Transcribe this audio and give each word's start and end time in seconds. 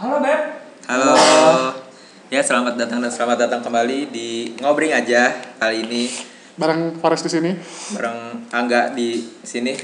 Halo 0.00 0.16
Beb. 0.18 0.40
Halo. 0.88 1.12
Ya, 2.32 2.40
selamat 2.40 2.78
datang 2.78 3.04
dan 3.04 3.12
selamat 3.12 3.36
datang 3.46 3.60
kembali 3.60 4.08
di 4.08 4.54
Ngobring 4.56 4.94
aja 4.94 5.28
kali 5.58 5.84
ini 5.84 6.08
bareng 6.56 6.96
Faris 6.96 7.20
di 7.20 7.28
sini. 7.28 7.50
bareng 7.92 8.48
Angga 8.48 8.92
di 8.92 9.20
sini. 9.42 9.76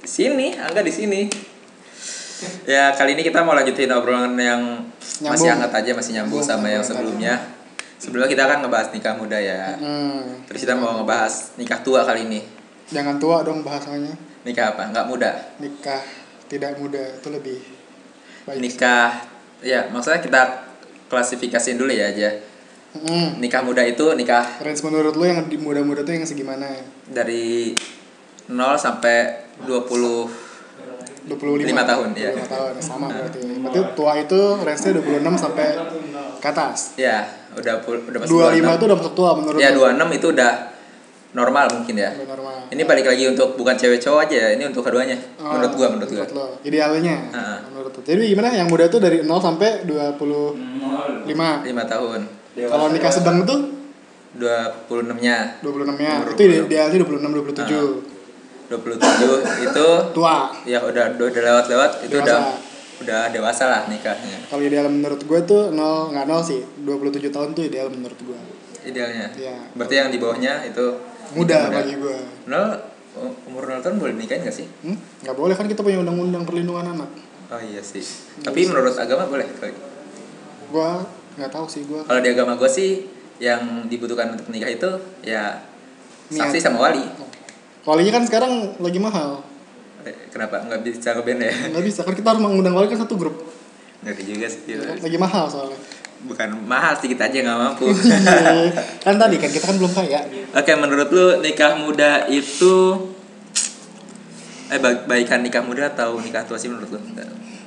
Di 0.00 0.08
sini, 0.08 0.56
Angga 0.56 0.80
di 0.80 0.88
sini. 0.88 1.20
Ya, 2.64 2.90
kali 2.96 3.12
ini 3.12 3.22
kita 3.22 3.44
mau 3.44 3.52
lanjutin 3.52 3.92
obrolan 3.92 4.34
yang 4.34 4.88
masih 5.20 5.46
Nyambung. 5.46 5.48
hangat 5.52 5.72
aja, 5.78 5.90
masih 5.94 6.12
nyambung 6.16 6.42
sama 6.42 6.66
yang 6.66 6.82
sebelumnya. 6.82 7.38
Sebelumnya 8.00 8.26
kita 8.26 8.42
akan 8.48 8.66
ngebahas 8.66 8.88
nikah 8.90 9.14
muda 9.14 9.38
ya. 9.38 9.78
Hmm, 9.78 10.42
Terus 10.50 10.66
kita 10.66 10.74
mau 10.74 10.96
ngebahas 10.96 11.54
nikah 11.54 11.78
tua 11.84 12.02
kali 12.02 12.26
ini. 12.26 12.40
jangan 12.88 13.20
tua 13.20 13.44
dong 13.46 13.62
bahasanya. 13.62 14.10
Nikah 14.42 14.74
apa? 14.74 14.90
Nggak 14.90 15.06
muda. 15.06 15.30
Nikah 15.60 16.02
tidak 16.50 16.80
muda 16.82 16.98
itu 16.98 17.28
lebih. 17.30 17.58
Nikah 18.46 19.22
ya, 19.62 19.86
maksudnya 19.90 20.18
kita 20.18 20.42
klasifikasiin 21.06 21.78
dulu 21.78 21.92
ya 21.92 22.10
aja. 22.10 22.30
Hmm. 22.92 23.40
Nikah 23.40 23.64
muda 23.64 23.80
itu 23.88 24.04
nikah 24.12 24.44
Range 24.60 24.82
menurut 24.84 25.16
lu 25.16 25.24
yang 25.24 25.48
di 25.48 25.56
muda-muda 25.56 26.04
tuh 26.04 26.12
yang 26.12 26.28
segimana? 26.28 26.68
dari 27.08 27.72
0 28.52 28.58
sampai 28.76 29.48
20 29.64 30.52
25 31.22 31.62
Lima 31.62 31.86
tahun, 31.86 32.18
ya. 32.18 32.34
25 32.34 32.50
tahun, 32.50 32.72
sama 32.82 33.06
berarti. 33.06 33.38
Berarti 33.62 33.80
tua 33.94 34.12
itu 34.18 34.40
range-nya 34.58 34.92
26 34.98 35.38
sampai 35.38 35.66
ke 36.42 36.48
atas. 36.50 36.98
ya 36.98 37.22
udah 37.54 37.84
udah 37.84 38.18
masuk 38.24 38.42
25 38.42 38.58
itu 38.58 38.84
udah 38.90 38.98
masuk 38.98 39.14
tua 39.14 39.30
menurut 39.38 39.58
ya 39.60 39.70
lu? 39.70 39.86
26 39.86 40.18
itu 40.18 40.26
udah 40.34 40.52
normal 41.32 41.64
mungkin 41.70 41.96
ya 41.96 42.12
Udah 42.12 42.28
normal. 42.30 42.56
ini 42.68 42.82
balik 42.82 43.06
lagi 43.06 43.24
untuk 43.26 43.56
bukan 43.56 43.72
cewek 43.72 43.96
cowok 43.98 44.20
aja 44.22 44.36
ya 44.38 44.48
ini 44.52 44.64
untuk 44.64 44.82
keduanya 44.82 45.16
Oh, 45.36 45.48
menurut 45.50 45.72
gua 45.72 45.86
menurut 45.88 46.10
gua 46.10 46.26
lo. 46.28 46.46
Idealnya. 46.60 47.16
Heeh. 47.28 47.58
Menurut 47.68 47.92
lu. 47.92 48.00
Jadi 48.02 48.20
gimana 48.28 48.48
yang 48.50 48.68
muda 48.68 48.84
tuh 48.86 48.98
dari 48.98 49.20
0 49.20 49.32
sampai 49.38 49.82
25. 49.82 50.54
5 51.26 51.32
tahun 51.88 52.20
Kalau 52.54 52.86
nikah 52.90 53.08
sedang 53.10 53.42
tuh 53.42 53.58
26 54.34 55.18
nya 55.18 55.56
26 55.60 55.96
ya. 55.98 56.14
Umur 56.18 56.30
Itu 56.30 56.42
26. 56.42 56.66
idealnya 56.66 56.98
26 56.98 57.32
27. 57.32 58.12
27 58.68 59.64
itu 59.64 59.86
Tua. 60.12 60.36
ya 60.64 60.78
udah 60.80 61.04
udah, 61.12 61.26
udah 61.26 61.42
lewat-lewat 61.42 61.90
itu 62.02 62.12
Dewasa. 62.14 62.24
udah 62.24 62.40
udah 63.02 63.22
dewasa 63.28 63.64
lah 63.66 63.82
nikahnya 63.86 64.36
Kalau 64.46 64.62
ideal 64.62 64.86
menurut 64.86 65.20
gue 65.20 65.40
tuh 65.42 65.62
0 65.68 66.12
nggak 66.12 66.24
0 66.24 66.40
sih. 66.40 66.60
27 66.80 67.28
tahun 67.28 67.48
tuh 67.52 67.64
ideal 67.66 67.88
menurut 67.88 68.16
gue. 68.18 68.38
idealnya 68.82 69.28
Iya. 69.32 69.54
berarti 69.74 69.94
yang 69.94 70.08
di 70.08 70.18
bawahnya 70.18 70.64
itu 70.64 70.86
Muda 71.34 71.56
nikah 71.58 71.70
bagi 71.74 71.94
gue. 71.96 72.16
nol 72.46 72.66
umur 73.44 73.62
0 73.66 73.80
tahun 73.80 73.96
boleh 73.96 74.14
nikahin 74.14 74.42
gak 74.42 74.54
sih 74.54 74.66
Hmm? 74.80 74.96
Nggak 75.20 75.36
boleh 75.36 75.52
kan 75.52 75.66
kita 75.66 75.80
punya 75.80 76.00
undang-undang 76.00 76.42
perlindungan 76.42 76.86
anak. 76.90 77.10
oh 77.48 77.60
iya 77.60 77.80
sih 77.80 78.00
tapi 78.40 78.64
menurut 78.64 78.96
agama 78.96 79.26
boleh 79.26 79.44
kali 79.54 79.72
Gue 80.68 80.90
nggak 81.34 81.50
tahu 81.50 81.66
sih 81.66 81.84
gue. 81.84 82.00
Kalau 82.02 82.20
di 82.20 82.28
agama 82.28 82.56
gue 82.56 82.64
sih 82.66 83.04
yang 83.36 83.84
dibutuhkan 83.86 84.32
untuk 84.32 84.48
menikah 84.48 84.68
itu 84.68 84.90
ya 85.20 85.60
saksi 86.28 86.56
Niat. 86.56 86.64
sama 86.64 86.78
wali. 86.82 87.04
Walinya 87.82 88.12
kan 88.14 88.24
sekarang 88.24 88.52
lagi 88.78 88.96
mahal. 88.96 89.44
Eh, 90.02 90.14
Kenapa 90.28 90.60
nggak 90.62 90.80
bisa 90.82 91.12
ngeband 91.12 91.40
ya? 91.40 91.52
Nggak 91.68 91.84
bisa 91.84 92.00
kan 92.02 92.12
kita 92.12 92.32
harus 92.32 92.40
mengundang 92.40 92.72
wali 92.72 92.88
kan 92.88 92.96
satu 92.98 93.16
grup. 93.16 93.36
Ngerti 94.00 94.22
juga 94.24 94.46
sih. 94.46 94.60
gitu. 94.66 94.80
Lagi 94.80 95.14
mahal 95.16 95.44
soalnya. 95.46 95.76
Bukan 96.22 96.48
mahal 96.64 96.94
sih 96.94 97.06
kita 97.06 97.26
aja 97.26 97.38
nggak 97.40 97.58
mampu. 97.58 97.86
kan 99.02 99.14
tadi 99.16 99.36
kan 99.36 99.50
kita 99.50 99.64
kan 99.64 99.76
belum 99.76 99.92
kaya. 99.92 100.20
Oke, 100.52 100.72
menurut 100.74 101.08
lu 101.08 101.26
nikah 101.38 101.74
muda 101.76 102.26
itu 102.26 102.74
eh 104.68 104.78
ba- 104.78 105.04
baikan 105.04 105.42
nikah 105.42 105.60
muda 105.60 105.88
atau 105.88 106.16
nikah 106.16 106.42
tua 106.42 106.56
sih 106.56 106.66
menurut 106.66 106.88
lu? 106.88 107.00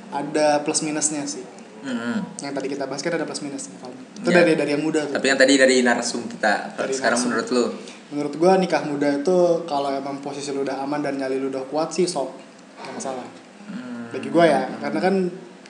Ada 0.08 0.62
plus 0.62 0.82
minusnya 0.82 1.22
sih. 1.22 1.44
Hmm. 1.84 2.18
Yang 2.40 2.52
tadi 2.56 2.66
kita 2.68 2.84
bahas 2.84 2.98
kan 2.98 3.14
ada 3.14 3.22
plus 3.22 3.38
minusnya 3.40 3.78
kalau 3.78 3.94
itu 3.94 4.26
Iya. 4.26 4.42
dari 4.42 4.52
dari 4.56 4.70
yang 4.74 4.82
muda 4.82 5.06
tuh. 5.06 5.14
Tapi 5.14 5.26
yang 5.28 5.38
tadi 5.38 5.54
dari 5.54 5.76
narsum 5.80 6.26
kita. 6.26 6.74
Dari 6.74 6.90
Sekarang 6.90 7.14
narsum. 7.14 7.30
menurut 7.30 7.48
lu? 7.52 7.64
Menurut 8.06 8.34
gua 8.34 8.58
nikah 8.58 8.82
muda 8.82 9.08
itu 9.12 9.38
kalau 9.64 9.90
emang 9.92 10.18
posisi 10.18 10.50
lu 10.50 10.62
udah 10.62 10.80
aman 10.80 10.98
dan 10.98 11.14
nyali 11.14 11.38
lu 11.38 11.46
udah 11.46 11.62
kuat 11.66 11.92
sih 11.92 12.06
sok 12.06 12.34
nggak 12.74 12.92
masalah. 12.92 13.26
Hmm. 13.70 14.10
Bagi 14.10 14.28
gua 14.30 14.44
ya, 14.44 14.62
karena 14.80 14.98
kan 14.98 15.14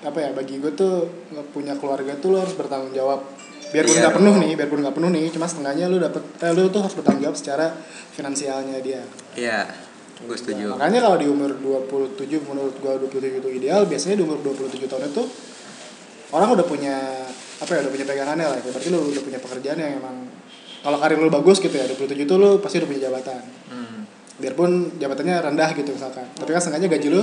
apa 0.06 0.18
ya 0.22 0.30
bagi 0.30 0.62
gua 0.62 0.72
tuh 0.72 1.10
punya 1.50 1.74
keluarga 1.74 2.14
tuh 2.16 2.34
lu 2.34 2.38
harus 2.38 2.54
bertanggung 2.54 2.94
jawab. 2.94 3.26
Biarpun 3.74 3.92
Iya 3.92 4.00
nggak 4.06 4.14
dong. 4.14 4.18
penuh 4.22 4.34
nih, 4.46 4.52
biarpun 4.54 4.78
nggak 4.86 4.94
penuh 4.94 5.10
nih, 5.10 5.24
cuma 5.34 5.46
setengahnya 5.50 5.90
lu 5.90 5.98
dapet 5.98 6.22
eh, 6.22 6.52
lu 6.54 6.70
tuh 6.70 6.80
harus 6.86 6.94
bertanggung 6.94 7.22
jawab 7.26 7.36
secara 7.36 7.66
finansialnya 8.14 8.78
dia. 8.78 9.02
Iya, 9.34 9.66
gue 10.22 10.36
setuju. 10.38 10.78
Makanya 10.78 11.02
kalau 11.02 11.18
di 11.18 11.26
umur 11.26 11.50
27 11.58 12.46
menurut 12.46 12.78
gua 12.78 12.94
27 13.02 13.42
itu 13.42 13.48
ideal, 13.50 13.82
biasanya 13.90 14.22
di 14.22 14.24
umur 14.24 14.38
27 14.40 14.86
tahun 14.86 15.10
itu 15.10 15.22
orang 16.30 16.48
udah 16.54 16.66
punya 16.66 16.96
apa 17.56 17.70
ya 17.74 17.80
udah 17.82 17.92
punya 17.92 18.06
pegangannya 18.06 18.46
lah. 18.46 18.58
Berarti 18.62 18.88
lu 18.88 19.00
udah 19.10 19.22
punya 19.26 19.38
pekerjaan 19.42 19.78
yang 19.82 19.92
emang 19.98 20.16
kalau 20.86 21.02
karir 21.02 21.18
lu 21.18 21.26
bagus 21.26 21.58
gitu 21.58 21.74
ya 21.74 21.90
27 21.90 22.14
itu 22.14 22.34
lu 22.38 22.62
pasti 22.62 22.78
udah 22.78 22.88
punya 22.88 23.02
jabatan. 23.10 23.42
Hmm. 23.66 24.06
Biarpun 24.38 24.70
jabatannya 25.02 25.36
rendah 25.42 25.74
gitu 25.74 25.90
misalkan. 25.90 26.30
Tapi 26.38 26.50
kan 26.54 26.62
sengaja 26.62 26.86
gaji 26.86 27.08
lu 27.10 27.22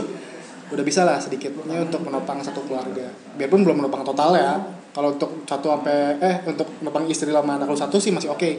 udah 0.73 0.85
bisa 0.85 1.05
lah 1.05 1.21
sedikitnya 1.21 1.85
untuk 1.85 2.01
menopang 2.01 2.41
satu 2.41 2.65
keluarga. 2.65 3.05
Biarpun 3.37 3.61
belum 3.61 3.85
menopang 3.85 4.01
total 4.01 4.33
ya. 4.33 4.53
Kalau 4.93 5.13
untuk 5.17 5.45
satu 5.45 5.73
sampai 5.73 6.17
eh 6.21 6.35
untuk 6.49 6.69
menopang 6.81 7.05
istri 7.09 7.29
sama 7.29 7.57
anak 7.57 7.69
lu 7.69 7.77
satu 7.77 7.97
sih 8.01 8.09
masih 8.09 8.33
oke. 8.33 8.49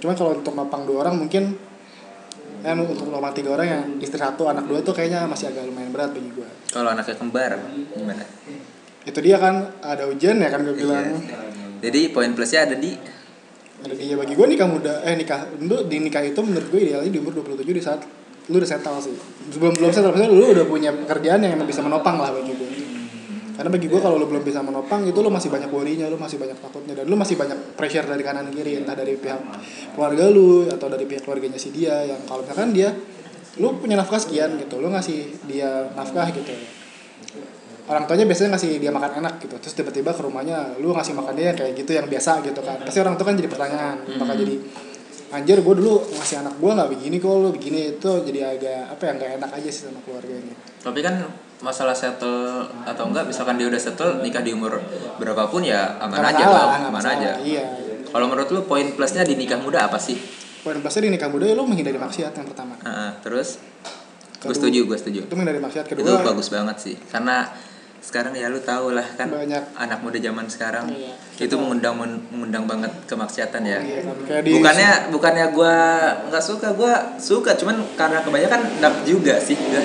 Cuman 0.00 0.14
kalau 0.16 0.36
untuk 0.36 0.52
menopang 0.56 0.88
dua 0.88 1.04
orang 1.04 1.20
mungkin 1.20 1.56
kan 2.58 2.74
untuk 2.74 3.06
menopang 3.06 3.32
tiga 3.36 3.54
orang 3.54 3.68
yang 3.68 3.82
istri 4.02 4.18
satu 4.18 4.50
anak 4.50 4.66
dua 4.66 4.82
tuh 4.82 4.90
kayaknya 4.96 5.24
masih 5.30 5.52
agak 5.52 5.68
lumayan 5.68 5.92
berat 5.94 6.10
bagi 6.10 6.30
gua. 6.34 6.48
Kalau 6.72 6.88
anaknya 6.90 7.14
kembar 7.14 7.52
gimana? 7.94 8.24
Itu 9.06 9.18
dia 9.24 9.36
kan 9.40 9.78
ada 9.80 10.04
ujian 10.10 10.36
ya 10.42 10.48
kan 10.52 10.66
gue 10.66 10.74
bilang. 10.76 11.16
Iya. 11.16 11.38
Jadi 11.88 12.00
poin 12.10 12.34
plusnya 12.34 12.66
ada 12.66 12.76
di 12.76 12.92
Ada 13.78 13.94
dia 13.94 14.18
bagi 14.18 14.34
gua 14.34 14.50
nikah 14.50 14.66
muda 14.66 15.06
eh 15.06 15.14
nikah 15.14 15.54
dulu 15.54 15.86
di 15.86 16.02
nikah 16.02 16.18
itu 16.26 16.40
menurut 16.42 16.66
gue 16.66 16.80
idealnya 16.82 17.14
di 17.14 17.22
umur 17.22 17.46
27 17.46 17.62
di 17.62 17.78
saat 17.78 18.02
lu 18.48 18.56
udah 18.56 18.68
settle 18.68 18.98
sih. 19.00 19.16
Sebelum 19.52 19.76
belum 19.76 19.90
settle 19.92 20.12
maksudnya 20.12 20.32
lu 20.32 20.46
udah 20.56 20.66
punya 20.68 20.90
pekerjaan 20.92 21.44
yang 21.44 21.52
emang 21.56 21.68
bisa 21.68 21.84
menopang 21.84 22.16
lah 22.20 22.32
bagi 22.32 22.52
gue. 22.52 22.70
Karena 23.58 23.74
bagi 23.74 23.90
gue 23.90 23.98
kalau 23.98 24.22
lu 24.22 24.30
belum 24.30 24.46
bisa 24.46 24.62
menopang 24.62 25.02
itu 25.02 25.18
lu 25.18 25.34
masih 25.34 25.50
banyak 25.50 25.66
worry-nya, 25.74 26.06
lu 26.06 26.14
masih 26.14 26.38
banyak 26.38 26.62
takutnya 26.62 26.94
dan 26.94 27.10
lu 27.10 27.18
masih 27.18 27.34
banyak 27.34 27.58
pressure 27.74 28.06
dari 28.06 28.22
kanan 28.22 28.54
kiri 28.54 28.78
entah 28.78 28.94
dari 28.94 29.18
pihak 29.18 29.40
keluarga 29.98 30.30
lu 30.30 30.70
atau 30.70 30.86
dari 30.86 31.02
pihak 31.10 31.26
keluarganya 31.26 31.58
si 31.58 31.74
dia 31.74 32.06
yang 32.06 32.22
kalau 32.22 32.46
misalkan 32.46 32.70
dia 32.70 32.94
lu 33.58 33.74
punya 33.82 33.98
nafkah 33.98 34.22
sekian 34.22 34.54
gitu, 34.62 34.78
lu 34.78 34.86
ngasih 34.94 35.42
dia 35.50 35.90
nafkah 35.98 36.30
gitu. 36.30 36.54
Orang 37.90 38.06
tuanya 38.06 38.30
biasanya 38.30 38.54
ngasih 38.54 38.78
dia 38.78 38.94
makan 38.94 39.26
enak 39.26 39.42
gitu, 39.42 39.58
terus 39.58 39.74
tiba-tiba 39.74 40.14
ke 40.14 40.22
rumahnya 40.22 40.78
lu 40.78 40.94
ngasih 40.94 41.18
makan 41.18 41.34
dia 41.34 41.50
kayak 41.50 41.74
gitu 41.74 41.98
yang 41.98 42.06
biasa 42.06 42.46
gitu 42.46 42.62
kan. 42.62 42.78
Pasti 42.86 43.02
orang 43.02 43.18
tua 43.18 43.26
kan 43.26 43.34
jadi 43.34 43.50
pertanyaan, 43.50 43.96
bakal 44.22 44.38
Hmm. 44.38 44.42
jadi 44.46 44.54
anjir 45.28 45.60
gue 45.60 45.74
dulu 45.76 46.00
ngasih 46.16 46.40
anak 46.40 46.54
gue 46.56 46.70
nggak 46.72 46.90
begini 46.92 47.16
kok 47.20 47.32
lu 47.36 47.48
begini 47.52 47.80
itu 47.96 48.10
jadi 48.24 48.40
agak 48.56 48.80
apa 48.96 49.02
ya 49.04 49.12
nggak 49.20 49.30
enak 49.42 49.50
aja 49.52 49.68
sih 49.68 49.82
sama 49.88 50.00
keluarganya. 50.04 50.54
Tapi 50.80 51.00
kan 51.04 51.14
masalah 51.58 51.92
settle 51.92 52.64
atau 52.86 53.04
enggak 53.10 53.26
misalkan 53.26 53.58
dia 53.58 53.66
udah 53.66 53.80
settle 53.82 54.22
nikah 54.22 54.40
di 54.40 54.54
umur 54.54 54.78
berapapun 55.18 55.66
ya 55.66 55.98
aman 56.00 56.22
aja 56.22 56.42
nggak 56.42 56.64
aman 56.64 56.80
masalah. 56.94 57.18
aja. 57.18 57.30
Iya. 57.42 57.64
Kalau 58.08 58.26
menurut 58.30 58.48
lu 58.48 58.60
poin 58.64 58.88
plusnya 58.96 59.20
di 59.26 59.36
nikah 59.36 59.60
muda 59.60 59.84
apa 59.84 60.00
sih? 60.00 60.16
Poin 60.64 60.80
plusnya 60.80 61.04
di 61.04 61.10
nikah 61.12 61.28
muda 61.28 61.44
ya 61.44 61.54
lu 61.58 61.68
menghindari 61.68 62.00
maksiat 62.00 62.32
yang 62.32 62.48
pertama. 62.48 62.74
Heeh, 62.80 63.10
terus 63.20 63.60
gue 64.38 64.54
setuju, 64.54 64.88
gue 64.88 64.96
setuju. 64.96 65.20
Itu 65.28 65.34
menghindari 65.36 65.60
maksiat 65.60 65.84
kedua. 65.92 66.04
Itu 66.08 66.12
bagus 66.24 66.48
banget 66.48 66.76
sih. 66.80 66.96
Karena 67.12 67.52
sekarang 68.00 68.30
ya 68.32 68.46
lu 68.46 68.58
tau 68.58 68.90
lah 68.90 69.04
kan 69.12 69.26
Banyak. 69.26 69.74
anak 69.74 69.98
muda 70.00 70.16
zaman 70.16 70.46
sekarang 70.46 70.86
Iya. 70.88 71.12
itu 71.38 71.54
mengundang 71.54 71.94
mengundang 71.94 72.64
banget 72.64 72.90
kemaksiatan 73.04 73.62
ya. 73.62 73.78
Iya, 73.78 74.00
kan. 74.02 74.42
Bukannya 74.44 74.90
bukannya 75.10 75.46
gua 75.50 75.74
nggak 76.26 76.40
suka, 76.40 76.72
gua 76.72 76.94
suka 77.16 77.54
cuman 77.54 77.78
karena 77.94 78.18
kebanyakan 78.20 78.60
dark 78.78 79.02
juga 79.02 79.36
sih. 79.36 79.54
gua. 79.54 79.82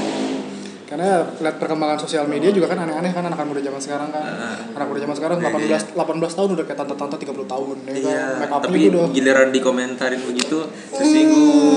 karena 0.83 1.09
lihat 1.41 1.57
perkembangan 1.57 1.97
sosial 1.97 2.29
media 2.29 2.53
juga 2.53 2.69
kan 2.69 2.77
aneh-aneh 2.77 3.09
kan 3.09 3.25
anak 3.25 3.41
muda 3.41 3.57
zaman 3.57 3.81
sekarang 3.81 4.13
kan. 4.13 4.21
Heeh. 4.21 4.55
Anak 4.71 4.85
muda 4.85 4.99
zaman 5.01 5.15
sekarang 5.15 5.37
Iya, 5.39 5.49
18 5.81 5.97
18 5.97 6.37
tahun 6.37 6.49
udah 6.53 6.65
kayak 6.69 6.79
tante-tante 6.79 7.15
30 7.17 7.49
tahun 7.49 7.75
ya 7.81 7.93
Iya, 7.93 7.97
kan. 7.97 8.37
Make 8.37 8.51
up-nya 8.51 8.61
tapi 8.63 8.77
gitu 8.77 8.93
udah 8.93 9.05
giliran 9.09 9.49
dikomentarin 9.49 10.21
begitu 10.21 10.59
Hmm, 10.61 10.93
tersinggung. 10.93 11.72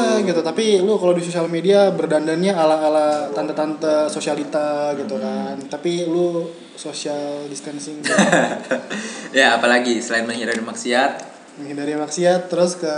Bisa 0.00 0.26
gitu 0.26 0.40
tapi 0.40 0.64
lu 0.78 0.96
kalau 0.96 1.12
di 1.12 1.20
sosial 1.20 1.46
media 1.46 1.90
berdandannya 1.90 2.52
ala-ala 2.52 3.28
tante-tante 3.30 4.08
sosialita 4.08 4.96
gitu 4.96 5.14
Hmm. 5.14 5.22
kan 5.22 5.56
tapi 5.68 6.04
lu 6.04 6.48
social 6.74 7.44
distancing 7.46 8.00
gitu. 8.00 8.16
ya, 9.36 9.52
apalagi 9.54 10.00
selain 10.00 10.24
menghindari 10.24 10.64
maksiat, 10.64 11.12
menghindari 11.60 11.92
maksiat 11.92 12.48
terus 12.48 12.80
ke 12.80 12.88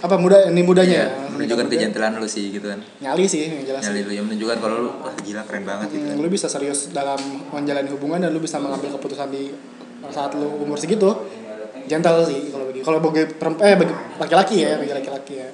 apa 0.00 0.16
muda 0.16 0.48
ini 0.48 0.60
mudanya 0.60 1.04
ya, 1.04 1.08
ya, 1.08 1.28
menunjukkan 1.32 1.66
muda. 1.68 1.74
kejantilan 1.76 2.12
lu 2.16 2.28
sih 2.28 2.52
gitu 2.52 2.68
kan. 2.68 2.80
nyali 3.00 3.24
sih 3.24 3.48
yang 3.48 3.64
jelas 3.64 3.80
Nyali 3.84 4.00
lu 4.04 4.12
yang 4.12 4.24
menunjukkan 4.28 4.56
kalau 4.56 4.76
lu 4.84 4.90
wah 5.00 5.12
gila 5.20 5.42
keren 5.44 5.64
banget 5.64 5.88
gitu 5.88 6.04
kan. 6.04 6.16
Hmm, 6.16 6.24
lu 6.24 6.28
bisa 6.28 6.46
serius 6.48 6.92
dalam 6.92 7.16
menjalani 7.48 7.88
hubungan 7.88 8.20
dan 8.20 8.30
lu 8.32 8.40
bisa 8.40 8.60
mengambil 8.60 8.92
keputusan 8.92 9.28
di 9.28 9.48
saat 10.08 10.36
lu 10.36 10.60
umur 10.60 10.76
segitu 10.76 11.08
gentle 11.84 12.24
sih 12.24 12.48
kalau 12.48 12.64
bagi 12.66 12.80
kalau 12.80 12.98
bagi 13.00 13.22
perempuan 13.30 13.64
eh 13.64 13.76
bagi 13.76 13.94
laki-laki 14.18 14.56
ya 14.60 14.76
bagi 14.76 14.92
laki-laki 14.92 15.34
ya. 15.38 15.48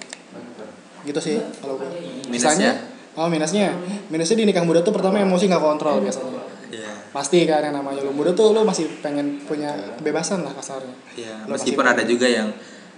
Gitu 1.00 1.20
sih 1.20 1.36
kalau 1.58 1.80
gue 1.80 1.88
Minusnya? 2.28 2.72
oh 3.16 3.26
minusnya. 3.26 3.72
Minusnya 4.08 4.36
di 4.36 4.44
nikah 4.44 4.62
muda 4.62 4.80
tuh 4.80 4.92
pertama 4.92 5.18
emosi 5.18 5.48
nggak 5.48 5.62
kontrol 5.62 5.98
biasanya. 6.00 6.38
Iya. 6.70 7.10
pasti 7.10 7.42
kan 7.42 7.66
yang 7.66 7.74
namanya 7.74 8.06
lu 8.06 8.14
muda 8.14 8.30
tuh 8.30 8.54
lu 8.54 8.62
masih 8.62 8.86
pengen 9.02 9.42
punya 9.42 9.74
kebebasan 9.98 10.46
lah 10.46 10.54
kasarnya. 10.54 10.94
Iya, 11.18 11.42
meskipun 11.50 11.82
masih- 11.82 11.94
ada 11.98 12.02
juga 12.06 12.26
yang 12.30 12.48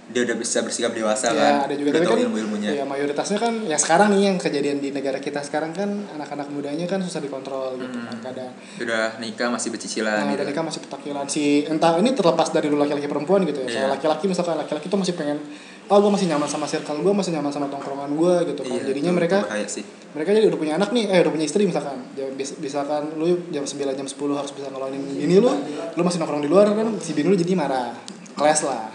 dia 0.05 0.21
udah 0.21 0.35
bisa 0.35 0.59
bersikap 0.59 0.91
dewasa 0.91 1.29
ya 1.29 1.33
kan. 1.33 1.53
ada 1.63 1.73
juga 1.73 1.89
udah 1.89 2.01
tahu 2.01 2.11
kan 2.11 2.25
ilmu-ilmunya. 2.27 2.69
ya 2.73 2.83
mayoritasnya 2.83 3.37
kan 3.37 3.53
ya 3.63 3.75
sekarang 3.75 4.11
nih 4.11 4.21
yang 4.25 4.37
kejadian 4.37 4.77
di 4.77 4.89
negara 4.89 5.15
kita 5.17 5.39
sekarang 5.39 5.71
kan 5.71 5.87
anak-anak 6.11 6.47
mudanya 6.49 6.83
kan 6.83 6.99
susah 6.99 7.19
dikontrol 7.19 7.77
gitu 7.77 7.87
kan 8.01 8.19
kadang 8.21 8.51
Udah 8.77 9.15
nikah 9.17 9.47
masih 9.47 9.69
bercicilan 9.69 10.11
Nah, 10.19 10.27
gitu. 10.29 10.39
dan 10.39 10.47
nikah 10.49 10.63
masih 10.63 10.81
petakilan 10.81 11.25
si 11.25 11.43
entah 11.63 11.95
ini 11.95 12.11
terlepas 12.11 12.49
dari 12.49 12.67
lu 12.67 12.75
laki-laki 12.75 13.05
perempuan 13.05 13.41
gitu 13.43 13.63
ya. 13.63 13.67
Iya. 13.69 13.85
laki-laki 13.89 14.27
misalkan 14.27 14.55
laki-laki 14.55 14.85
tuh 14.85 14.97
masih 14.97 15.13
pengen 15.13 15.39
oh 15.83 15.97
gue 15.97 16.11
masih 16.11 16.27
nyaman 16.27 16.47
sama 16.47 16.63
circle 16.63 16.95
gue 16.97 17.13
masih 17.13 17.31
nyaman 17.31 17.49
sama 17.49 17.67
tongkrongan 17.67 18.11
gue 18.11 18.33
gitu 18.45 18.61
kan. 18.61 18.71
Iya, 18.73 18.83
Jadinya 18.85 19.09
itu 19.09 19.17
mereka 19.17 19.37
sih. 19.65 19.83
mereka 20.11 20.29
jadi 20.31 20.45
udah 20.45 20.59
punya 20.59 20.73
anak 20.75 20.91
nih, 20.91 21.09
eh 21.09 21.19
udah 21.19 21.31
punya 21.31 21.43
istri 21.43 21.63
misalkan. 21.63 21.97
Ya, 22.13 22.27
bis- 22.29 22.55
misalkan 22.57 23.15
lu 23.15 23.39
jam 23.49 23.63
9 23.63 23.71
jam 23.93 24.05
10 24.05 24.15
harus 24.31 24.51
bisa 24.51 24.67
ngelonin 24.67 24.99
bini 25.11 25.37
lu, 25.37 25.51
lu 25.89 26.01
masih 26.01 26.19
nongkrong 26.19 26.39
di 26.39 26.47
luar 26.47 26.69
kan 26.69 26.87
si 26.97 27.11
bini 27.11 27.27
lu 27.27 27.35
jadi 27.35 27.51
marah. 27.53 27.95
Kelas 28.33 28.63
lah. 28.63 28.87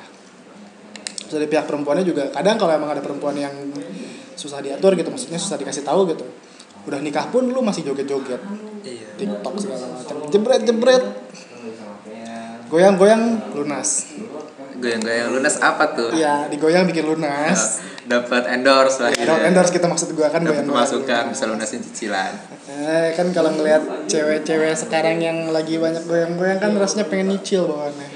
Terus 1.28 1.44
dari 1.44 1.48
pihak 1.52 1.68
perempuannya 1.68 2.08
juga 2.08 2.32
kadang 2.32 2.56
kalau 2.56 2.72
emang 2.72 2.88
ada 2.88 3.04
perempuan 3.04 3.36
yang 3.36 3.52
susah 4.32 4.64
diatur 4.64 4.96
gitu, 4.96 5.12
maksudnya 5.12 5.36
susah 5.36 5.60
dikasih 5.60 5.84
tahu 5.84 6.08
gitu. 6.08 6.24
Udah 6.88 7.04
nikah 7.04 7.28
pun 7.28 7.44
lu 7.44 7.60
masih 7.60 7.84
joget-joget. 7.84 8.40
Iya. 8.80 9.12
TikTok 9.20 9.54
segala 9.60 9.92
macam. 9.92 10.16
Jebret 10.32 10.62
jebret. 10.64 11.04
Goyang-goyang 12.68 13.52
lunas. 13.52 14.08
Goyang-goyang 14.78 15.28
lunas 15.32 15.56
apa 15.60 15.84
tuh? 15.92 16.12
Iya, 16.12 16.48
digoyang 16.48 16.88
bikin 16.88 17.04
lunas. 17.04 17.80
Dapat 18.08 18.48
endorse 18.48 19.04
lah 19.04 19.12
Ya, 19.12 19.20
gitu. 19.20 19.32
endorse 19.52 19.68
kita 19.68 19.84
maksud 19.84 20.16
gua 20.16 20.32
kan 20.32 20.40
Dapat 20.40 20.64
pemasukan 20.64 21.28
bisa 21.28 21.44
lunasin 21.44 21.84
cicilan. 21.84 22.32
Eh, 22.72 23.12
kan 23.12 23.28
kalau 23.36 23.52
ngelihat 23.52 24.08
cewek-cewek 24.08 24.72
sekarang 24.72 25.20
yang 25.20 25.52
lagi 25.52 25.76
banyak 25.76 26.08
goyang-goyang 26.08 26.56
kan 26.56 26.72
rasanya 26.72 27.04
pengen 27.04 27.36
nyicil 27.36 27.68
bawaannya. 27.68 28.07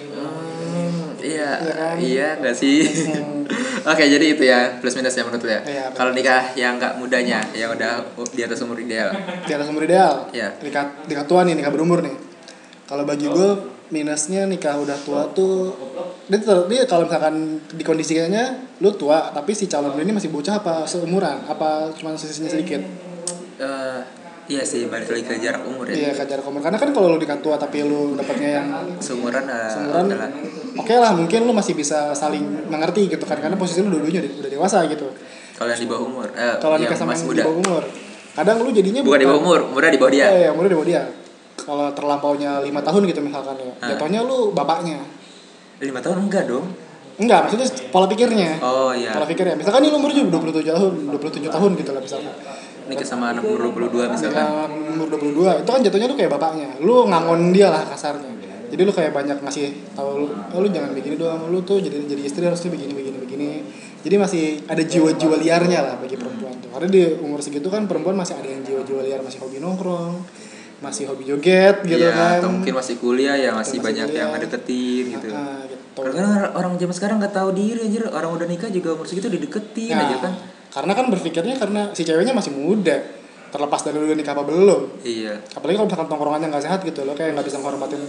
Iya, 1.58 1.68
Iya 1.68 1.76
kan? 1.76 1.96
iya 2.00 2.28
nggak 2.40 2.56
sih? 2.56 2.78
Hmm. 2.86 3.42
Oke, 3.92 4.04
jadi 4.06 4.26
itu 4.32 4.42
ya 4.46 4.78
plus 4.78 4.94
minusnya 4.94 5.26
menurut 5.26 5.42
lu 5.42 5.50
ya. 5.50 5.60
Iya, 5.66 5.82
betul. 5.90 5.98
Kalau 5.98 6.10
nikah 6.14 6.42
yang 6.54 6.78
nggak 6.78 6.94
mudanya, 6.96 7.40
yang 7.52 7.74
udah 7.74 8.06
di 8.30 8.40
atas 8.40 8.62
umur 8.62 8.78
ideal. 8.78 9.10
Di 9.42 9.52
atas 9.52 9.66
umur 9.68 9.82
ideal. 9.82 10.30
Iya. 10.30 10.54
Nikah, 10.62 11.04
nikah 11.10 11.24
tua 11.26 11.42
nih, 11.42 11.58
nikah 11.58 11.72
berumur 11.74 12.00
nih. 12.00 12.14
Kalau 12.86 13.02
bagi 13.02 13.26
gue 13.26 13.50
minusnya 13.90 14.48
nikah 14.48 14.80
udah 14.80 14.96
tua 15.04 15.28
tuh 15.36 15.68
dia, 16.24 16.40
dia 16.40 16.82
kalau 16.88 17.04
misalkan 17.04 17.60
di 17.68 17.84
kondisinya 17.84 18.40
lu 18.80 18.88
tua 18.96 19.28
tapi 19.36 19.52
si 19.52 19.68
calon 19.68 19.92
lu 19.92 20.00
ini 20.00 20.16
masih 20.16 20.32
bocah 20.32 20.64
apa 20.64 20.88
seumuran 20.88 21.44
apa 21.44 21.92
cuma 21.92 22.16
sisinya 22.16 22.48
sedikit 22.48 22.80
Eh, 23.62 24.00
iya 24.48 24.64
sih 24.64 24.90
balik 24.90 25.06
lagi 25.06 25.22
ke 25.22 25.38
jarak 25.38 25.62
umur 25.62 25.86
ya. 25.86 26.08
Iya 26.08 26.10
kejar 26.18 26.42
komen 26.42 26.58
karena 26.58 26.74
kan 26.74 26.90
kalau 26.90 27.14
lu 27.14 27.18
nikah 27.20 27.38
tua 27.38 27.54
tapi 27.54 27.84
lu 27.86 28.18
dapatnya 28.18 28.50
yang 28.58 28.66
Seumuran 28.98 29.44
uh, 29.46 29.70
seumuran 29.70 30.08
adalah 30.10 30.30
oke 30.74 30.94
lah 30.94 31.12
mungkin 31.12 31.40
lu 31.42 31.52
masih 31.52 31.72
bisa 31.72 32.12
saling 32.12 32.40
mengerti 32.66 33.06
gitu 33.06 33.22
kan 33.22 33.36
karena 33.36 33.54
posisi 33.54 33.80
lu 33.80 33.92
dulunya 33.92 34.20
udah 34.20 34.48
dewasa 34.48 34.84
gitu 34.86 35.08
kalau 35.52 35.68
yang 35.68 35.78
di 35.78 35.86
bawah 35.86 36.02
umur. 36.02 36.26
Eh, 36.32 36.56
kalau 36.58 36.74
nikah 36.74 36.94
sama 36.94 37.12
yang 37.12 37.22
di 37.24 37.40
bawah 37.40 37.58
umur 37.58 37.82
kadang 38.32 38.56
lu 38.60 38.70
jadinya 38.70 39.00
Bukan 39.00 39.20
di 39.20 39.28
bawah 39.28 39.40
umur, 39.40 39.60
muda 39.68 39.86
di 39.86 40.00
bawah 40.00 40.08
dia. 40.10 40.26
Iya, 40.26 40.40
yang 40.48 40.56
muda 40.56 40.66
di 40.66 40.74
bawah 40.74 40.88
dia 40.88 41.02
kalau 41.54 41.86
terlampaunya 41.92 42.58
lima 42.60 42.80
tahun 42.80 43.04
gitu 43.06 43.20
misalkan 43.20 43.54
ya 43.56 43.72
Ah. 43.78 43.88
jatuhnya 43.92 44.20
lu 44.22 44.50
bapaknya 44.50 44.98
Lima 45.78 45.98
tahun 45.98 46.26
enggak 46.26 46.46
dong? 46.46 46.66
enggak 47.12 47.44
maksudnya 47.44 47.68
pola 47.92 48.08
pikirnya 48.08 48.56
Oh 48.58 48.90
iya. 48.90 49.12
pola 49.12 49.28
pikirnya 49.28 49.54
misalkan 49.54 49.84
nih 49.84 49.92
lu 49.92 50.00
umur 50.00 50.10
juga 50.10 50.40
27 50.40 50.72
tahun 50.72 50.92
27 51.12 51.52
tahun 51.52 51.70
gitu 51.76 51.90
lah 51.92 52.02
misalkan 52.02 52.34
Nikah 52.82 53.06
sama 53.06 53.30
anak 53.30 53.44
umur 53.44 53.70
22 53.70 54.10
misalkan. 54.10 54.42
Nikah 54.42 54.66
umur 54.90 55.06
22 55.12 55.62
itu 55.62 55.70
kan 55.70 55.80
jatuhnya 55.84 56.06
lu 56.08 56.16
kayak 56.16 56.32
bapaknya 56.32 56.68
lu 56.80 56.94
ngangon 57.06 57.52
dia 57.52 57.68
lah 57.68 57.84
kasarnya 57.84 58.32
jadi 58.72 58.80
lu 58.82 58.90
kayak 58.90 59.12
banyak 59.12 59.38
ngasih 59.38 59.66
tahu 59.92 60.08
lu 60.18 60.26
oh, 60.32 60.58
lu 60.58 60.68
jangan 60.68 60.90
begini 60.90 61.14
doang 61.14 61.44
lu 61.46 61.60
tuh 61.60 61.78
jadi 61.78 62.00
jadi 62.02 62.22
istri 62.22 62.42
harusnya 62.42 62.68
begini 62.68 62.92
begini 62.92 63.18
begini 63.18 63.48
jadi 64.00 64.16
masih 64.16 64.44
ada 64.64 64.80
jiwa-jiwa 64.82 65.36
liarnya 65.36 65.78
lah 65.80 65.94
bagi 65.96 66.16
perempuan 66.16 66.56
tuh 66.58 66.70
karena 66.70 66.88
di 66.88 67.02
umur 67.18 67.38
segitu 67.38 67.68
kan 67.68 67.84
perempuan 67.84 68.16
masih 68.16 68.34
ada 68.34 68.48
yang 68.48 68.62
jiwa-jiwa 68.62 69.00
liar 69.02 69.20
masih 69.20 69.38
hobi 69.38 69.58
nongkrong 69.58 70.24
masih 70.80 71.06
hobi 71.06 71.22
joget 71.24 71.78
gitu 71.84 71.94
Iya, 71.94 72.10
kan 72.10 72.40
atau 72.40 72.50
mungkin 72.50 72.74
masih 72.74 72.98
kuliah 72.98 73.36
ya 73.36 73.52
masih 73.52 73.78
Masih 73.78 73.86
banyak 73.86 74.02
kuliah. 74.04 74.18
yang 74.18 74.28
ngedeketin 74.34 75.04
gitu. 75.14 75.26
Ah, 75.30 75.62
gitu. 75.62 75.78
Karena 75.94 76.26
orang- 76.34 76.54
orang 76.56 76.72
zaman 76.74 76.90
sekarang 76.92 77.16
nggak 77.22 77.30
tahu 77.32 77.48
diri 77.52 77.80
anjir, 77.80 78.02
orang 78.04 78.30
udah 78.32 78.48
nikah 78.50 78.66
juga 78.66 78.88
umur 78.90 79.06
segitu 79.06 79.30
dideketin 79.30 79.94
Nah, 79.94 80.02
aja 80.02 80.16
kan. 80.18 80.32
karena 80.72 80.92
kan 80.92 81.06
berpikirnya 81.06 81.54
karena 81.54 81.80
si 81.92 82.02
ceweknya 82.02 82.32
masih 82.32 82.50
muda 82.50 82.98
terlepas 83.48 83.84
dari 83.84 83.94
lu 83.94 84.08
udah 84.08 84.18
nikah 84.18 84.32
apa 84.32 84.42
belum 84.42 84.80
Iya. 85.02 85.38
apalagi 85.52 85.76
kalau 85.76 85.86
misalkan 85.86 86.08
tongkrongannya 86.08 86.48
nggak 86.48 86.64
sehat 86.64 86.80
gitu 86.80 87.04
lo 87.04 87.12
kayak 87.12 87.30
nggak 87.32 87.46
bisa 87.46 87.60
menghormatin 87.60 88.00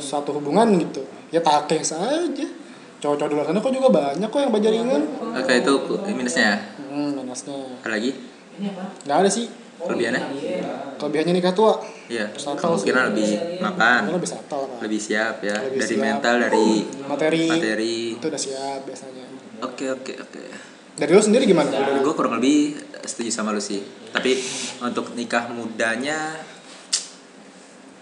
suatu 0.00 0.32
hubungan 0.32 0.66
gitu 0.76 1.00
ya 1.28 1.38
takeh 1.38 1.80
saja 1.80 2.46
cowok-cowok 2.98 3.28
di 3.28 3.34
luar 3.34 3.46
sana 3.46 3.58
kok 3.58 3.70
juga 3.70 3.88
banyak 3.88 4.26
kok 4.26 4.40
yang 4.40 4.50
bajaringan 4.50 5.02
Oke, 5.32 5.52
itu 5.56 5.72
minusnya. 6.10 6.50
ya. 6.50 6.56
hmm 6.86 7.10
minusnya 7.14 7.56
Apa 7.78 7.88
lagi? 7.90 8.10
nggak 9.06 9.16
ada 9.18 9.30
sih 9.30 9.46
Kelebihannya? 9.78 10.20
kelebihannya 10.96 11.32
nikah 11.34 11.54
tua 11.54 11.80
Iya. 12.04 12.26
Sih. 12.34 12.50
Kemungkinan 12.50 13.14
lebih 13.14 13.28
makan, 13.62 14.00
karena 14.04 14.18
bisa 14.18 14.34
settle 14.36 14.66
kan 14.66 14.82
lebih 14.82 14.98
siap 14.98 15.40
ya 15.40 15.54
Lebih 15.56 15.78
dari 15.78 15.88
siap. 15.88 16.02
mental, 16.02 16.34
dari 16.42 16.68
materi, 17.06 17.44
materi. 17.46 17.96
itu 18.12 18.26
udah 18.26 18.42
siap 18.42 18.80
biasanya 18.82 19.24
Oke, 19.62 19.86
oke, 19.88 20.12
oke. 20.18 20.40
dari 20.96 21.10
lu 21.10 21.22
sendiri 21.22 21.46
gimana 21.46 21.70
Dari- 21.70 22.02
Gue 22.02 22.12
kurang 22.12 22.34
lebih 22.34 22.76
setuju 23.00 23.30
sama 23.30 23.50
lu 23.50 23.62
sih. 23.62 23.80
Tapi 24.10 24.36
untuk 24.82 25.14
nikah 25.14 25.48
mudanya 25.48 26.34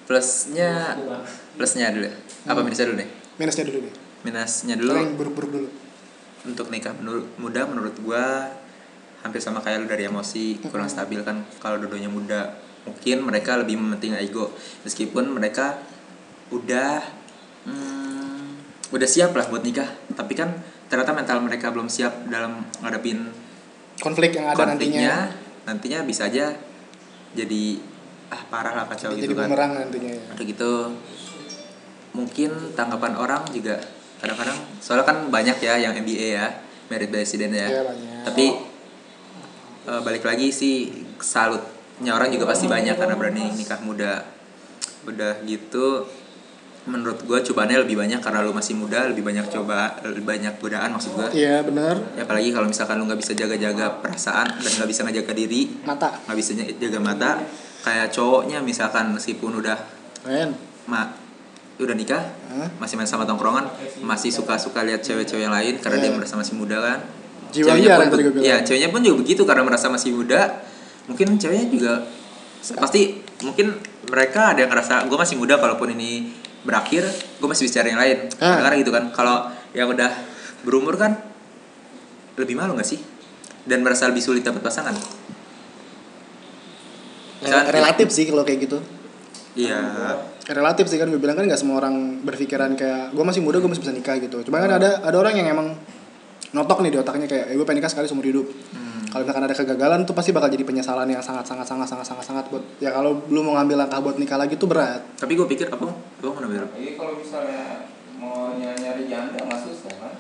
plusnya 0.09 0.97
plusnya 1.55 1.93
dulu. 1.93 2.09
Apa 2.49 2.65
minusnya 2.65 2.89
dulu 2.89 2.97
nih? 2.97 3.09
minusnya 3.39 3.65
dulu 3.69 3.79
deh 3.85 3.95
Minusnya 4.19 4.75
dulu. 4.75 4.93
yang 4.97 5.15
buruk-buruk 5.15 5.51
dulu. 5.53 5.69
Untuk 6.43 6.73
nikah 6.73 6.91
menur- 6.97 7.29
muda 7.37 7.69
menurut 7.69 7.95
gua 8.01 8.51
hampir 9.21 9.39
sama 9.39 9.61
kayak 9.61 9.85
lu 9.85 9.87
dari 9.87 10.09
emosi 10.09 10.59
kurang 10.65 10.89
stabil 10.89 11.21
kan. 11.23 11.45
Kalau 11.61 11.79
dua-duanya 11.79 12.09
muda 12.09 12.57
mungkin 12.83 13.23
mereka 13.23 13.61
lebih 13.61 13.77
mementingkan 13.77 14.19
ego. 14.19 14.51
Meskipun 14.83 15.29
mereka 15.29 15.79
udah 16.49 17.05
hmm, 17.69 18.91
udah 18.91 19.07
siap 19.07 19.37
lah 19.37 19.45
buat 19.47 19.61
nikah. 19.61 19.87
Tapi 20.17 20.33
kan 20.33 20.57
ternyata 20.89 21.13
mental 21.13 21.45
mereka 21.45 21.69
belum 21.69 21.87
siap 21.87 22.27
dalam 22.27 22.65
ngadepin 22.81 23.29
konflik 24.01 24.35
yang 24.35 24.51
ada 24.51 24.57
konfliknya. 24.57 24.75
nantinya. 24.75 25.17
Nantinya 25.69 25.99
bisa 26.03 26.27
aja 26.27 26.57
jadi 27.37 27.77
ah 28.29 28.43
parah 28.53 28.73
lah 28.77 28.85
kacau 28.89 29.17
jadi 29.17 29.25
gitu 29.25 29.35
kan. 29.37 29.49
nantinya 29.49 30.11
ya. 30.13 30.23
Udah 30.37 30.45
gitu 30.45 30.73
mungkin 32.13 32.51
tanggapan 32.75 33.15
orang 33.15 33.43
juga 33.53 33.79
kadang-kadang 34.19 34.59
soalnya 34.83 35.07
kan 35.07 35.19
banyak 35.31 35.57
ya 35.63 35.75
yang 35.79 35.95
MBA 35.95 36.29
ya 36.35 36.47
merit 36.93 37.09
by 37.09 37.23
accident 37.23 37.55
ya. 37.55 37.69
Banyak. 37.69 38.23
tapi 38.29 38.47
eh, 39.89 40.01
balik 40.05 40.25
lagi 40.25 40.53
sih 40.53 40.91
salutnya 41.23 42.13
orang 42.17 42.29
juga 42.29 42.49
pasti 42.49 42.69
banyak 42.69 42.97
karena 42.97 43.15
berani 43.17 43.55
nikah 43.57 43.81
muda. 43.81 44.25
Udah 45.09 45.41
gitu 45.49 46.05
menurut 46.89 47.21
gue 47.21 47.39
cobaannya 47.53 47.85
lebih 47.85 48.01
banyak 48.01 48.17
karena 48.25 48.41
lu 48.41 48.57
masih 48.57 48.73
muda 48.73 49.13
lebih 49.13 49.21
banyak 49.21 49.45
coba 49.53 50.01
lebih 50.09 50.25
banyak 50.25 50.57
godaan 50.57 50.97
maksud 50.97 51.21
gue 51.21 51.45
iya 51.45 51.61
benar 51.61 52.01
ya 52.17 52.25
apalagi 52.25 52.49
kalau 52.49 52.65
misalkan 52.65 52.97
lu 52.97 53.05
nggak 53.05 53.21
bisa 53.21 53.37
jaga-jaga 53.37 54.01
perasaan 54.01 54.57
dan 54.57 54.71
nggak 54.73 54.89
bisa 54.89 55.05
ngejaga 55.05 55.33
diri. 55.37 55.69
Mata. 55.85 56.09
Nggak 56.25 56.39
bisa 56.41 56.51
jaga 56.57 56.99
mata 56.99 57.31
kayak 57.81 58.11
cowoknya 58.11 58.59
misalkan 58.61 59.15
meskipun 59.15 59.59
udah 59.59 59.79
men 60.25 60.51
ma 60.85 61.15
udah 61.79 61.95
nikah 61.95 62.27
Hah? 62.51 62.69
masih 62.77 62.99
main 62.99 63.07
sama 63.07 63.23
tongkrongan 63.23 63.71
masih 64.03 64.35
suka 64.35 64.59
suka 64.59 64.83
lihat 64.83 64.99
cewek-cewek 64.99 65.47
yang 65.47 65.55
lain 65.55 65.79
karena 65.79 65.99
dia 66.01 66.11
Iya. 66.11 66.17
merasa 66.19 66.35
masih 66.35 66.59
muda 66.59 66.79
kan. 66.83 66.99
Jiwa 67.49 67.71
Ceweknya 67.71 67.89
pun 67.97 68.07
tadi 68.11 68.25
ya 68.45 68.57
ceweknya 68.61 68.89
pun 68.91 69.01
juga 69.01 69.17
begitu 69.23 69.43
karena 69.47 69.63
merasa 69.63 69.87
masih 69.89 70.11
muda. 70.13 70.59
Mungkin 71.07 71.39
ceweknya 71.39 71.67
juga 71.71 71.93
pasti 72.77 73.23
mungkin 73.41 73.79
mereka 74.05 74.53
ada 74.53 74.67
yang 74.67 74.71
ngerasa 74.75 75.07
gue 75.07 75.17
masih 75.17 75.39
muda 75.39 75.55
kalaupun 75.57 75.95
ini 75.95 76.35
berakhir 76.67 77.07
gue 77.39 77.49
masih 77.49 77.71
bisa 77.71 77.81
cari 77.81 77.95
yang 77.95 78.03
lain. 78.03 78.19
Karena 78.37 78.75
gitu 78.77 78.91
kan 78.91 79.05
kalau 79.15 79.47
yang 79.71 79.87
udah 79.87 80.11
berumur 80.67 80.99
kan 80.99 81.15
lebih 82.35 82.59
malu 82.59 82.75
gak 82.75 82.91
sih? 82.91 82.99
Dan 83.65 83.81
merasa 83.81 84.11
lebih 84.11 84.21
sulit 84.21 84.43
dapat 84.43 84.61
pasangan 84.61 84.93
Misalkan- 87.43 87.75
relatif 87.75 88.09
sih 88.11 88.25
kalau 88.27 88.43
kayak 88.43 88.67
gitu. 88.67 88.79
Iya. 89.59 89.79
Relatif 90.49 90.87
sih 90.89 90.97
kan 90.97 91.11
gue 91.11 91.21
bilang 91.21 91.37
kan 91.37 91.45
nggak 91.45 91.61
semua 91.61 91.83
orang 91.83 92.23
berpikiran 92.25 92.73
kayak 92.79 93.13
gue 93.13 93.25
masih 93.27 93.43
muda 93.45 93.59
gue 93.61 93.69
masih 93.69 93.83
bisa 93.83 93.93
nikah 93.93 94.17
gitu. 94.23 94.41
Cuma 94.47 94.63
kan 94.63 94.71
ada 94.71 95.03
ada 95.03 95.17
orang 95.19 95.35
yang 95.37 95.51
emang 95.51 95.77
notok 96.55 96.81
nih 96.81 96.95
di 96.95 96.99
otaknya 96.99 97.29
kayak 97.29 97.53
eh, 97.53 97.55
gue 97.59 97.67
pengen 97.67 97.85
nikah 97.85 97.93
sekali 97.93 98.07
seumur 98.09 98.25
hidup. 98.25 98.47
Kalau 99.09 99.25
misalkan 99.25 99.45
ada 99.49 99.57
kegagalan 99.57 100.05
tuh 100.05 100.13
pasti 100.13 100.37
bakal 100.37 100.53
jadi 100.53 100.69
penyesalan 100.69 101.09
yang 101.09 101.25
sangat 101.25 101.49
sangat 101.49 101.65
sangat 101.65 101.89
sangat 101.89 102.05
sangat 102.05 102.25
sangat 102.29 102.45
buat 102.53 102.61
ya 102.77 102.93
kalau 102.93 103.25
belum 103.25 103.49
mau 103.49 103.55
ngambil 103.57 103.89
langkah 103.89 104.05
buat 104.05 104.17
nikah 104.21 104.37
lagi 104.37 104.61
tuh 104.61 104.69
berat. 104.69 105.01
Tapi 105.17 105.33
gue 105.33 105.47
pikir 105.49 105.69
apa? 105.73 105.85
Apa 105.89 106.27
mau 106.29 106.41
nambah 106.45 106.77
Jadi 106.77 106.93
kalau 106.97 107.17
misalnya 107.17 107.89
mau 108.21 108.53
nyari, 108.53 108.77
nyari 108.85 109.03
janda 109.09 109.41
nggak 109.43 109.61
susah 109.65 109.93
kan? 109.97 110.13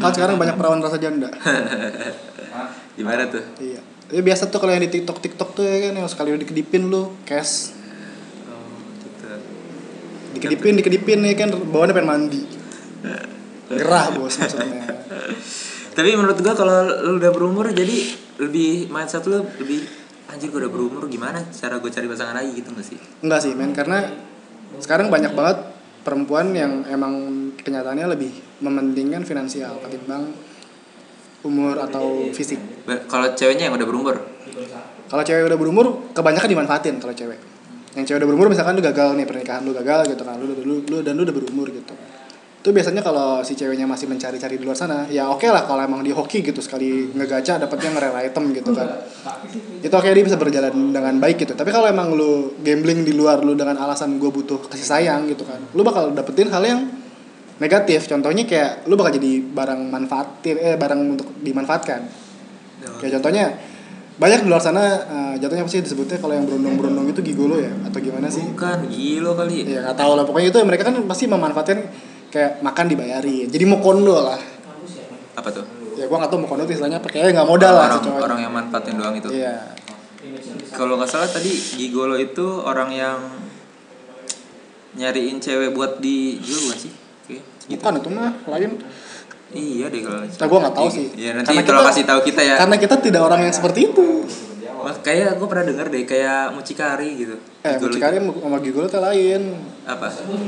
kan 0.00 0.10
sekarang 0.12 0.36
banyak 0.36 0.56
perawan 0.60 0.80
rasa 0.84 0.98
janda. 1.00 1.28
Hah? 2.54 2.68
gimana 2.98 3.24
tuh? 3.32 3.44
Iya 3.62 3.80
ya 4.10 4.20
biasa 4.20 4.50
tuh 4.50 4.58
kalau 4.58 4.74
yang 4.74 4.82
di 4.82 4.90
tiktok 4.90 5.22
tiktok 5.22 5.54
tuh 5.54 5.62
ya 5.62 5.90
kan 5.90 5.94
yang 5.98 6.08
sekali 6.10 6.34
udah 6.34 6.42
dikedipin 6.42 6.90
lu 6.90 7.14
cash. 7.24 7.74
Dikedipin 10.34 10.78
dikedipin 10.78 11.18
nih 11.22 11.34
kan 11.38 11.50
bawaannya 11.50 11.94
pengen 11.94 12.08
mandi. 12.08 12.42
Gerah 13.70 14.10
bos 14.14 14.34
maksudnya. 14.34 14.82
Tapi 15.94 16.10
menurut 16.14 16.38
gua 16.42 16.54
kalau 16.54 16.86
lu 17.06 17.22
udah 17.22 17.30
berumur 17.34 17.66
jadi 17.70 18.14
lebih 18.40 18.90
mindset 18.90 19.26
lu 19.30 19.42
lebih 19.58 19.86
anjir 20.30 20.50
gua 20.50 20.66
udah 20.66 20.72
berumur 20.72 21.02
gimana 21.06 21.42
cara 21.50 21.78
gua 21.78 21.90
cari 21.90 22.06
pasangan 22.06 22.34
lagi? 22.38 22.50
Gitu 22.56 22.68
gak 22.70 22.86
sih? 22.86 22.98
enggak 23.22 23.40
sih 23.42 23.52
men 23.54 23.74
karena 23.74 24.10
sekarang 24.78 25.10
banyak 25.10 25.34
banget 25.34 25.58
perempuan 26.00 26.54
yang 26.56 26.86
emang 26.88 27.52
kenyataannya 27.60 28.06
lebih 28.16 28.32
mementingkan 28.64 29.26
finansial 29.28 29.76
ketimbang 29.84 30.32
umur 31.44 31.76
atau 31.80 32.28
fisik. 32.32 32.60
Kalau 33.08 33.32
ceweknya 33.32 33.68
yang 33.70 33.74
udah 33.76 33.88
berumur, 33.88 34.16
kalau 35.10 35.22
cewek 35.26 35.42
udah 35.48 35.58
berumur 35.58 35.86
kebanyakan 36.14 36.48
dimanfaatin 36.48 37.02
kalau 37.02 37.14
cewek. 37.16 37.38
Yang 37.98 38.04
cewek 38.06 38.18
udah 38.22 38.28
berumur 38.30 38.46
misalkan 38.52 38.78
lu 38.78 38.82
gagal 38.84 39.18
nih 39.18 39.26
pernikahan 39.26 39.66
lu 39.66 39.74
gagal 39.74 40.14
gitu 40.14 40.22
kan. 40.22 40.38
Lu, 40.38 40.54
lu, 40.54 40.76
lu 40.86 40.98
dan 41.02 41.18
lu 41.18 41.26
udah 41.26 41.34
berumur 41.34 41.66
gitu. 41.72 41.94
Itu 42.60 42.76
biasanya 42.76 43.00
kalau 43.00 43.40
si 43.40 43.56
ceweknya 43.56 43.88
masih 43.88 44.04
mencari-cari 44.04 44.60
di 44.60 44.64
luar 44.68 44.76
sana 44.76 45.08
ya 45.08 45.32
oke 45.32 45.48
lah 45.48 45.64
kalau 45.64 45.80
emang 45.80 46.04
di 46.04 46.12
hoki 46.12 46.44
gitu 46.44 46.60
sekali 46.60 47.08
ngegaca 47.08 47.56
dapetnya 47.56 47.88
ngerel 47.96 48.14
item 48.20 48.52
gitu 48.52 48.70
kan. 48.76 49.00
Itu 49.80 49.94
oke 49.96 50.06
dia 50.12 50.22
bisa 50.22 50.36
berjalan 50.36 50.92
dengan 50.92 51.16
baik 51.18 51.40
gitu. 51.40 51.56
Tapi 51.56 51.72
kalau 51.72 51.88
emang 51.88 52.12
lu 52.12 52.54
gambling 52.60 53.02
di 53.02 53.16
luar 53.16 53.40
lu 53.40 53.56
dengan 53.56 53.80
alasan 53.80 54.20
gue 54.20 54.28
butuh 54.28 54.60
kasih 54.68 54.86
sayang 54.86 55.24
gitu 55.26 55.48
kan 55.48 55.58
lu 55.72 55.80
bakal 55.80 56.12
dapetin 56.12 56.52
hal 56.52 56.60
yang 56.62 56.99
negatif. 57.60 58.08
Contohnya 58.08 58.48
kayak 58.48 58.88
lu 58.88 58.96
bakal 58.96 59.14
jadi 59.20 59.44
barang 59.44 59.80
manfaatin 59.92 60.56
eh 60.56 60.76
barang 60.80 61.00
untuk 61.20 61.28
dimanfaatkan. 61.44 62.00
Kayak 62.98 63.20
contohnya 63.20 63.44
banyak 64.20 64.44
di 64.44 64.48
luar 64.48 64.60
sana 64.60 64.84
eh, 65.04 65.34
jatuhnya 65.40 65.64
apa 65.64 65.70
sih 65.72 65.80
disebutnya 65.84 66.20
kalau 66.20 66.36
yang 66.36 66.44
berondong-berondong 66.48 67.12
itu 67.12 67.20
gigolo 67.20 67.60
ya? 67.60 67.72
Atau 67.84 68.00
gimana 68.00 68.32
sih? 68.32 68.44
Bukan 68.48 68.88
gilo 68.88 69.36
kali. 69.36 69.68
ya 69.68 69.84
nggak 69.84 69.96
tahu 70.00 70.12
lah. 70.16 70.24
Pokoknya 70.24 70.48
itu 70.50 70.58
mereka 70.64 70.88
kan 70.88 70.96
pasti 71.04 71.28
memanfaatkan 71.28 71.78
kayak 72.32 72.64
makan 72.64 72.86
dibayarin. 72.88 73.46
Jadi 73.52 73.64
mau 73.68 73.78
kondo 73.78 74.16
lah. 74.16 74.40
Apa 75.36 75.52
tuh? 75.52 75.80
ya 76.00 76.08
gua 76.08 76.16
nggak 76.24 76.32
tahu 76.32 76.40
mau 76.40 76.48
kondo 76.48 76.64
itu 76.64 76.80
istilahnya 76.80 76.96
kayaknya 77.04 77.44
nggak 77.44 77.50
modal 77.50 77.76
lah 77.76 78.00
si 78.00 78.08
orang, 78.08 78.24
orang 78.24 78.38
yang 78.40 78.52
manfaatin 78.56 78.96
doang 78.96 79.14
itu. 79.20 79.28
iya. 79.36 79.76
Kalau 80.72 80.96
nggak 80.96 81.10
salah 81.12 81.28
tadi 81.28 81.52
gigolo 81.76 82.16
itu 82.16 82.46
orang 82.64 82.88
yang 82.88 83.18
nyariin 84.96 85.36
cewek 85.36 85.76
buat 85.76 86.00
dijual 86.00 86.72
bukan 86.72 86.78
sih? 86.80 86.92
Oke. 87.70 87.78
bukan 87.78 87.94
itu 87.96 88.10
mah 88.10 88.30
lain 88.48 88.72
Iya 89.50 89.86
deh 89.86 89.98
kalau. 90.00 90.22
Nah, 90.22 90.46
gua 90.46 90.58
nggak 90.60 90.74
tahu 90.76 90.88
sih. 90.88 91.06
Iya 91.12 91.30
nanti 91.34 91.50
Karena 91.50 91.62
tolong 91.64 91.82
kita- 91.82 91.90
kasih 91.90 92.04
tahu 92.04 92.20
kita 92.24 92.40
ya. 92.40 92.54
karena 92.56 92.76
kita 92.76 92.94
tidak 93.00 93.20
orang 93.20 93.40
yang 93.42 93.50
seperti 93.50 93.80
itu 93.84 94.08
Wah, 94.72 94.96
kayak 94.96 95.36
gue 95.36 95.44
pernah 95.44 95.60
denger 95.62 95.86
deh 95.86 96.02
kayak 96.04 96.54
mucikari 96.54 97.12
gitu. 97.14 97.36
eh 97.60 97.68
Gigolo 97.70 97.84
mucikari 97.84 98.16
sama 98.16 98.56
gigolo 98.58 98.86
itu 98.86 98.96
lain 98.98 99.42
apa? 99.84 100.06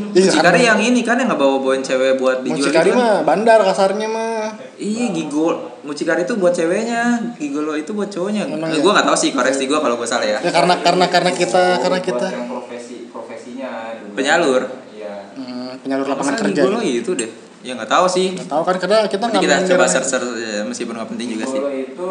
Iya, 0.09 0.25
mucikari 0.25 0.57
kan. 0.57 0.69
yang 0.73 0.81
ini 0.81 1.01
kan 1.03 1.17
yang 1.17 1.29
nggak 1.29 1.37
bawa 1.37 1.61
bawain 1.61 1.83
cewek 1.83 2.17
buat 2.17 2.41
dijual. 2.41 2.57
mucikari 2.63 2.89
itu 2.89 2.97
kan? 2.97 3.05
mah 3.05 3.17
bandar 3.23 3.61
kasarnya 3.61 4.09
mah 4.09 4.57
Iya 4.75 5.07
gigol 5.13 5.55
mucikari 5.83 6.23
itu 6.23 6.35
buat 6.35 6.49
ceweknya, 6.51 7.03
gigolo 7.37 7.75
itu 7.75 7.93
buat 7.93 8.09
cowoknya. 8.09 8.49
Emang 8.49 8.71
Eh, 8.71 8.79
ya? 8.79 8.81
gua 8.81 8.93
nggak 8.95 9.05
tahu 9.05 9.17
sih 9.19 9.31
koreksi 9.31 9.67
gua 9.67 9.79
kalau 9.79 9.95
gua 9.95 10.09
salah 10.09 10.25
ya. 10.25 10.39
ya 10.39 10.49
karena 10.49 10.81
karena 10.81 11.05
karena 11.07 11.31
kita 11.31 11.65
karena 11.77 12.01
kita 12.01 12.27
yang 12.31 12.49
profesi 12.49 13.05
profesinya. 13.07 14.01
Penyalur. 14.15 14.63
Penyalur 15.83 16.07
lapangan 16.07 16.35
Masa 16.39 16.43
kerja 16.47 16.63
gigolo 16.63 16.81
itu 16.83 17.11
deh. 17.19 17.31
Ya 17.63 17.79
nggak 17.79 17.91
tahu 17.91 18.07
sih. 18.07 18.35
nggak 18.35 18.51
tahu 18.51 18.63
kan 18.63 18.77
karena 18.79 18.99
kita 19.07 19.25
nggak 19.27 19.43
kita 19.43 19.57
coba 19.75 19.85
search 19.87 20.09
search 20.09 20.31
ya, 20.39 20.63
meskipun 20.67 20.95
nggak 20.99 21.11
penting 21.15 21.29
juga 21.39 21.45
sih. 21.47 21.59
Gigolo 21.59 21.71
itu 21.75 22.11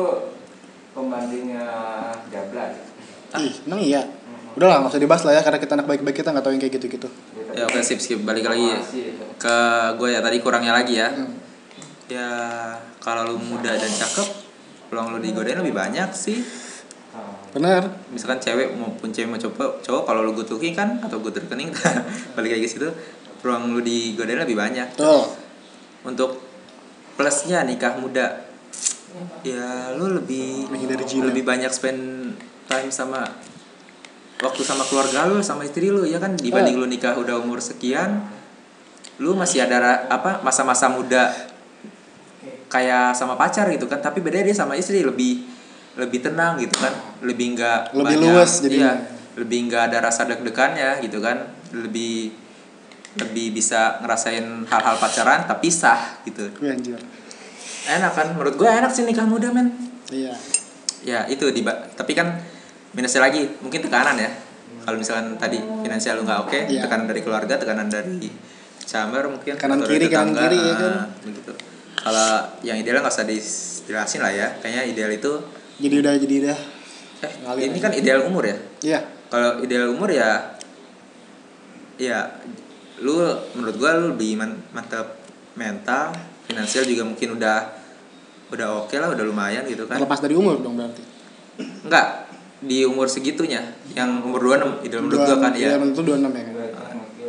pembandingnya 0.91 1.65
jablas. 2.27 2.73
Ih, 3.39 3.55
emang 3.67 3.79
iya. 3.79 4.03
Udah 4.59 4.67
lah, 4.67 4.77
nggak 4.83 4.91
usah 4.91 5.01
dibahas 5.01 5.23
lah 5.23 5.33
ya, 5.39 5.41
karena 5.47 5.59
kita 5.63 5.73
anak 5.79 5.87
baik-baik 5.87 6.15
kita 6.19 6.35
nggak 6.35 6.43
tahu 6.43 6.51
yang 6.51 6.61
kayak 6.67 6.73
gitu-gitu. 6.75 7.07
Ya 7.55 7.63
oke 7.67 7.79
skip 7.79 7.99
skip 8.03 8.19
balik 8.27 8.43
lagi 8.43 8.67
ya. 8.67 8.79
Ke 9.39 9.57
gue 9.95 10.09
ya 10.11 10.19
tadi 10.19 10.43
kurangnya 10.43 10.75
lagi 10.75 10.99
ya. 10.99 11.07
Hmm. 11.07 11.31
Ya 12.11 12.27
kalau 12.99 13.23
lu 13.31 13.39
muda 13.39 13.71
dan 13.71 13.87
cakep, 13.87 14.27
peluang 14.91 15.15
lu 15.15 15.23
digodain 15.23 15.55
lebih 15.63 15.71
banyak 15.71 16.11
sih. 16.11 16.43
Ah. 17.11 17.35
Bener. 17.51 17.83
misalkan 18.07 18.39
cewek 18.39 18.71
maupun 18.79 19.11
cewek 19.11 19.27
mau 19.27 19.35
cowok 19.35 19.83
cowok 19.83 20.03
kalau 20.07 20.23
lu 20.23 20.31
gutuki 20.31 20.71
kan 20.71 20.95
atau 21.03 21.19
gut 21.19 21.35
rekening 21.35 21.67
balik 22.39 22.55
lagi 22.55 22.63
ke 22.63 22.71
situ 22.71 22.87
peluang 23.41 23.69
lu 23.69 23.81
digodain 23.81 24.37
lebih 24.37 24.55
banyak 24.55 24.93
Tuh. 24.93 25.25
untuk 26.03 26.39
plusnya 27.13 27.61
nikah 27.61 27.97
muda 27.97 28.47
ya 29.41 29.91
lu 29.93 30.15
lebih 30.15 30.65
Menghindari 30.67 31.03
zina. 31.03 31.27
lebih 31.27 31.43
banyak 31.43 31.69
spend 31.69 32.33
time 32.65 32.89
sama 32.89 33.27
waktu 34.39 34.61
sama 34.61 34.81
keluarga 34.83 35.27
lu 35.27 35.41
sama 35.41 35.61
istri 35.61 35.89
lu 35.89 36.01
ya 36.01 36.17
kan 36.17 36.33
dibanding 36.33 36.73
Oh. 36.73 36.81
lu 36.81 36.87
nikah 36.87 37.13
udah 37.13 37.37
umur 37.37 37.59
sekian 37.59 38.23
lu 39.17 39.33
masih 39.33 39.61
ada 39.61 40.07
apa 40.07 40.41
masa-masa 40.41 40.87
muda 40.87 41.29
kayak 42.67 43.13
sama 43.13 43.35
pacar 43.35 43.67
gitu 43.69 43.85
kan 43.85 43.99
tapi 43.99 44.17
beda 44.19 44.41
dia 44.41 44.55
sama 44.55 44.73
istri 44.73 45.03
lebih 45.03 45.43
lebih 45.93 46.23
tenang 46.23 46.55
gitu 46.57 46.73
kan 46.79 46.93
lebih 47.21 47.53
enggak 47.53 47.91
Lebih 47.91 48.15
luwes 48.17 48.63
jadinya. 48.63 48.95
iya, 48.95 49.05
lebih 49.35 49.67
enggak 49.67 49.91
ada 49.91 49.97
rasa 50.01 50.23
deg-degannya 50.23 51.03
gitu 51.03 51.19
kan 51.19 51.51
lebih 51.69 52.31
lebih 53.13 53.51
bisa 53.51 53.99
ngerasain 53.99 54.43
hal-hal 54.63 54.95
pacaran 54.95 55.43
tapi 55.43 55.67
sah 55.67 56.21
gitu 56.23 56.47
Wih, 56.57 56.71
anjir. 56.71 56.95
enak 57.85 58.11
kan 58.11 58.27
menurut 58.31 58.55
gue 58.55 58.67
enak 58.67 58.87
sih 58.87 59.03
nikah 59.03 59.25
muda 59.25 59.49
men 59.49 59.67
Iya. 60.07 60.35
ya 61.01 61.19
itu 61.25 61.47
di 61.49 61.63
tapi 61.91 62.11
kan 62.11 62.35
minusnya 62.91 63.19
lagi 63.21 63.47
mungkin 63.59 63.79
tekanan 63.79 64.15
ya 64.15 64.31
kalau 64.81 64.95
misalkan 64.95 65.35
tadi 65.35 65.55
finansial 65.81 66.15
lu 66.15 66.23
nggak 66.23 66.39
oke 66.41 66.59
Iya. 66.65 66.83
tekanan 66.83 67.05
dari 67.05 67.19
keluarga 67.19 67.53
tekanan 67.55 67.87
dari 67.87 68.27
chamber 68.81 69.23
mungkin 69.25 69.55
Kanan 69.55 69.79
kiri, 69.81 70.07
kanan 70.07 70.33
kiri, 70.33 70.57
ya 70.57 70.73
kan? 70.73 70.91
ah, 70.93 71.05
begitu 71.21 71.51
kalau 71.95 72.31
yang 72.61 72.75
ideal 72.75 72.97
nggak 72.97 73.11
usah 73.11 73.23
dijelasin 73.23 74.19
lah 74.19 74.31
ya 74.31 74.47
kayaknya 74.57 74.83
ideal 74.85 75.11
itu 75.11 75.31
Jadi 75.77 75.95
udah 75.97 76.13
jadi 76.17 76.35
udah. 76.43 76.57
eh 77.21 77.31
Ngalir 77.41 77.63
ini 77.63 77.77
aja. 77.77 77.83
kan 77.83 77.91
ideal 77.93 78.19
umur 78.25 78.43
ya 78.43 78.57
Iya. 78.81 78.99
kalau 79.27 79.59
ideal 79.59 79.85
umur 79.89 80.09
ya 80.09 80.57
ya 81.97 82.19
lu 83.01 83.17
menurut 83.53 83.75
gua 83.75 83.91
lu 83.95 84.13
lebih 84.13 84.37
man- 84.37 84.61
mantap 84.71 85.17
mental 85.53 86.13
finansial 86.43 86.85
juga 86.85 87.03
mungkin 87.03 87.35
udah 87.35 87.57
udah 88.49 88.67
oke 88.79 88.93
lah 88.93 89.09
udah 89.09 89.23
lumayan 89.23 89.63
gitu 89.63 89.83
kan 89.83 89.97
Terlepas 89.97 90.19
dari 90.19 90.33
umur 90.33 90.59
dong 90.59 90.75
berarti. 90.75 91.01
Enggak, 91.81 92.27
di 92.59 92.83
umur 92.83 93.07
segitunya 93.07 93.63
yang 93.91 94.21
umur 94.21 94.39
26 94.53 94.83
ideal 94.83 95.01
menurut 95.01 95.19
gua 95.19 95.37
kan 95.39 95.51
Iya, 95.51 95.67
ya. 95.67 95.77
menurut 95.77 95.95
lu 95.97 96.03
26 96.05 96.29
ya 96.29 96.43
kan. 96.43 96.55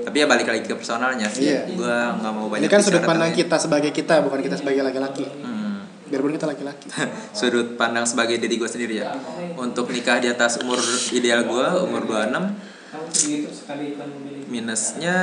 Tapi 0.02 0.16
ya 0.18 0.26
balik 0.26 0.46
lagi 0.46 0.62
ke 0.62 0.74
personalnya 0.74 1.26
sih. 1.26 1.46
Iya. 1.48 1.62
Gua 1.72 2.18
nggak 2.18 2.32
mau 2.32 2.46
banyak 2.48 2.66
Ini 2.66 2.68
kan 2.68 2.80
sudut 2.82 3.02
pandang 3.02 3.30
kita 3.30 3.56
sebagai 3.56 3.90
kita, 3.90 4.14
bukan 4.20 4.40
kita 4.40 4.56
sebagai 4.56 4.82
laki-laki. 4.82 5.24
Hmm. 5.24 5.86
Biarpun 6.04 6.32
kita 6.32 6.44
laki-laki. 6.44 6.86
sudut 7.38 7.74
pandang 7.74 8.02
sebagai 8.02 8.36
diri 8.36 8.58
gue 8.58 8.66
sendiri 8.66 8.98
ya. 8.98 9.14
Untuk 9.54 9.88
nikah 9.88 10.18
di 10.18 10.26
atas 10.26 10.58
umur 10.58 10.76
ideal 11.10 11.46
gua 11.46 11.80
umur 11.80 12.02
26 12.04 12.71
minusnya 14.50 15.18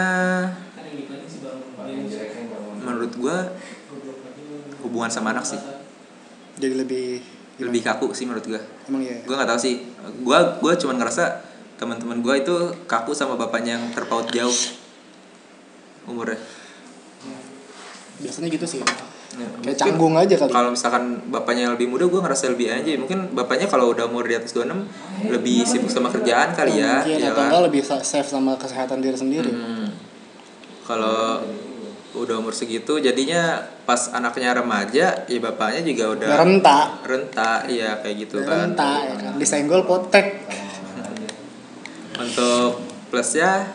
menurut 2.79 3.11
gua 3.19 3.37
hubungan 4.81 5.11
sama 5.11 5.35
anak 5.35 5.45
sih. 5.45 5.59
Jadi 6.59 6.75
lebih 6.75 7.07
Lebih 7.59 7.83
kaku 7.83 8.15
sih 8.15 8.23
menurut 8.23 8.47
gua. 8.47 8.61
Emang 8.87 9.03
iya. 9.03 9.19
Gua 9.27 9.35
nggak 9.35 9.51
tahu 9.51 9.59
sih. 9.59 9.83
Gua 10.23 10.55
gua 10.63 10.79
cuma 10.79 10.95
ngerasa 10.95 11.43
teman-teman 11.75 12.23
gua 12.23 12.39
itu 12.39 12.55
kaku 12.87 13.11
sama 13.11 13.35
bapaknya 13.35 13.75
yang 13.75 13.91
terpaut 13.91 14.31
jauh 14.31 14.55
umurnya. 16.07 16.39
Biasanya 18.23 18.47
gitu 18.47 18.63
sih. 18.63 18.79
Ya, 19.39 19.47
Kayak 19.63 19.77
canggung 19.79 20.15
aja 20.15 20.35
kali. 20.35 20.51
Kalau 20.51 20.69
misalkan 20.69 21.03
bapaknya 21.27 21.71
lebih 21.71 21.87
muda, 21.87 22.03
gue 22.05 22.19
ngerasa 22.19 22.51
lebih 22.51 22.67
aja. 22.67 22.91
Mungkin 22.93 23.31
bapaknya 23.31 23.65
kalau 23.65 23.89
udah 23.89 24.05
umur 24.05 24.23
di 24.23 24.35
atas 24.35 24.51
26 24.51 24.83
lebih 25.25 25.63
sibuk 25.63 25.87
sama 25.87 26.11
kerjaan 26.11 26.51
kali 26.51 26.77
ya. 26.77 26.99
Mungkin 26.99 27.15
ya 27.17 27.27
atau 27.29 27.35
kan? 27.37 27.45
enggak 27.47 27.61
lebih 27.71 27.81
sa- 27.81 28.03
safe 28.03 28.27
sama 28.27 28.59
kesehatan 28.59 28.99
diri 28.99 29.15
sendiri. 29.15 29.47
Hmm. 29.47 29.87
Kalau 30.83 31.39
udah 32.11 32.35
umur 32.35 32.51
segitu, 32.51 32.97
jadinya 32.97 33.57
pas 33.85 34.11
anaknya 34.11 34.51
remaja, 34.53 35.23
ya 35.23 35.39
bapaknya 35.39 35.85
juga 35.85 36.03
udah 36.09 36.29
renta. 36.35 36.79
renta, 37.05 37.51
iya 37.65 37.95
kayak 37.97 38.27
gitu 38.27 38.41
Udah 38.41 38.49
kan. 38.49 38.59
renta 38.67 38.91
ya 38.99 39.15
kan. 39.15 39.33
Disenggol 39.37 39.85
potek. 39.85 40.43
Untuk 42.19 42.81
plusnya, 43.07 43.71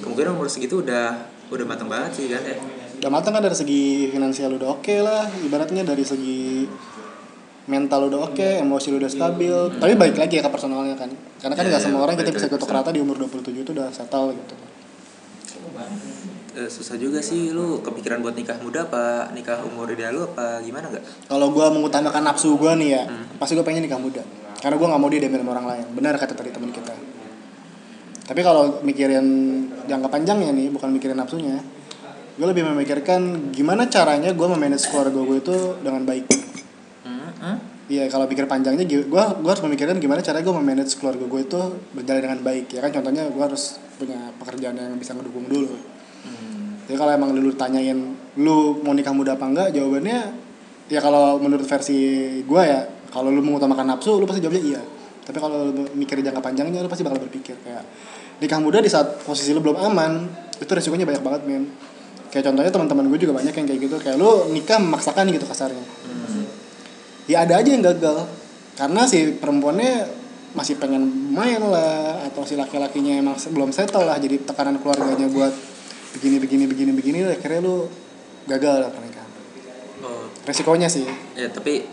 kemungkinan 0.00 0.34
umur 0.34 0.48
segitu 0.48 0.82
udah 0.82 1.14
udah 1.46 1.64
matang 1.64 1.86
banget 1.86 2.10
sih 2.16 2.26
kan 2.26 2.42
ya. 2.42 2.56
Udah 3.04 3.20
matang 3.20 3.36
kan 3.36 3.44
dari 3.44 3.52
segi 3.52 4.08
finansial 4.08 4.56
udah 4.56 4.80
oke 4.80 4.96
lah. 5.04 5.28
Ibaratnya 5.44 5.84
dari 5.84 6.00
segi 6.00 6.64
mental 7.68 8.08
udah 8.08 8.32
oke, 8.32 8.64
emosi 8.64 8.96
udah 8.96 9.12
stabil. 9.12 9.52
Tapi 9.76 9.92
balik 9.92 10.16
lagi 10.16 10.40
ya 10.40 10.42
ke 10.44 10.48
personalnya 10.48 10.96
kan. 10.96 11.12
Karena 11.36 11.52
kan 11.52 11.68
Iya, 11.68 11.76
nggak 11.76 11.82
iya, 11.84 11.88
semua 11.92 12.00
orang 12.08 12.16
kita 12.16 12.32
bisa 12.32 12.48
ketuk 12.48 12.64
ke 12.64 12.72
rata 12.72 12.88
di 12.96 13.04
umur 13.04 13.20
27 13.20 13.60
itu 13.60 13.76
udah 13.76 13.92
settle 13.92 14.32
gitu. 14.32 14.56
Eh, 16.56 16.64
susah 16.72 16.96
juga 16.96 17.20
sih 17.20 17.52
lu 17.52 17.84
kepikiran 17.84 18.24
buat 18.24 18.32
nikah 18.40 18.56
muda 18.64 18.88
apa 18.88 19.28
nikah 19.36 19.60
umur 19.68 19.84
ideal 19.92 20.16
lu 20.16 20.24
apa 20.24 20.64
gimana 20.64 20.88
nggak? 20.88 21.28
Kalau 21.28 21.52
gua 21.52 21.68
mengutamakan 21.68 22.24
nafsu 22.24 22.56
gua 22.56 22.72
nih 22.72 22.88
ya, 22.96 23.02
Hmm. 23.04 23.36
pasti 23.36 23.52
gua 23.52 23.68
pengen 23.68 23.84
nikah 23.84 24.00
muda. 24.00 24.24
Karena 24.64 24.80
gua 24.80 24.96
nggak 24.96 25.00
mau 25.04 25.12
dia 25.12 25.20
diambil 25.20 25.44
sama 25.44 25.52
orang 25.60 25.66
lain. 25.76 25.84
Benar 25.92 26.16
kata 26.16 26.32
tadi 26.32 26.48
teman 26.48 26.72
kita. 26.72 26.96
tapi 28.24 28.40
kalau 28.40 28.80
mikirin 28.80 29.20
jangka 29.84 30.08
panjangnya 30.08 30.48
nih 30.56 30.72
bukan 30.72 30.88
mikirin 30.88 31.12
nafsunya 31.12 31.60
gue 32.34 32.46
lebih 32.50 32.66
memikirkan 32.66 33.54
gimana 33.54 33.86
caranya 33.86 34.34
gue 34.34 34.46
memanage 34.50 34.90
keluarga 34.90 35.22
gue 35.22 35.38
itu 35.38 35.56
dengan 35.78 36.02
baik. 36.02 36.26
Hmm, 37.06 37.30
hmm. 37.30 37.56
Iya 37.84 38.10
kalau 38.10 38.26
pikir 38.26 38.50
panjangnya 38.50 38.82
gue 38.88 39.04
gue 39.06 39.50
harus 39.50 39.62
memikirkan 39.62 40.02
gimana 40.02 40.18
caranya 40.18 40.42
gue 40.42 40.56
memanage 40.58 40.98
keluarga 40.98 41.22
gue 41.22 41.40
itu 41.46 41.60
berjalan 41.94 42.20
dengan 42.26 42.40
baik 42.42 42.66
ya 42.74 42.80
kan? 42.82 42.90
Contohnya 42.90 43.30
gue 43.30 43.44
harus 43.44 43.78
punya 43.94 44.34
pekerjaan 44.42 44.74
yang 44.74 44.98
bisa 44.98 45.14
ngedukung 45.14 45.46
dulu. 45.46 45.78
Hmm. 46.24 46.80
jadi 46.88 46.96
kalau 46.96 47.12
emang 47.12 47.36
lu 47.36 47.52
tanyain 47.52 48.16
lu 48.40 48.80
mau 48.82 48.96
nikah 48.96 49.14
muda 49.14 49.38
apa 49.38 49.46
enggak? 49.46 49.68
Jawabannya 49.70 50.18
ya 50.90 51.00
kalau 51.00 51.38
menurut 51.38 51.68
versi 51.68 52.00
gue 52.42 52.62
ya 52.66 52.82
kalau 53.14 53.30
lu 53.30 53.46
mengutamakan 53.46 53.94
nafsu 53.94 54.18
lu 54.18 54.26
pasti 54.26 54.42
jawabnya 54.42 54.64
iya. 54.64 54.82
Tapi 55.24 55.38
kalau 55.38 55.70
lu 55.70 55.86
mikir 55.94 56.18
jangka 56.18 56.42
panjangnya 56.42 56.82
lu 56.82 56.90
pasti 56.90 57.06
bakal 57.06 57.22
berpikir 57.22 57.54
kayak 57.62 57.86
nikah 58.42 58.58
muda 58.58 58.82
di 58.82 58.90
saat 58.90 59.22
posisi 59.22 59.54
lu 59.54 59.62
belum 59.62 59.78
aman 59.78 60.26
itu 60.58 60.70
resikonya 60.70 61.06
banyak 61.06 61.22
banget 61.22 61.42
men 61.46 61.70
kayak 62.34 62.50
contohnya 62.50 62.74
teman-teman 62.74 63.06
gue 63.14 63.18
juga 63.22 63.38
banyak 63.38 63.54
yang 63.54 63.66
kayak 63.70 63.80
gitu. 63.86 63.96
Kayak 64.02 64.18
lu 64.18 64.50
nikah 64.50 64.82
memaksakan 64.82 65.30
gitu 65.30 65.46
kasarnya. 65.46 65.86
Ya 67.30 67.46
ada 67.46 67.62
aja 67.62 67.70
yang 67.70 67.86
gagal. 67.86 68.26
Karena 68.74 69.06
si 69.06 69.38
perempuannya 69.38 70.10
masih 70.58 70.82
pengen 70.82 71.06
main 71.30 71.62
lah 71.62 72.26
atau 72.26 72.42
si 72.42 72.58
laki-lakinya 72.58 73.14
emang 73.14 73.38
belum 73.38 73.70
settle 73.70 74.06
lah 74.06 74.18
jadi 74.22 74.38
tekanan 74.38 74.78
keluarganya 74.78 75.26
buat 75.26 75.50
begini 76.14 76.38
begini 76.38 76.64
begini 76.70 76.90
begini 76.94 77.18
akhirnya 77.26 77.62
lu 77.62 77.86
gagal 78.50 78.82
lah 78.82 78.90
pernikahan. 78.90 79.30
Oh, 80.02 80.26
resikonya 80.42 80.90
sih. 80.90 81.06
Ya 81.38 81.50
tapi 81.54 81.86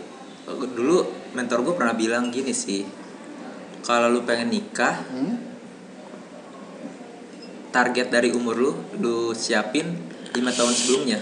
dulu 0.50 1.06
mentor 1.38 1.62
gue 1.62 1.74
pernah 1.78 1.94
bilang 1.94 2.34
gini 2.34 2.50
sih 2.50 2.82
kalau 3.86 4.10
lu 4.10 4.26
pengen 4.26 4.50
nikah 4.50 5.06
hmm? 5.10 5.34
target 7.74 8.10
dari 8.10 8.30
umur 8.34 8.54
lu 8.58 8.72
lu 8.98 9.32
siapin 9.32 10.11
lima 10.32 10.50
tahun 10.52 10.72
sebelumnya. 10.72 11.20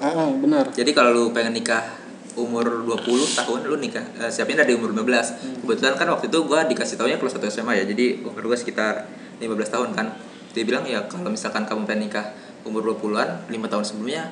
Ah, 0.00 0.32
benar. 0.32 0.72
Jadi 0.72 0.90
kalau 0.96 1.12
lu 1.12 1.24
pengen 1.34 1.52
nikah 1.52 2.00
umur 2.38 2.86
20 2.86 3.36
tahun 3.36 3.58
lu 3.66 3.76
nikah 3.76 4.06
eh, 4.22 4.30
siapin 4.30 4.54
dari 4.54 4.72
umur 4.72 4.94
15 4.94 5.66
kebetulan 5.66 5.98
kan 5.98 6.06
waktu 6.14 6.30
itu 6.30 6.38
gua 6.46 6.62
dikasih 6.62 6.94
taunya 6.94 7.18
kelas 7.18 7.36
1 7.36 7.42
SMA 7.50 7.82
ya 7.82 7.84
jadi 7.84 8.22
umur 8.22 8.54
gua 8.54 8.56
sekitar 8.56 9.10
15 9.42 9.50
tahun 9.74 9.88
kan. 9.92 10.14
Dia 10.54 10.62
bilang 10.66 10.86
ya 10.86 11.04
kalau 11.06 11.30
misalkan 11.30 11.66
kamu 11.66 11.86
pengen 11.86 12.10
nikah 12.10 12.26
umur 12.62 12.82
20-an 12.94 13.50
5 13.50 13.72
tahun 13.72 13.84
sebelumnya 13.84 14.22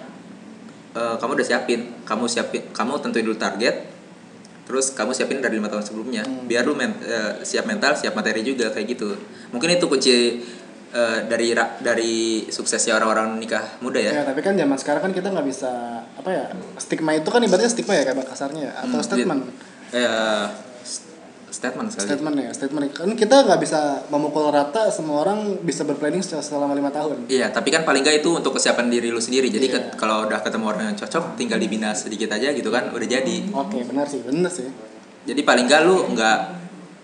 eh, 0.94 1.14
kamu 1.18 1.30
udah 1.36 1.46
siapin. 1.46 1.80
Kamu 2.06 2.24
siapin 2.30 2.62
kamu 2.72 2.92
tentuin 3.02 3.26
dulu 3.26 3.36
target 3.36 3.98
terus 4.68 4.92
kamu 4.92 5.16
siapin 5.16 5.40
dari 5.40 5.56
lima 5.56 5.72
tahun 5.72 5.80
sebelumnya. 5.80 6.28
Biar 6.44 6.68
lu 6.68 6.76
men- 6.76 7.00
eh, 7.00 7.40
siap 7.40 7.64
mental 7.64 7.96
siap 7.96 8.12
materi 8.12 8.44
juga 8.44 8.68
kayak 8.68 8.86
gitu. 8.94 9.16
Mungkin 9.48 9.80
itu 9.80 9.88
kunci 9.88 10.44
eh, 10.90 11.18
dari 11.24 11.52
dari 11.78 12.14
suksesnya 12.46 12.94
orang-orang 12.94 13.36
nikah 13.36 13.76
muda 13.78 13.98
ya? 13.98 14.12
Ya 14.12 14.22
tapi 14.22 14.40
kan 14.40 14.54
zaman 14.54 14.74
sekarang 14.74 15.02
kan 15.02 15.12
kita 15.12 15.28
nggak 15.28 15.44
bisa 15.44 15.70
apa 16.02 16.28
ya 16.28 16.44
stigma 16.76 17.12
itu 17.12 17.26
kan 17.26 17.40
ibaratnya 17.40 17.68
stigma 17.68 17.92
ya 17.92 18.04
kayak 18.04 18.24
kasarnya 18.24 18.62
ya 18.62 18.72
atau 18.78 18.96
Hmm, 18.96 19.04
statement. 19.04 19.42
Eh, 19.88 20.44
st- 20.82 21.08
statement 21.50 21.88
sekali. 21.88 22.06
Statement 22.08 22.36
ya 22.38 22.50
statement. 22.50 22.82
Kan 22.90 23.10
kita 23.14 23.36
nggak 23.42 23.56
bisa 23.58 23.80
memukul 24.08 24.48
rata 24.48 24.88
semua 24.88 25.22
orang 25.22 25.56
bisa 25.58 25.82
berplanning 25.82 26.20
sel- 26.20 26.40
selama 26.40 26.72
lima 26.72 26.88
tahun. 26.88 27.24
Iya, 27.26 27.48
tapi 27.48 27.68
kan 27.68 27.82
paling 27.82 28.00
nggak 28.00 28.20
itu 28.20 28.30
untuk 28.30 28.52
kesiapan 28.52 28.88
diri 28.88 29.08
lu 29.08 29.18
sendiri. 29.18 29.48
Jadi 29.48 29.66
Iya. 29.66 29.74
ke- 29.82 29.96
kalau 29.96 30.24
udah 30.24 30.40
ketemu 30.40 30.64
orang 30.66 30.84
yang 30.86 30.96
cocok, 30.96 31.36
tinggal 31.36 31.56
dibina 31.56 31.92
sedikit 31.92 32.28
aja 32.30 32.48
gitu 32.50 32.68
kan, 32.68 32.88
udah 32.88 33.08
jadi. 33.10 33.36
oke 33.50 33.78
benar 33.82 34.04
sih 34.04 34.20
benar 34.20 34.48
sih. 34.48 34.68
Jadi 35.24 35.40
paling 35.42 35.64
nggak 35.64 35.80
lu 35.84 36.08
nggak 36.12 36.38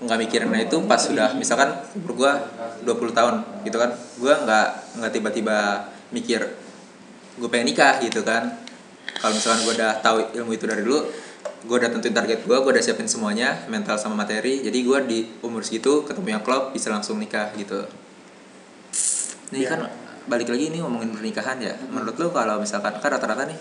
nggak 0.00 0.18
mikirin 0.18 0.52
itu 0.58 0.76
pas 0.84 1.00
sudah 1.00 1.32
misalkan 1.32 1.72
gua 2.10 2.36
20 2.84 3.10
tahun 3.10 3.34
gitu 3.64 3.76
kan. 3.76 3.90
Gua 4.20 4.34
nggak 4.44 4.66
nggak 5.00 5.12
tiba-tiba 5.12 5.88
mikir 6.12 6.40
gue 7.34 7.48
pengen 7.50 7.74
nikah 7.74 7.98
gitu 7.98 8.22
kan. 8.22 8.46
Kalau 9.18 9.34
misalkan 9.34 9.66
gua 9.66 9.74
udah 9.74 9.92
tahu 9.98 10.16
ilmu 10.38 10.54
itu 10.54 10.64
dari 10.70 10.86
dulu, 10.86 11.02
gua 11.66 11.76
udah 11.82 11.90
tentuin 11.90 12.14
target 12.14 12.46
gua, 12.46 12.62
gua 12.62 12.70
udah 12.70 12.84
siapin 12.84 13.10
semuanya, 13.10 13.66
mental 13.66 13.98
sama 13.98 14.14
materi. 14.14 14.62
Jadi 14.62 14.78
gua 14.86 15.02
di 15.02 15.26
umur 15.42 15.66
segitu 15.66 16.06
ketemu 16.06 16.38
yang 16.38 16.42
klop 16.46 16.70
bisa 16.70 16.94
langsung 16.94 17.18
nikah 17.18 17.50
gitu. 17.58 17.82
Ini 19.50 19.66
Iya. 19.66 19.68
kan 19.74 19.80
balik 20.24 20.48
lagi 20.48 20.72
ini 20.72 20.78
ngomongin 20.80 21.10
pernikahan 21.12 21.58
ya. 21.60 21.74
Menurut 21.90 22.16
lu 22.16 22.28
kalau 22.30 22.62
misalkan 22.62 22.96
kan 22.96 23.10
rata-rata 23.12 23.44
nih 23.44 23.58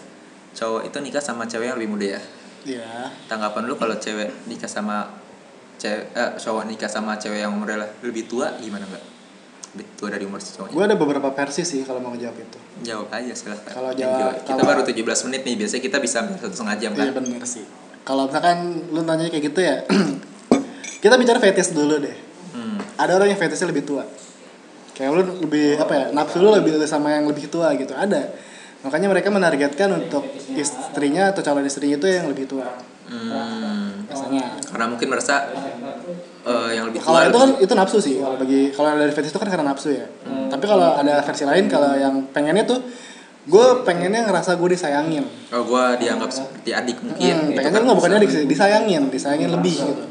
cowok 0.54 0.86
itu 0.88 0.98
nikah 1.02 1.22
sama 1.22 1.50
cewek 1.50 1.74
yang 1.74 1.78
lebih 1.82 1.92
muda 1.92 2.08
ya. 2.18 2.22
Iya. 2.64 3.10
Tanggapan 3.28 3.68
lu 3.68 3.76
kalau 3.76 3.98
cewek 3.98 4.48
nikah 4.48 4.70
sama 4.70 5.10
cewek 5.76 6.14
eh, 6.14 6.32
cowok 6.40 6.64
nikah 6.70 6.88
sama 6.88 7.18
cewek 7.20 7.44
yang 7.44 7.52
umurnya 7.52 7.84
lebih 8.06 8.30
tua 8.30 8.54
gimana 8.62 8.86
mbak? 8.88 9.13
Tua 9.74 10.14
dari 10.14 10.22
umur 10.30 10.38
cowoknya. 10.38 10.70
Gue 10.70 10.84
ada 10.86 10.94
beberapa 10.94 11.34
versi 11.34 11.66
sih 11.66 11.82
kalau 11.82 11.98
mau 11.98 12.14
ngejawab 12.14 12.38
itu. 12.38 12.58
Jawab 12.86 13.10
aja 13.10 13.34
silahkan. 13.34 13.74
Kalau 13.74 13.90
jawab- 13.90 14.46
kita 14.46 14.54
kalau- 14.54 14.70
baru 14.70 14.82
17 14.86 15.26
menit 15.26 15.42
nih 15.50 15.56
biasanya 15.58 15.82
kita 15.82 15.98
bisa 15.98 16.18
satu 16.30 16.54
setengah 16.54 16.76
jam 16.78 16.92
kan. 16.94 17.06
Iya 17.10 17.14
benar 17.18 17.42
sih. 17.42 17.66
Kalau 18.06 18.30
misalkan 18.30 18.58
lu 18.94 19.02
tanya 19.02 19.26
kayak 19.34 19.44
gitu 19.50 19.60
ya, 19.66 19.82
kita 21.04 21.18
bicara 21.18 21.42
fetish 21.42 21.74
dulu 21.74 21.98
deh. 21.98 22.14
Hmm. 22.54 22.78
Ada 23.02 23.18
orang 23.18 23.34
yang 23.34 23.40
fetishnya 23.42 23.74
lebih 23.74 23.82
tua. 23.82 24.06
Kayak 24.94 25.10
lu 25.10 25.22
lebih 25.50 25.82
apa 25.82 25.94
ya, 25.98 26.06
nafsu 26.14 26.38
lu 26.38 26.54
lebih 26.54 26.78
sama 26.86 27.10
yang 27.10 27.26
lebih 27.26 27.50
tua 27.50 27.74
gitu. 27.74 27.98
Ada. 27.98 28.30
Makanya 28.86 29.10
mereka 29.10 29.34
menargetkan 29.34 29.90
untuk 29.90 30.22
istrinya 30.54 31.34
atau 31.34 31.42
calon 31.42 31.66
istrinya 31.66 31.98
itu 31.98 32.06
yang 32.06 32.30
lebih 32.30 32.46
tua. 32.46 32.68
Hmm. 33.10 34.06
Biasanya. 34.06 34.60
Karena 34.70 34.86
mungkin 34.86 35.08
merasa 35.10 35.50
eh, 36.44 36.70
yang 36.74 36.86
lebih 36.86 37.00
Kalau 37.00 37.20
itu 37.22 37.32
kan 37.34 37.50
lebih- 37.50 37.62
itu 37.62 37.74
nafsu 37.74 37.98
sih. 37.98 38.16
Kalau 38.18 38.36
bagi 38.36 38.62
kalau 38.70 38.90
dari 38.94 39.10
fetish 39.10 39.32
itu 39.32 39.40
kan 39.40 39.48
karena 39.48 39.66
nafsu 39.66 39.90
ya. 39.90 40.06
Tapi 40.48 40.64
kalau 40.64 40.90
ada 40.94 41.20
versi 41.20 41.44
lain 41.44 41.66
kalau 41.66 41.92
yang 41.94 42.28
pengennya 42.30 42.64
tuh 42.64 42.80
gue 43.44 43.68
pengennya 43.84 44.24
ngerasa 44.24 44.56
gue 44.56 44.70
disayangin. 44.70 45.28
oh 45.50 45.64
gua 45.64 45.96
dianggap 45.96 46.30
seperti 46.30 46.72
adik 46.72 46.98
mungkin. 47.00 47.20
Hmm, 47.34 47.44
gitu 47.46 47.58
pengennya 47.58 47.76
kan. 47.76 47.84
nggak 47.86 47.98
bukan 47.98 48.12
adik 48.14 48.30
sih, 48.30 48.44
disayangin, 48.46 49.04
disayangin 49.10 49.50
lebih 49.50 49.76
gitu. 49.76 50.04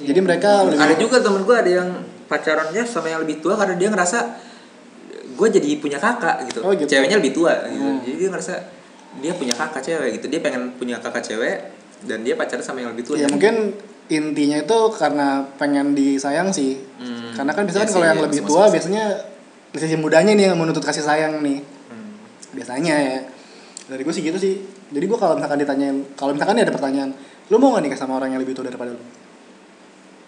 Jadi 0.00 0.16
mereka 0.18 0.64
lebih 0.64 0.80
ada 0.80 0.94
juga 0.96 1.16
temen 1.18 1.42
gue 1.42 1.52
ada 1.54 1.70
yang 1.74 1.88
pacarannya 2.24 2.82
sama 2.82 3.08
yang 3.08 3.20
lebih 3.20 3.40
tua 3.40 3.52
karena 3.54 3.74
dia 3.74 3.88
ngerasa 3.88 4.18
gue 5.30 5.48
jadi 5.50 5.70
punya 5.76 5.96
kakak 5.96 6.46
gitu. 6.46 6.60
Oh, 6.60 6.72
gitu. 6.72 6.84
ceweknya 6.86 7.16
lebih 7.16 7.32
tua 7.32 7.52
gitu 7.66 7.80
Hmm. 7.80 8.00
jadi 8.00 8.16
dia 8.16 8.28
ngerasa 8.28 8.54
dia 9.18 9.32
punya 9.34 9.52
kakak 9.52 9.82
cewek 9.82 10.08
gitu 10.16 10.26
dia 10.28 10.40
pengen 10.40 10.72
punya 10.72 10.96
kakak 10.96 11.20
cewek 11.20 11.56
dan 12.02 12.22
dia 12.22 12.32
pacaran 12.32 12.60
sama 12.60 12.80
yang 12.80 12.92
lebih 12.92 13.04
tua 13.04 13.16
Ya 13.18 13.26
mungkin 13.26 13.74
intinya 14.10 14.58
itu 14.58 14.78
karena 14.98 15.46
pengen 15.56 15.94
disayang 15.94 16.50
sih. 16.50 16.76
Hmm. 16.98 17.32
Karena 17.32 17.54
kan 17.54 17.62
biasanya 17.64 17.86
Iya 17.86 17.94
kalau 17.94 18.06
yang 18.06 18.18
iya, 18.18 18.26
lebih 18.26 18.40
tua 18.42 18.64
biasanya 18.66 19.04
sisi 19.70 19.96
mudanya 19.96 20.32
nih 20.34 20.50
yang 20.50 20.58
menuntut 20.58 20.82
kasih 20.82 21.06
sayang 21.06 21.38
nih. 21.40 21.62
Hmm. 21.62 22.10
Biasanya 22.52 22.94
ya. 22.98 23.18
Dari 23.90 24.02
gue 24.02 24.14
sih 24.14 24.22
gitu 24.26 24.38
sih. 24.38 24.54
Jadi 24.90 25.04
gue 25.06 25.18
kalau 25.18 25.38
misalkan 25.38 25.58
ditanyain, 25.62 25.96
kalau 26.18 26.34
misalkan 26.34 26.58
ada 26.58 26.74
pertanyaan, 26.74 27.10
lu 27.50 27.56
mau 27.62 27.74
gak 27.78 27.86
nikah 27.86 27.98
sama 27.98 28.18
orang 28.18 28.34
yang 28.34 28.42
lebih 28.42 28.58
tua 28.58 28.66
daripada 28.66 28.90
lu? 28.90 29.02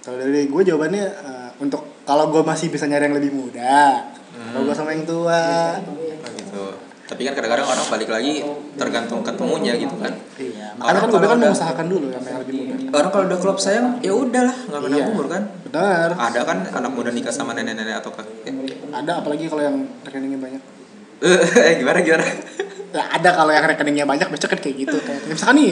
Kalau 0.02 0.18
dari 0.18 0.46
gue 0.46 0.62
jawabannya 0.66 1.04
eh, 1.06 1.50
untuk 1.62 2.02
kalau 2.06 2.30
gue 2.30 2.42
masih 2.42 2.70
bisa 2.70 2.86
nyari 2.86 3.10
yang 3.10 3.18
lebih 3.18 3.34
muda, 3.34 4.06
kalau 4.50 4.66
gue 4.66 4.74
sama 4.74 4.94
yang 4.94 5.06
tua, 5.06 5.42
Oh, 5.82 5.94
gitu 6.34 6.91
tapi 7.12 7.22
kan 7.22 7.36
kadang-kadang 7.36 7.68
orang 7.68 7.86
balik 7.86 8.08
lagi 8.08 8.40
tergantung 8.74 9.20
ketemunya 9.20 9.76
gitu 9.76 9.92
kan 9.96 10.16
iya. 10.40 10.72
Makanya 10.72 10.88
Orang 10.88 10.96
kan 10.96 11.04
gue 11.04 11.12
kalau 11.12 11.20
bilang 11.20 11.36
udah- 11.36 11.44
mengusahakan 11.46 11.86
dulu 11.86 12.06
yang 12.08 12.24
yang 12.24 12.40
lebih 12.40 12.54
muda. 12.64 12.90
orang 12.90 13.10
kalau 13.10 13.24
udah 13.28 13.38
klop 13.38 13.58
sayang 13.58 13.86
ya 14.00 14.12
udahlah 14.12 14.56
nggak 14.56 14.80
pernah 14.80 14.98
Iya. 14.98 15.06
umur 15.06 15.26
kan 15.28 15.42
Benar. 15.62 16.08
ada 16.10 16.40
kan 16.42 16.58
anak 16.66 16.90
muda 16.90 17.10
nikah 17.10 17.28
sama 17.30 17.52
nenek-nenek 17.52 18.00
atau 18.00 18.10
kakek 18.10 18.48
Ada 18.88 19.12
apalagi 19.20 19.44
kalau 19.46 19.62
yang 19.62 19.76
rekeningnya 20.00 20.40
banyak. 20.40 20.62
eh 21.62 21.74
gimana 21.76 22.00
gimana 22.00 22.24
ya 22.92 23.02
ada 23.08 23.30
kalau 23.32 23.48
yang 23.48 23.62
rekeningnya 23.62 24.04
banyak 24.04 24.26
biasanya 24.26 24.50
kan 24.50 24.58
kayak 24.58 24.76
gitu 24.80 24.96
kayak 24.98 25.20
misalkan 25.24 25.54
nih 25.54 25.70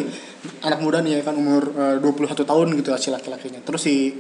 anak 0.63 0.79
muda 0.79 0.99
nih 1.01 1.19
ya 1.19 1.23
kan 1.23 1.35
umur 1.35 1.63
eh, 1.75 1.97
21 1.99 2.33
tahun 2.45 2.69
gitu 2.77 2.89
si 2.97 3.09
laki-lakinya 3.09 3.61
terus 3.61 3.83
si 3.83 4.15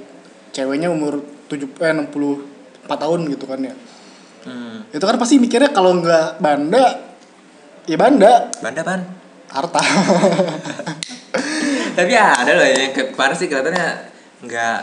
ceweknya 0.50 0.88
umur 0.88 1.20
7 1.46 1.61
eh 1.80 1.92
64 1.94 2.11
tahun 2.90 3.20
gitu 3.30 3.44
kan 3.46 3.61
ya 3.62 3.74
hmm. 4.42 4.90
itu 4.90 5.00
kan 5.00 5.16
pasti 5.16 5.38
mikirnya 5.38 5.70
kalau 5.70 5.96
nggak 5.96 6.40
banda 6.40 7.10
ya 7.87 7.97
banda. 7.97 8.51
Banda 8.61 8.83
pan. 8.83 9.01
Harta. 9.51 9.83
Tapi 11.97 12.11
ya 12.11 12.33
ada 12.33 12.53
loh 12.55 12.66
yang 12.66 12.95
ke- 12.95 13.11
kemarin 13.12 13.35
sih 13.35 13.51
kelihatannya 13.51 13.87
nggak 14.47 14.79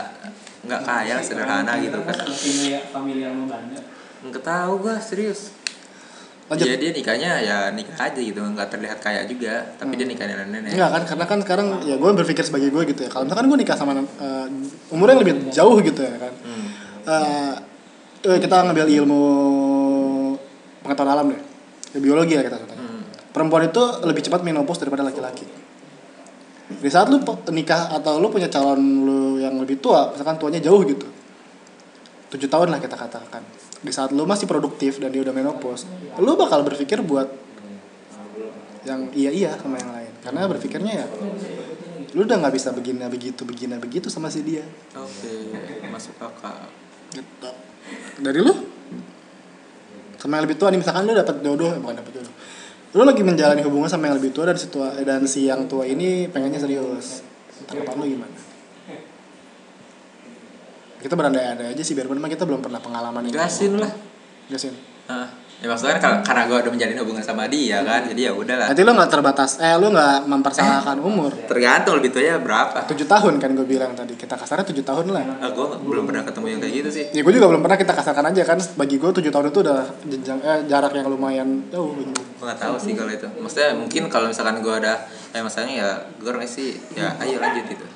nggak 0.68 0.80
kaya 0.84 1.14
sederhana 1.24 1.72
gitu 1.80 1.98
kan. 2.04 2.14
Familiar 2.14 2.82
familiar 2.92 3.28
sama 3.32 3.44
Banda? 3.48 3.80
Nggak 4.28 4.44
tahu 4.44 4.72
gua 4.84 4.96
serius. 5.00 5.56
Lanjut. 6.48 6.64
Iya 6.64 6.76
dia 6.80 6.90
nikahnya 6.96 7.30
ya 7.44 7.56
nikah 7.76 8.08
aja 8.08 8.16
gitu 8.16 8.40
nggak 8.40 8.72
terlihat 8.72 8.96
kaya 9.04 9.28
juga 9.28 9.68
tapi 9.76 10.00
dia 10.00 10.08
nikah 10.08 10.24
nenek-nenek 10.24 10.72
Enggak 10.72 10.90
kan 10.96 11.02
karena 11.04 11.24
kan 11.28 11.38
sekarang 11.44 11.66
ya 11.84 12.00
gue 12.00 12.10
berpikir 12.24 12.40
sebagai 12.40 12.72
gue 12.72 12.82
gitu 12.88 13.04
ya. 13.04 13.10
Kalau 13.12 13.28
misalkan 13.28 13.52
gue 13.52 13.58
nikah 13.60 13.76
sama 13.76 13.92
eh, 13.92 14.46
umurnya 14.88 15.12
yang 15.16 15.22
lebih 15.28 15.34
jauh 15.52 15.76
gitu 15.84 16.00
ya 16.00 16.16
kan. 16.16 16.32
Hmm. 16.40 16.66
Eh, 17.04 17.52
eh, 18.32 18.38
kita 18.40 18.64
ngambil 18.64 18.88
ilmu 18.88 19.22
pengetahuan 20.80 21.12
alam 21.20 21.26
deh. 21.36 21.40
Ya, 21.92 21.98
biologi 22.00 22.32
ya 22.36 22.44
kita 22.44 22.56
contohnya 22.60 22.76
Hmm. 22.77 22.77
Perempuan 23.32 23.68
itu 23.68 23.82
lebih 24.04 24.22
cepat 24.24 24.40
menopause 24.42 24.80
daripada 24.80 25.04
laki-laki. 25.04 25.44
Di 26.68 26.90
saat 26.92 27.08
lu 27.08 27.24
nikah 27.48 27.96
atau 27.96 28.20
lu 28.20 28.28
punya 28.28 28.52
calon 28.52 28.80
lu 28.80 29.20
yang 29.40 29.56
lebih 29.56 29.80
tua 29.80 30.12
misalkan 30.12 30.36
tuanya 30.36 30.60
jauh 30.60 30.84
gitu 30.84 31.08
tujuh 32.28 32.44
tahun 32.44 32.68
lah 32.68 32.80
kita 32.80 32.92
katakan. 32.92 33.40
Di 33.80 33.88
saat 33.88 34.12
lu 34.12 34.28
masih 34.28 34.44
produktif 34.44 35.00
dan 35.00 35.08
dia 35.08 35.24
udah 35.24 35.32
menopause 35.32 35.88
lu 36.20 36.36
bakal 36.36 36.60
berpikir 36.60 37.00
buat 37.00 37.28
yang 38.84 39.08
iya 39.16 39.32
iya 39.32 39.50
sama 39.56 39.80
yang 39.80 39.92
lain. 39.96 40.12
Karena 40.20 40.40
berpikirnya 40.44 40.92
ya 40.92 41.06
lu 42.12 42.24
udah 42.24 42.36
nggak 42.36 42.54
bisa 42.56 42.72
begini 42.72 43.04
begitu 43.08 43.48
begini 43.48 43.80
begitu 43.80 44.12
sama 44.12 44.28
si 44.28 44.44
dia. 44.44 44.64
Oke 44.92 45.32
masuk 45.88 46.20
akal. 46.20 46.68
Gitu. 47.16 47.50
Dari 48.20 48.40
lu? 48.44 48.52
Sama 50.20 50.36
yang 50.36 50.44
lebih 50.44 50.60
tua 50.60 50.68
nih 50.68 50.84
misalkan 50.84 51.08
lu 51.08 51.16
dapat 51.16 51.40
jodoh 51.40 51.72
eh, 51.72 51.80
bukan 51.80 51.96
dapat 51.96 52.12
jodoh 52.20 52.34
lu 52.96 53.04
lagi 53.04 53.20
menjalani 53.20 53.60
hubungan 53.64 53.88
sama 53.90 54.08
yang 54.08 54.16
lebih 54.16 54.32
tua 54.32 54.48
dan 54.48 54.56
si 54.56 54.66
tua 54.72 54.88
dan 55.04 55.22
si 55.28 55.44
yang 55.44 55.68
tua 55.68 55.84
ini 55.84 56.28
pengennya 56.28 56.60
serius. 56.60 57.20
Tanggapan 57.68 57.94
lu 58.00 58.06
gimana? 58.16 58.36
Kita 60.98 61.14
berandai-andai 61.14 61.72
aja 61.76 61.82
sih 61.84 61.94
biar 61.94 62.10
memang 62.10 62.32
kita 62.32 62.42
belum 62.42 62.64
pernah 62.64 62.80
pengalaman 62.82 63.28
ini 63.28 63.36
jelasin 63.36 63.78
lah. 63.78 63.92
Jelasin 64.50 64.97
Ya 65.58 65.66
maksudnya 65.66 65.98
kan 65.98 66.22
karena 66.22 66.46
gue 66.46 66.54
udah 66.54 66.70
menjalin 66.70 66.98
hubungan 67.02 67.18
sama 67.18 67.50
dia 67.50 67.82
kan 67.82 68.06
jadi 68.06 68.30
ya 68.30 68.32
udahlah. 68.32 68.70
Nanti 68.70 68.82
lu 68.86 68.94
nggak 68.94 69.10
terbatas 69.10 69.58
eh 69.58 69.74
lu 69.74 69.90
nggak 69.90 70.30
mempersalahkan 70.30 71.02
umur? 71.02 71.34
Tergantung 71.50 71.98
lebih 71.98 72.14
tuanya 72.14 72.38
berapa? 72.38 72.86
Tujuh 72.86 73.10
tahun 73.10 73.42
kan 73.42 73.58
gue 73.58 73.66
bilang 73.66 73.90
tadi 73.98 74.14
kita 74.14 74.38
kasarnya 74.38 74.62
tujuh 74.70 74.86
tahun 74.86 75.10
lah. 75.10 75.26
Ah, 75.42 75.50
gue 75.50 75.66
belum 75.82 76.06
pernah 76.06 76.22
ketemu 76.22 76.46
yang 76.54 76.60
kayak 76.62 76.74
gitu 76.78 76.90
sih. 76.94 77.04
Ya 77.10 77.26
gue 77.26 77.34
juga 77.34 77.50
belum 77.50 77.66
pernah 77.66 77.74
kita 77.74 77.90
kasarkan 77.90 78.30
aja 78.30 78.42
kan 78.46 78.58
bagi 78.78 79.02
gue 79.02 79.10
tujuh 79.10 79.30
tahun 79.34 79.50
itu 79.50 79.58
udah 79.66 79.80
jenjang 80.06 80.38
eh, 80.46 80.60
jarak 80.70 80.94
yang 80.94 81.10
lumayan 81.10 81.66
jauh 81.74 81.90
gue. 81.90 82.06
gue 82.06 82.44
nggak 82.46 82.60
tahu 82.62 82.78
sih 82.78 82.94
kalau 82.94 83.10
itu. 83.10 83.26
Maksudnya 83.26 83.74
mungkin 83.74 84.02
kalau 84.06 84.30
misalkan 84.30 84.62
gue 84.62 84.74
ada 84.78 85.10
eh 85.34 85.42
masalahnya 85.42 85.74
ya 85.74 85.90
gue 86.22 86.30
orangnya 86.30 86.46
sih. 86.46 86.78
Ya 86.94 87.18
ayo 87.18 87.42
lanjut 87.42 87.66
gitu. 87.66 87.86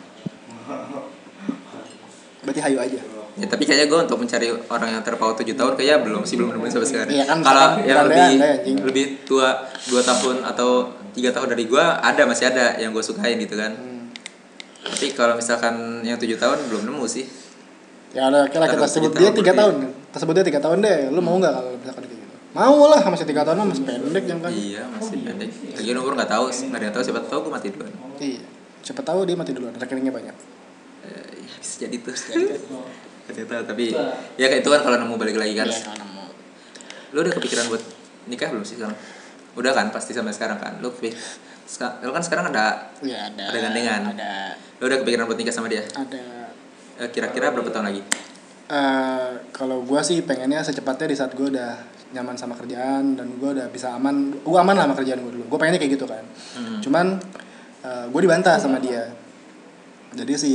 Berarti 2.42 2.58
hayu 2.58 2.82
aja 2.82 3.11
ya 3.32 3.46
tapi 3.48 3.64
kayaknya 3.64 3.88
gue 3.88 3.98
untuk 4.04 4.18
mencari 4.20 4.52
orang 4.68 4.88
yang 4.92 5.02
terpaut 5.04 5.32
7 5.32 5.48
tahun 5.56 5.72
kayaknya 5.72 6.04
belum 6.04 6.22
sih 6.28 6.36
belum 6.36 6.52
nemuin 6.52 6.72
sampai 6.72 6.88
sekarang. 6.88 7.08
Iya 7.08 7.24
kan, 7.24 7.38
kalau 7.40 7.66
yang 7.80 8.04
lebih 8.04 8.26
anjing. 8.44 8.76
lebih 8.84 9.04
tua 9.24 9.48
2 9.88 9.96
tahun 10.04 10.36
atau 10.44 10.92
tiga 11.16 11.32
tahun 11.32 11.48
dari 11.56 11.64
gue 11.68 11.80
ada 11.80 12.22
masih 12.28 12.52
ada 12.52 12.76
yang 12.76 12.92
gue 12.92 13.04
sukain 13.04 13.36
gitu 13.40 13.56
kan. 13.56 13.72
Hmm. 13.72 14.08
tapi 14.82 15.14
kalau 15.14 15.38
misalkan 15.38 16.02
yang 16.02 16.18
tujuh 16.18 16.36
tahun 16.36 16.58
belum 16.68 16.82
nemu 16.90 17.04
sih. 17.06 17.24
Ya 18.12 18.28
udah 18.28 18.44
oke 18.44 18.56
lah 18.60 18.68
kita 18.68 18.84
Taruh 18.84 18.92
sebut 18.92 19.10
tujuh 19.16 19.20
dia 19.24 19.30
tiga 19.32 19.52
berarti. 19.56 19.60
tahun. 19.62 19.74
Kita 20.12 20.18
sebut 20.20 20.34
dia 20.36 20.44
tiga 20.44 20.60
tahun 20.60 20.78
deh. 20.84 20.98
Lu 21.14 21.20
mau 21.24 21.36
nggak 21.40 21.52
kalau 21.54 21.70
misalkan 21.78 22.02
kayak 22.04 22.18
gitu? 22.20 22.36
Mau 22.52 22.78
lah 22.92 23.00
masih 23.08 23.24
tiga 23.24 23.40
tahun 23.48 23.56
masih 23.72 23.84
pendek 23.88 24.24
yang 24.28 24.40
kan. 24.44 24.50
Iya 24.52 24.82
masih 24.92 25.16
pendek. 25.24 25.48
Lagi 25.72 25.88
umur 25.96 26.12
nggak 26.18 26.30
tahu 26.34 26.44
nggak 26.52 26.76
ada 26.76 26.84
yang 26.84 26.94
tahu 26.98 27.04
siapa 27.06 27.20
tahu 27.24 27.38
gue 27.48 27.52
mati 27.54 27.66
duluan. 27.72 27.92
Iya. 28.20 28.42
Siapa 28.82 29.00
tahu 29.06 29.18
dia 29.24 29.36
mati 29.38 29.50
duluan 29.56 29.72
rekeningnya 29.78 30.12
banyak. 30.12 30.36
Eh, 31.06 31.46
ya, 31.46 31.54
bisa 31.62 31.74
jadi 31.88 31.96
tuh 32.02 32.12
Tahu 33.22 33.64
tapi 33.64 33.94
ya 34.34 34.46
kayak 34.50 34.66
itu 34.66 34.70
kan 34.70 34.80
kalau 34.82 34.96
nemu 34.98 35.14
balik 35.14 35.36
lagi 35.38 35.54
kan 35.54 35.66
Iya, 35.70 35.78
kalau 35.84 35.98
nemu. 36.02 36.24
lu 37.12 37.18
udah 37.22 37.32
kepikiran 37.38 37.64
buat 37.70 37.82
nikah 38.26 38.48
belum 38.50 38.64
sih 38.64 38.76
sekarang 38.80 38.96
udah 39.52 39.72
kan 39.72 39.86
pasti 39.92 40.16
sampai 40.16 40.32
sekarang 40.32 40.58
kan 40.58 40.80
lu 40.80 40.88
lu 42.02 42.10
kan 42.10 42.22
sekarang 42.24 42.50
ada 42.50 42.92
Iya 43.00 43.28
ada. 43.32 43.44
Ada 43.52 43.58
gandengan. 43.60 44.00
Ada. 44.16 44.32
lu 44.80 44.84
udah 44.90 44.98
kepikiran 45.04 45.24
buat 45.28 45.38
nikah 45.38 45.54
sama 45.54 45.68
dia 45.70 45.84
Ada. 45.86 46.50
Eh, 46.98 47.08
kira-kira 47.10 47.48
berapa 47.50 47.68
tahun 47.68 47.86
lagi 47.88 48.02
eh 48.72 49.30
kalau 49.52 49.84
gua 49.84 50.00
sih 50.00 50.24
pengennya 50.24 50.64
secepatnya 50.64 51.06
di 51.12 51.16
saat 51.16 51.36
gua 51.36 51.52
udah 51.52 51.72
nyaman 52.12 52.36
sama 52.36 52.56
kerjaan 52.56 53.16
dan 53.16 53.28
gua 53.36 53.52
udah 53.52 53.68
bisa 53.68 53.92
aman, 53.92 54.32
gua 54.40 54.64
aman 54.64 54.72
lah 54.76 54.84
sama 54.88 54.96
kerjaan 54.96 55.20
gua 55.20 55.32
dulu. 55.32 55.44
Gua 55.48 55.58
pengennya 55.60 55.80
kayak 55.80 55.92
gitu 55.96 56.06
kan. 56.08 56.24
Hmm. 56.56 56.80
Cuman 56.80 57.06
eh 57.84 58.04
gua 58.08 58.20
dibantah 58.20 58.56
sama 58.56 58.80
dia. 58.80 59.12
Jadi 60.12 60.32
si 60.36 60.52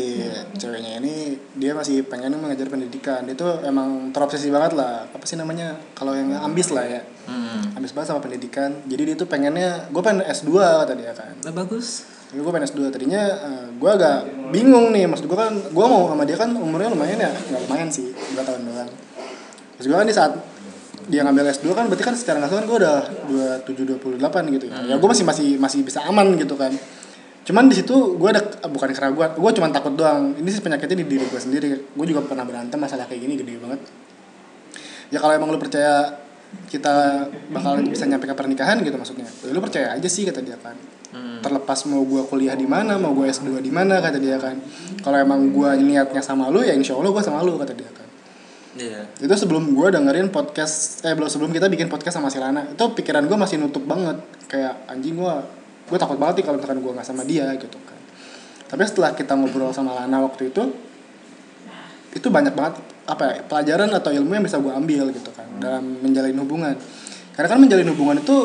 ceweknya 0.57 1.01
ini 1.01 1.33
dia 1.57 1.73
masih 1.73 2.05
pengen 2.05 2.37
mengejar 2.37 2.69
pendidikan. 2.69 3.25
Dia 3.25 3.33
tuh 3.33 3.65
emang 3.65 4.13
terobsesi 4.13 4.53
banget 4.53 4.77
lah. 4.77 5.09
Apa 5.09 5.25
sih 5.25 5.33
namanya? 5.33 5.73
Kalau 5.97 6.13
yang 6.13 6.29
ambis 6.37 6.69
lah 6.69 6.85
ya. 6.85 7.01
hmm. 7.01 7.73
Ambis 7.73 7.91
banget 7.97 8.13
sama 8.13 8.21
pendidikan. 8.21 8.69
Jadi 8.85 9.01
dia 9.13 9.15
tuh 9.17 9.25
pengennya, 9.25 9.89
gue 9.89 10.01
pengen 10.05 10.21
S2 10.25 10.49
kata 10.57 10.93
dia 10.93 11.11
kan. 11.17 11.33
Nah, 11.41 11.53
bagus 11.53 12.05
Tapi 12.27 12.43
gue 12.43 12.51
pengen 12.51 12.67
S2 12.67 12.79
tadinya 12.91 13.23
gue 13.71 13.87
agak 13.87 14.51
bingung 14.51 14.91
nih 14.91 15.07
maksud 15.07 15.31
gue 15.31 15.37
kan 15.37 15.53
gue 15.53 15.85
mau 15.87 16.11
sama 16.11 16.27
dia 16.27 16.35
kan 16.35 16.51
umurnya 16.51 16.91
lumayan 16.91 17.23
ya 17.23 17.31
nggak 17.31 17.61
lumayan 17.67 17.87
sih 17.87 18.11
2 18.11 18.43
tahun 18.43 18.67
doang 18.67 18.91
maksud 19.79 19.87
gue 19.87 19.95
kan 19.95 20.07
di 20.07 20.11
saat 20.11 20.35
dia 21.07 21.23
ngambil 21.23 21.47
S2 21.55 21.71
kan 21.71 21.87
berarti 21.87 22.03
kan 22.03 22.15
secara 22.19 22.43
nggak 22.43 22.51
kan 22.51 22.65
gue 22.67 22.77
udah 22.83 22.97
27 23.63 24.19
28 24.19 24.55
gitu 24.59 24.65
ya. 24.67 24.75
Ya 24.91 24.95
gue 24.99 25.07
masih 25.07 25.23
masih 25.23 25.55
masih 25.55 25.79
bisa 25.87 26.03
aman 26.03 26.35
gitu 26.35 26.59
kan. 26.59 26.75
Cuman 27.47 27.71
di 27.71 27.75
situ 27.79 28.19
gue 28.19 28.29
ada 28.29 28.43
bukan 28.67 28.91
keraguan, 28.91 29.31
gue 29.39 29.51
cuma 29.55 29.71
takut 29.71 29.95
doang. 29.95 30.35
Ini 30.35 30.49
sih 30.51 30.59
penyakitnya 30.59 30.99
di 30.99 31.05
diri 31.07 31.23
gue 31.23 31.39
sendiri. 31.39 31.69
Gue 31.95 32.05
juga 32.05 32.27
pernah 32.27 32.43
berantem 32.43 32.75
masalah 32.75 33.07
kayak 33.07 33.23
gini 33.23 33.39
gede 33.39 33.55
banget. 33.55 33.79
Ya 35.07 35.23
kalau 35.23 35.31
emang 35.31 35.55
lu 35.55 35.59
percaya 35.59 36.19
kita 36.67 37.27
bakal 37.51 37.79
bisa 37.87 38.03
nyampe 38.03 38.27
ke 38.27 38.35
pernikahan 38.35 38.83
gitu 38.83 38.99
maksudnya. 38.99 39.31
Ya 39.47 39.51
lu 39.55 39.63
percaya 39.63 39.95
aja 39.95 40.09
sih 40.11 40.27
kata 40.27 40.43
dia 40.43 40.59
kan 40.59 40.75
hmm. 41.13 41.39
terlepas 41.43 41.79
mau 41.87 42.01
gue 42.03 42.21
kuliah 42.27 42.55
di 42.57 42.67
mana 42.67 42.99
mau 42.99 43.13
gue 43.15 43.29
S2 43.29 43.61
di 43.61 43.71
mana 43.71 43.99
kata 44.03 44.17
dia 44.19 44.37
kan 44.39 44.57
kalau 45.03 45.17
emang 45.19 45.51
gue 45.53 45.69
niatnya 45.83 46.21
sama 46.23 46.49
lu 46.51 46.63
ya 46.63 46.73
insya 46.75 46.97
Allah 46.97 47.11
gue 47.13 47.23
sama 47.23 47.43
lu 47.43 47.55
kata 47.55 47.73
dia 47.73 47.89
kan 47.91 48.07
iya 48.77 49.01
itu 49.21 49.33
sebelum 49.33 49.71
gue 49.73 49.87
dengerin 49.93 50.29
podcast 50.29 51.05
eh 51.07 51.13
belum 51.15 51.29
sebelum 51.29 51.51
kita 51.53 51.67
bikin 51.71 51.87
podcast 51.87 52.19
sama 52.19 52.29
si 52.29 52.41
Lana 52.41 52.67
itu 52.67 52.83
pikiran 52.93 53.25
gue 53.25 53.37
masih 53.37 53.57
nutup 53.61 53.83
banget 53.87 54.17
kayak 54.51 54.87
anjing 54.89 55.17
gue 55.17 55.35
gue 55.87 55.97
takut 55.97 56.19
banget 56.19 56.43
nih 56.43 56.45
kalau 56.51 56.57
misalkan 56.59 56.79
gue 56.83 56.91
nggak 56.91 57.07
sama 57.07 57.23
dia 57.23 57.47
gitu 57.55 57.79
kan. 57.87 57.99
Tapi 58.67 58.81
setelah 58.83 59.15
kita 59.15 59.33
ngobrol 59.39 59.71
sama 59.71 59.95
Lana 59.95 60.19
waktu 60.27 60.51
itu 60.51 60.63
itu 62.11 62.27
banyak 62.27 62.51
banget 62.51 62.75
apa 63.07 63.23
ya 63.23 63.41
pelajaran 63.47 63.89
atau 63.95 64.11
ilmu 64.11 64.35
yang 64.35 64.43
bisa 64.43 64.59
gue 64.59 64.73
ambil 64.73 65.07
gitu 65.15 65.31
kan 65.31 65.47
dalam 65.63 66.03
menjalin 66.03 66.35
hubungan. 66.43 66.75
Karena 67.31 67.47
kan 67.47 67.59
menjalin 67.63 67.87
hubungan 67.95 68.19
itu 68.19 68.35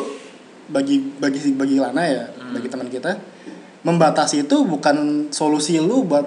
bagi 0.71 1.03
bagi 1.19 1.51
bagi 1.51 1.75
Lana 1.75 2.03
ya 2.07 2.25
bagi 2.55 2.71
teman 2.71 2.87
kita 2.87 3.19
membatasi 3.83 4.47
itu 4.47 4.63
bukan 4.63 5.27
solusi 5.35 5.75
lu 5.77 6.07
buat 6.07 6.25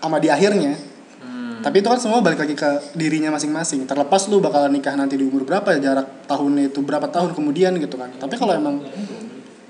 sama 0.00 0.16
di 0.18 0.32
akhirnya. 0.32 0.74
Hmm. 1.18 1.58
tapi 1.66 1.82
itu 1.82 1.90
kan 1.90 1.98
semua 1.98 2.22
balik 2.22 2.38
lagi 2.38 2.54
ke 2.56 2.96
dirinya 2.96 3.34
masing-masing. 3.34 3.84
Terlepas 3.84 4.30
lu 4.30 4.40
bakalan 4.40 4.72
nikah 4.72 4.94
nanti 4.96 5.18
di 5.18 5.26
umur 5.26 5.44
berapa 5.44 5.76
ya 5.76 5.92
jarak 5.92 6.24
tahunnya 6.30 6.70
itu 6.72 6.80
berapa 6.80 7.04
tahun 7.10 7.36
kemudian 7.36 7.76
gitu 7.82 7.98
kan. 7.98 8.08
Tapi 8.16 8.38
kalau 8.38 8.56
emang 8.56 8.80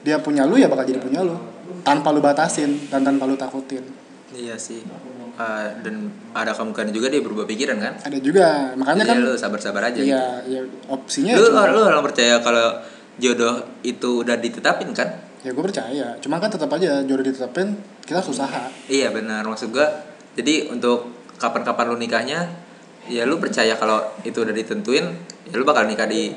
dia 0.01 0.17
punya 0.19 0.45
lu 0.45 0.55
ya 0.55 0.67
bakal 0.67 0.85
jadi 0.85 0.99
punya 0.99 1.21
lu. 1.23 1.35
Tanpa 1.83 2.11
lu 2.11 2.21
batasin 2.21 2.89
dan 2.89 3.03
tanpa 3.03 3.25
lu 3.25 3.35
takutin. 3.35 3.83
Iya 4.31 4.55
sih. 4.55 4.85
Eh, 5.39 5.69
dan 5.81 6.11
ada 6.35 6.51
kemungkinan 6.51 6.91
juga 6.91 7.07
dia 7.07 7.23
berubah 7.23 7.47
pikiran 7.47 7.79
kan? 7.79 7.95
Ada 8.03 8.19
juga. 8.19 8.75
Makanya 8.75 9.07
Jadi 9.07 9.11
kan 9.15 9.19
lu 9.23 9.33
sabar-sabar 9.35 9.83
aja 9.87 10.03
gitu. 10.03 10.11
iya 10.11 10.43
ya 10.45 10.61
opsinya 10.91 11.33
lu 11.33 11.47
cuma- 11.47 11.71
lu 11.71 11.81
orang 11.81 12.03
percaya 12.03 12.43
kalau 12.43 12.83
jodoh 13.17 13.55
itu 13.81 14.27
udah 14.27 14.35
ditetapin 14.35 14.91
kan? 14.91 15.07
Ya 15.47 15.55
gue 15.55 15.63
percaya. 15.63 16.19
Cuma 16.19 16.43
kan 16.43 16.51
tetap 16.51 16.67
aja 16.69 17.07
jodoh 17.07 17.23
ditetapin 17.23 17.79
kita 18.03 18.19
harus 18.19 18.35
usaha. 18.35 18.67
Iya 18.91 19.15
benar. 19.15 19.47
Maksud 19.47 19.71
gua 19.71 19.87
jadi 20.35 20.67
untuk 20.69 21.07
kapan-kapan 21.39 21.87
lu 21.87 21.97
nikahnya 21.97 22.51
ya 23.07 23.23
lu 23.23 23.39
percaya 23.39 23.79
kalau 23.79 24.03
itu 24.21 24.43
udah 24.43 24.51
ditentuin 24.51 25.07
ya 25.47 25.55
lu 25.55 25.63
bakal 25.63 25.87
nikah 25.87 26.05
di 26.05 26.35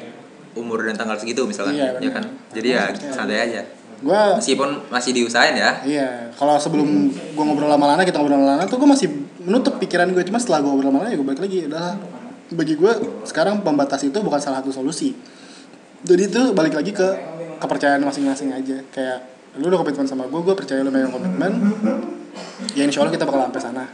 umur 0.58 0.84
dan 0.84 0.96
tanggal 1.00 1.16
segitu 1.16 1.48
misalkan 1.48 1.76
Iya, 1.76 1.98
ya 2.00 2.10
kan 2.12 2.24
jadi 2.52 2.68
ya 2.68 2.84
santai 3.12 3.40
aja 3.52 3.62
gue 4.02 4.22
meskipun 4.42 4.90
masih 4.90 5.14
diusahain 5.14 5.54
ya 5.54 5.78
Iya, 5.86 6.34
kalau 6.34 6.58
sebelum 6.58 7.14
gue 7.14 7.44
ngobrol 7.46 7.70
sama 7.70 7.86
Lana, 7.94 8.02
kita 8.02 8.18
ngobrol 8.18 8.42
sama 8.42 8.48
Lana 8.58 8.64
tuh 8.66 8.82
gue 8.82 8.90
masih 8.90 9.08
menutup 9.46 9.78
pikiran 9.78 10.10
gue. 10.10 10.26
Cuma 10.26 10.42
setelah 10.42 10.66
gue 10.66 10.70
ngobrol 10.74 10.90
sama 10.90 11.00
Lana 11.06 11.14
ya 11.14 11.18
gue 11.22 11.28
balik 11.30 11.42
lagi. 11.46 11.70
Udah, 11.70 12.02
bagi 12.58 12.74
gue 12.82 12.92
sekarang 13.30 13.62
pembatas 13.62 14.02
itu 14.02 14.18
bukan 14.18 14.42
salah 14.42 14.66
satu 14.66 14.74
solusi. 14.74 15.14
Jadi 16.02 16.34
itu 16.34 16.42
balik 16.58 16.74
lagi 16.74 16.92
ke 16.98 17.08
kepercayaan 17.62 18.02
masing-masing 18.02 18.50
aja. 18.50 18.82
Kayak 18.90 19.18
lu 19.62 19.70
udah 19.70 19.86
komitmen 19.86 20.10
sama 20.10 20.26
gue, 20.26 20.40
gue 20.42 20.56
percaya 20.58 20.82
lu 20.82 20.90
megang 20.90 21.14
komitmen. 21.14 21.52
Ya 22.74 22.90
insya 22.90 23.06
Allah 23.06 23.14
kita 23.14 23.30
bakal 23.30 23.46
sampai 23.46 23.62
sana. 23.62 23.86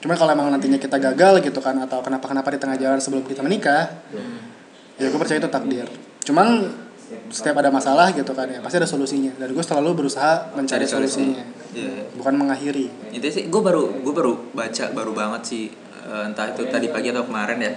Cuma 0.00 0.16
kalau 0.16 0.32
emang 0.32 0.48
nantinya 0.48 0.80
kita 0.80 0.96
gagal 0.96 1.44
gitu 1.44 1.60
kan 1.60 1.76
atau 1.84 2.00
kenapa-kenapa 2.00 2.48
di 2.50 2.58
tengah 2.58 2.76
jalan 2.80 2.98
sebelum 2.98 3.22
kita 3.28 3.44
menikah, 3.44 4.00
ya 5.00 5.08
gue 5.08 5.16
percaya 5.16 5.40
itu 5.40 5.48
takdir. 5.48 5.88
Cuman 6.22 6.68
setiap 7.26 7.58
ada 7.58 7.68
masalah 7.68 8.12
gitu 8.12 8.30
kan 8.30 8.46
ya 8.46 8.60
pasti 8.60 8.78
ada 8.78 8.86
solusinya 8.86 9.34
dan 9.34 9.50
gue 9.50 9.58
selalu 9.60 9.98
berusaha 9.98 10.54
mencari 10.54 10.84
Cari 10.84 10.86
solusi. 10.86 11.26
solusinya 11.26 11.42
Iya. 11.70 12.06
bukan 12.14 12.34
mengakhiri 12.36 12.86
itu 13.10 13.26
sih 13.26 13.44
gue 13.46 13.58
baru 13.60 13.98
gue 13.98 14.10
baru 14.10 14.34
baca 14.52 14.84
baru 14.90 15.10
banget 15.10 15.42
sih 15.44 15.64
eh, 16.04 16.22
entah 16.22 16.46
itu 16.48 16.66
tadi 16.66 16.86
pagi 16.86 17.10
atau 17.10 17.22
kemarin 17.24 17.58
ya 17.58 17.72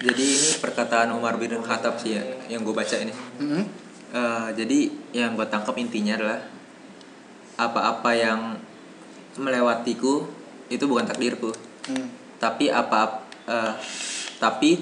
jadi 0.00 0.18
ini 0.18 0.58
perkataan 0.58 1.10
Umar 1.10 1.38
bin 1.38 1.54
Khattab 1.56 1.98
sih 1.98 2.14
ya 2.14 2.22
yang 2.48 2.62
gue 2.62 2.70
baca 2.72 2.96
ini 2.96 3.14
Mhm. 3.38 3.62
Eh, 4.10 4.48
jadi 4.56 4.78
yang 5.14 5.34
gue 5.34 5.46
tangkap 5.46 5.74
intinya 5.76 6.14
adalah 6.14 6.42
apa-apa 7.56 8.10
yang 8.12 8.58
melewatiku 9.36 10.26
itu 10.66 10.84
bukan 10.84 11.04
takdirku 11.04 11.54
Hmm. 11.82 12.10
tapi 12.38 12.70
apa 12.70 13.22
eh, 13.44 13.74
tapi 14.38 14.78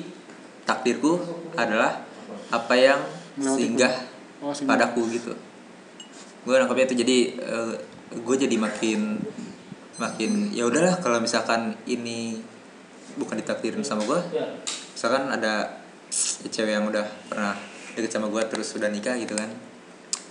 takdirku 0.71 1.19
adalah 1.59 2.07
apa 2.51 2.75
yang 2.79 3.01
singgah 3.37 4.07
Oh, 4.41 4.55
singgah. 4.55 4.79
padaku 4.79 5.05
gitu. 5.13 5.35
Gue 6.47 6.57
nangkapnya 6.57 6.89
itu 6.89 6.97
jadi 7.05 7.19
gue 8.11 8.37
jadi 8.41 8.57
makin 8.57 9.21
makin 10.01 10.49
ya 10.51 10.65
udahlah 10.65 10.97
kalau 11.03 11.21
misalkan 11.21 11.77
ini 11.85 12.41
bukan 13.21 13.37
ditakdirin 13.37 13.85
sama 13.85 14.01
gue 14.09 14.17
misalkan 14.97 15.29
ada 15.29 15.83
cewek 16.49 16.73
yang 16.73 16.89
udah 16.89 17.05
pernah 17.29 17.53
deket 17.93 18.09
sama 18.09 18.33
gue 18.33 18.43
terus 18.49 18.73
udah 18.75 18.89
nikah 18.89 19.13
gitu 19.21 19.37
kan 19.37 19.53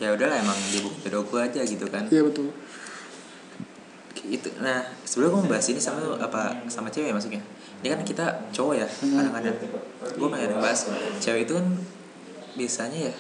ya 0.01 0.09
udahlah 0.09 0.41
emang 0.41 0.57
dia 0.73 0.81
bukan 0.81 0.97
jodoh 1.05 1.23
gue 1.29 1.39
aja 1.45 1.61
gitu 1.61 1.85
kan. 1.91 2.07
Iya 2.09 2.25
betul. 2.25 2.49
Itu 4.25 4.49
nah 4.59 4.81
sebelum 5.05 5.37
gue 5.37 5.41
membahas 5.45 5.69
ini 5.69 5.77
sama 5.77 6.17
apa 6.17 6.65
sama 6.65 6.89
cewek 6.89 7.13
maksudnya 7.13 7.45
ini 7.79 7.87
kan 7.95 8.01
kita 8.03 8.25
cowok 8.51 8.75
ya 8.75 8.87
kadang-kadang. 8.87 9.55
Gue 10.19 10.27
pengen 10.27 10.59
bahas 10.59 10.91
cewek 11.23 11.47
itu 11.47 11.53
kan 11.55 11.67
biasanya 12.59 12.99
ya 13.11 13.15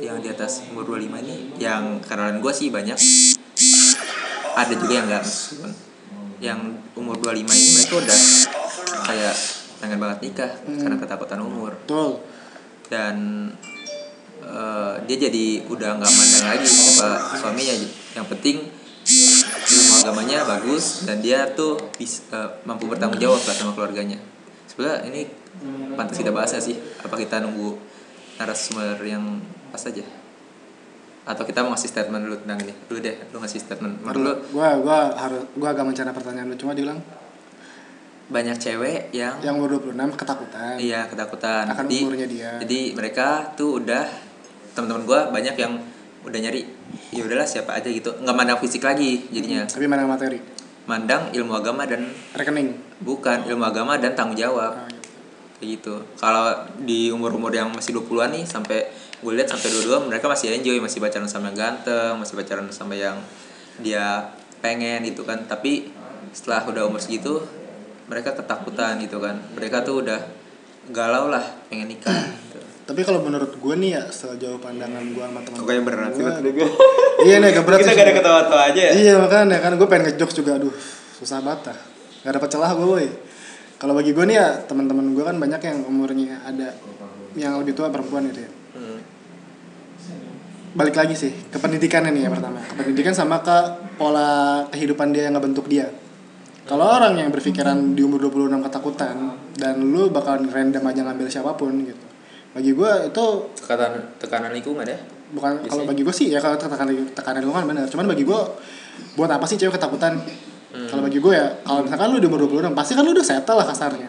yang 0.00 0.16
di 0.22 0.30
atas 0.30 0.64
umur 0.72 0.88
25 0.96 1.20
ini 1.26 1.36
yang 1.58 1.98
kenalan 1.98 2.38
gue 2.38 2.52
sih 2.54 2.70
banyak. 2.70 2.96
Ada 4.52 4.74
juga 4.78 4.92
yang 5.02 5.06
enggak 5.10 5.26
yang 6.42 6.60
umur 6.98 7.18
25 7.18 7.42
ini 7.42 7.68
mereka 7.78 7.94
udah 8.02 8.20
kayak 9.06 9.34
pengen 9.82 9.98
banget 9.98 10.18
nikah 10.30 10.52
karena 10.62 10.96
ketakutan 10.98 11.40
umur. 11.42 11.74
Betul. 11.82 12.22
Dan 12.86 13.16
eh, 14.46 14.94
dia 15.10 15.16
jadi 15.26 15.66
udah 15.66 15.90
nggak 15.98 16.12
mandang 16.12 16.46
lagi 16.54 16.66
siapa 16.70 17.34
suaminya. 17.34 17.74
Yang 18.14 18.26
penting 18.30 18.56
agamanya 20.02 20.42
bagus 20.42 21.06
dan 21.06 21.22
dia 21.22 21.46
tuh 21.54 21.78
bis, 21.94 22.26
eh, 22.34 22.50
mampu 22.66 22.90
bertanggung 22.90 23.22
jawab 23.22 23.38
lah 23.38 23.54
sama 23.54 23.72
keluarganya. 23.78 24.18
Sebenarnya 24.66 25.06
ini 25.14 25.22
pantas 25.94 26.18
kita 26.18 26.34
bahas 26.34 26.50
sih? 26.58 26.74
Apa 27.06 27.14
kita 27.14 27.38
nunggu 27.38 27.78
narasumber 28.42 28.98
yang 29.06 29.38
pas 29.70 29.84
aja? 29.86 30.02
Atau 31.22 31.46
kita 31.46 31.62
mau 31.62 31.70
ngasih 31.76 31.90
statement 31.92 32.22
dulu? 32.26 32.36
Tentang 32.42 32.58
ini 32.66 32.74
dulu 32.90 32.98
deh. 32.98 33.16
Lu 33.30 33.38
ngasih 33.38 33.62
statement. 33.62 34.02
Menurut 34.02 34.18
lu. 34.18 34.32
Gua 34.58 34.74
gua 34.82 35.14
harus 35.14 35.46
gua 35.54 35.70
agak 35.70 35.86
mencari 35.86 36.10
pertanyaan 36.10 36.50
lu. 36.50 36.56
Cuma 36.58 36.74
diulang. 36.74 36.98
Banyak 38.32 38.56
cewek 38.58 39.12
yang 39.14 39.38
yang 39.44 39.54
umur 39.60 39.78
26 39.78 40.18
ketakutan. 40.18 40.74
Iya 40.82 41.06
ketakutan. 41.06 41.68
Akan 41.68 41.86
jadi, 41.86 41.98
umurnya 42.02 42.26
dia. 42.26 42.50
Jadi 42.58 42.96
mereka 42.96 43.54
tuh 43.54 43.78
udah 43.78 44.08
teman-teman 44.72 45.04
gua 45.06 45.20
banyak 45.30 45.54
yang 45.54 45.78
udah 46.22 46.38
nyari 46.38 46.62
ya 47.10 47.22
udahlah 47.26 47.46
siapa 47.46 47.76
aja 47.76 47.88
gitu. 47.90 48.14
Nggak 48.22 48.36
mandang 48.36 48.58
fisik 48.62 48.82
lagi 48.82 49.26
jadinya. 49.30 49.66
Tapi 49.66 49.86
mana 49.90 50.06
materi? 50.06 50.38
Mandang 50.86 51.30
ilmu 51.30 51.52
agama 51.54 51.86
dan 51.86 52.10
rekening? 52.34 52.74
Bukan 53.02 53.46
ilmu 53.46 53.62
agama 53.62 53.98
dan 53.98 54.14
tanggung 54.14 54.38
jawab. 54.38 54.74
Ah, 54.74 54.90
gitu. 54.90 55.10
kayak 55.58 55.68
gitu. 55.78 55.94
Kalau 56.18 56.66
di 56.82 57.10
umur-umur 57.10 57.54
yang 57.54 57.70
masih 57.70 57.94
20-an 57.94 58.34
nih 58.34 58.44
sampai 58.46 58.90
gue 59.22 59.32
lihat 59.38 59.54
sampai 59.54 59.70
22 59.70 60.10
mereka 60.10 60.26
masih 60.26 60.50
enjoy 60.58 60.82
masih 60.82 60.98
pacaran 60.98 61.30
sama 61.30 61.54
yang 61.54 61.58
ganteng 61.62 62.18
masih 62.18 62.34
pacaran 62.34 62.66
sama 62.74 62.98
yang 62.98 63.18
dia 63.78 64.34
pengen 64.62 65.02
gitu 65.06 65.26
kan. 65.26 65.42
Tapi 65.46 65.90
setelah 66.30 66.66
udah 66.66 66.86
umur 66.86 67.02
segitu 67.02 67.42
mereka 68.06 68.34
ketakutan 68.34 68.98
gitu 69.02 69.18
kan. 69.18 69.38
Mereka 69.58 69.82
tuh 69.82 70.02
udah 70.06 70.18
galau 70.90 71.30
lah 71.30 71.42
pengen 71.70 71.90
nikah 71.90 72.30
gitu. 72.30 72.58
Tapi 72.92 73.08
kalau 73.08 73.24
menurut 73.24 73.56
gue 73.56 73.74
nih 73.80 73.96
ya 73.96 74.04
sejauh 74.12 74.60
pandangan 74.60 75.00
gue 75.00 75.24
sama 75.24 75.40
teman 75.40 75.56
Kok 75.56 75.64
kayak 75.64 75.82
berat 75.88 76.12
sih, 76.12 76.28
gue 76.28 76.68
iya 77.24 77.40
nih 77.40 77.48
agak 77.56 77.64
berat 77.64 77.80
kita 77.80 77.96
gak 77.96 78.04
ada 78.04 78.14
ketawa-tawa 78.20 78.62
aja 78.68 78.80
ya 78.84 78.92
Iya 78.92 79.12
makanya 79.16 79.64
kan 79.64 79.72
gue 79.80 79.88
pengen 79.88 80.12
ngejokes 80.12 80.36
juga 80.36 80.60
aduh 80.60 80.76
susah 81.16 81.40
banget 81.40 81.72
dah. 81.72 81.78
Gak 82.28 82.32
dapet 82.36 82.50
celah 82.52 82.76
gue 82.76 82.84
boy. 82.84 83.08
Kalau 83.80 83.96
bagi 83.96 84.12
gue 84.12 84.24
nih 84.28 84.36
ya 84.36 84.60
teman-teman 84.68 85.16
gue 85.16 85.24
kan 85.24 85.36
banyak 85.40 85.60
yang 85.64 85.78
umurnya 85.88 86.36
ada 86.44 86.76
yang 87.32 87.56
lebih 87.64 87.72
tua 87.72 87.88
perempuan 87.88 88.28
gitu 88.28 88.44
ya. 88.44 88.50
Hmm. 88.76 89.00
Balik 90.76 90.92
lagi 90.92 91.16
sih 91.16 91.32
ke 91.48 91.56
pendidikannya 91.56 92.12
nih 92.12 92.28
ya 92.28 92.30
pertama. 92.36 92.60
Ke 92.60 92.76
pendidikan 92.76 93.16
sama 93.16 93.40
ke 93.40 93.56
pola 93.96 94.68
kehidupan 94.68 95.16
dia 95.16 95.32
yang 95.32 95.40
ngebentuk 95.40 95.64
dia. 95.64 95.88
Kalau 96.68 96.92
orang 96.92 97.16
yang 97.16 97.32
berpikiran 97.32 97.96
di 97.96 98.04
umur 98.04 98.28
26 98.28 98.68
ketakutan 98.68 99.16
dan 99.56 99.80
lu 99.80 100.12
bakal 100.12 100.44
random 100.44 100.84
aja 100.84 101.00
ngambil 101.08 101.32
siapa 101.32 101.56
pun 101.56 101.72
gitu. 101.88 102.11
Bagi 102.52 102.70
gue 102.76 102.90
itu 103.08 103.24
tekanan 103.56 103.92
tekanan 104.20 104.50
lingkungan 104.52 104.84
ya? 104.84 104.98
Bukan 105.32 105.64
kalau 105.64 105.84
bagi 105.88 106.04
gue 106.04 106.12
sih 106.12 106.28
ya 106.28 106.38
kalau 106.40 106.60
tekanan 106.60 106.92
tekanan 107.16 107.40
lingkungan 107.40 107.64
benar 107.64 107.84
cuman 107.88 108.04
bagi 108.12 108.28
gue 108.28 108.40
buat 109.16 109.30
apa 109.32 109.44
sih 109.48 109.56
cewek 109.56 109.76
ketakutan? 109.80 110.20
Hmm. 110.72 110.88
kalau 110.88 111.04
bagi 111.04 111.20
gue 111.20 111.36
ya 111.36 111.52
kalau 111.68 111.84
misalkan 111.84 112.08
lu 112.08 112.16
di 112.16 112.24
umur 112.32 112.48
26 112.48 112.72
pasti 112.72 112.96
kan 112.96 113.04
lu 113.04 113.12
udah 113.12 113.24
settle 113.24 113.56
lah 113.60 113.66
kasarnya. 113.68 114.08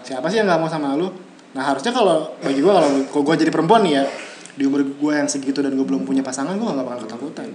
Siapa 0.00 0.28
sih 0.32 0.40
yang 0.40 0.48
nggak 0.48 0.60
mau 0.60 0.68
sama 0.68 0.96
lu? 0.96 1.12
Nah 1.52 1.64
harusnya 1.64 1.92
kalau 1.92 2.32
bagi 2.40 2.60
gue 2.64 2.72
kalau 2.72 2.88
kalau 3.08 3.22
gue 3.24 3.34
jadi 3.44 3.52
perempuan 3.52 3.84
nih 3.84 4.00
ya 4.00 4.04
di 4.56 4.64
umur 4.64 4.80
gue 4.80 5.12
yang 5.12 5.28
segitu 5.28 5.60
dan 5.60 5.76
gue 5.76 5.84
belum 5.84 6.08
punya 6.08 6.24
pasangan 6.24 6.56
gue 6.56 6.64
nggak 6.64 6.84
bakal 6.88 7.00
ketakutan. 7.04 7.48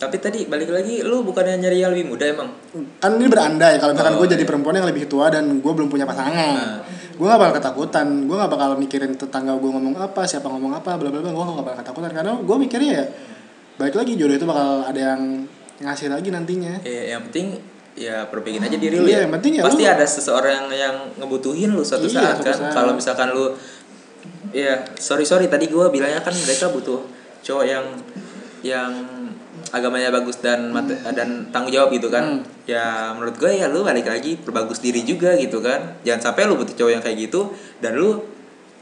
Tapi 0.00 0.16
tadi 0.16 0.48
balik 0.48 0.72
lagi 0.72 1.04
lu 1.04 1.20
bukannya 1.24 1.60
nyari 1.60 1.84
yang 1.84 1.92
lebih 1.92 2.16
muda 2.16 2.24
emang? 2.24 2.48
Kan 3.04 3.20
ini 3.20 3.28
berandai 3.28 3.76
kalau 3.76 3.92
misalkan 3.92 4.16
Oh, 4.16 4.24
gue 4.24 4.28
jadi 4.32 4.44
iya. 4.44 4.48
perempuan 4.48 4.74
yang 4.80 4.88
lebih 4.88 5.04
tua 5.08 5.28
dan 5.28 5.44
gue 5.60 5.72
belum 5.72 5.92
punya 5.92 6.08
pasangan 6.08 6.80
gue 7.20 7.26
gak 7.28 7.36
bakal 7.36 7.54
ketakutan. 7.54 8.06
Gue 8.24 8.32
gak 8.34 8.48
bakal 8.48 8.70
mikirin 8.74 9.12
tetangga 9.12 9.52
gue 9.52 9.68
ngomong 9.68 9.92
apa 9.94 10.24
siapa 10.24 10.48
ngomong 10.48 10.72
apa 10.72 10.96
bla 10.96 11.12
bla 11.12 11.20
bla. 11.20 11.28
Gue 11.28 11.44
gak 11.44 11.60
bakal 11.60 11.78
ketakutan. 11.84 12.10
Karena 12.10 12.32
gue 12.40 12.56
mikirnya 12.56 12.90
ya 12.90 13.04
baik 13.76 13.92
lagi 13.94 14.12
jodoh 14.16 14.36
itu 14.36 14.46
bakal 14.48 14.88
ada 14.88 15.00
yang 15.12 15.44
ngasih 15.78 16.08
lagi 16.08 16.32
nantinya. 16.32 16.80
Ya 16.80 17.14
yang 17.14 17.28
penting 17.28 17.60
ya 17.92 18.24
perbaikin 18.24 18.64
aja 18.64 18.76
diri 18.76 18.96
lu 18.96 19.04
Iya, 19.04 19.12
ya. 19.12 19.20
yang 19.28 19.32
penting 19.36 19.52
ya 19.60 19.62
pasti 19.66 19.84
lu- 19.84 19.92
ada 19.92 20.06
seseorang 20.06 20.72
yang 20.72 20.96
ngebutuhin 21.20 21.70
lu 21.70 21.84
suatu 21.84 22.08
Iya, 22.08 22.32
saat 22.32 22.36
kan. 22.40 22.56
kalau 22.72 22.92
misalkan 22.96 23.28
lu 23.30 23.52
ya 24.50 24.72
sorry 24.96 25.28
sorry 25.28 25.52
tadi 25.52 25.68
gue 25.68 25.84
bilangnya 25.90 26.24
kan 26.24 26.32
mereka 26.32 26.72
butuh 26.72 27.04
cowok 27.40 27.64
yang 27.66 27.84
yang 28.62 28.88
agamanya 29.70 30.10
bagus 30.10 30.38
dan 30.38 30.68
mate- 30.68 30.98
dan 31.08 31.48
tanggung 31.48 31.70
jawab 31.70 31.90
gitu 31.90 32.08
kan. 32.08 32.42
Hmm. 32.42 32.42
ya 32.64 33.10
menurut 33.10 33.34
gue 33.34 33.50
ya 33.52 33.66
lu 33.66 33.82
balik 33.82 34.04
lagi 34.04 34.34
perbagus 34.36 34.78
diri 34.78 35.02
juga 35.02 35.34
gitu 35.34 35.58
kan. 35.58 35.98
Jangan 36.00 36.20
sampai 36.24 36.44
lu 36.44 36.54
butuh 36.54 36.72
cowok 36.72 36.92
yang 36.92 37.00
kayak 37.00 37.18
gitu 37.20 37.50
dan 37.78 37.94
lu 37.94 38.22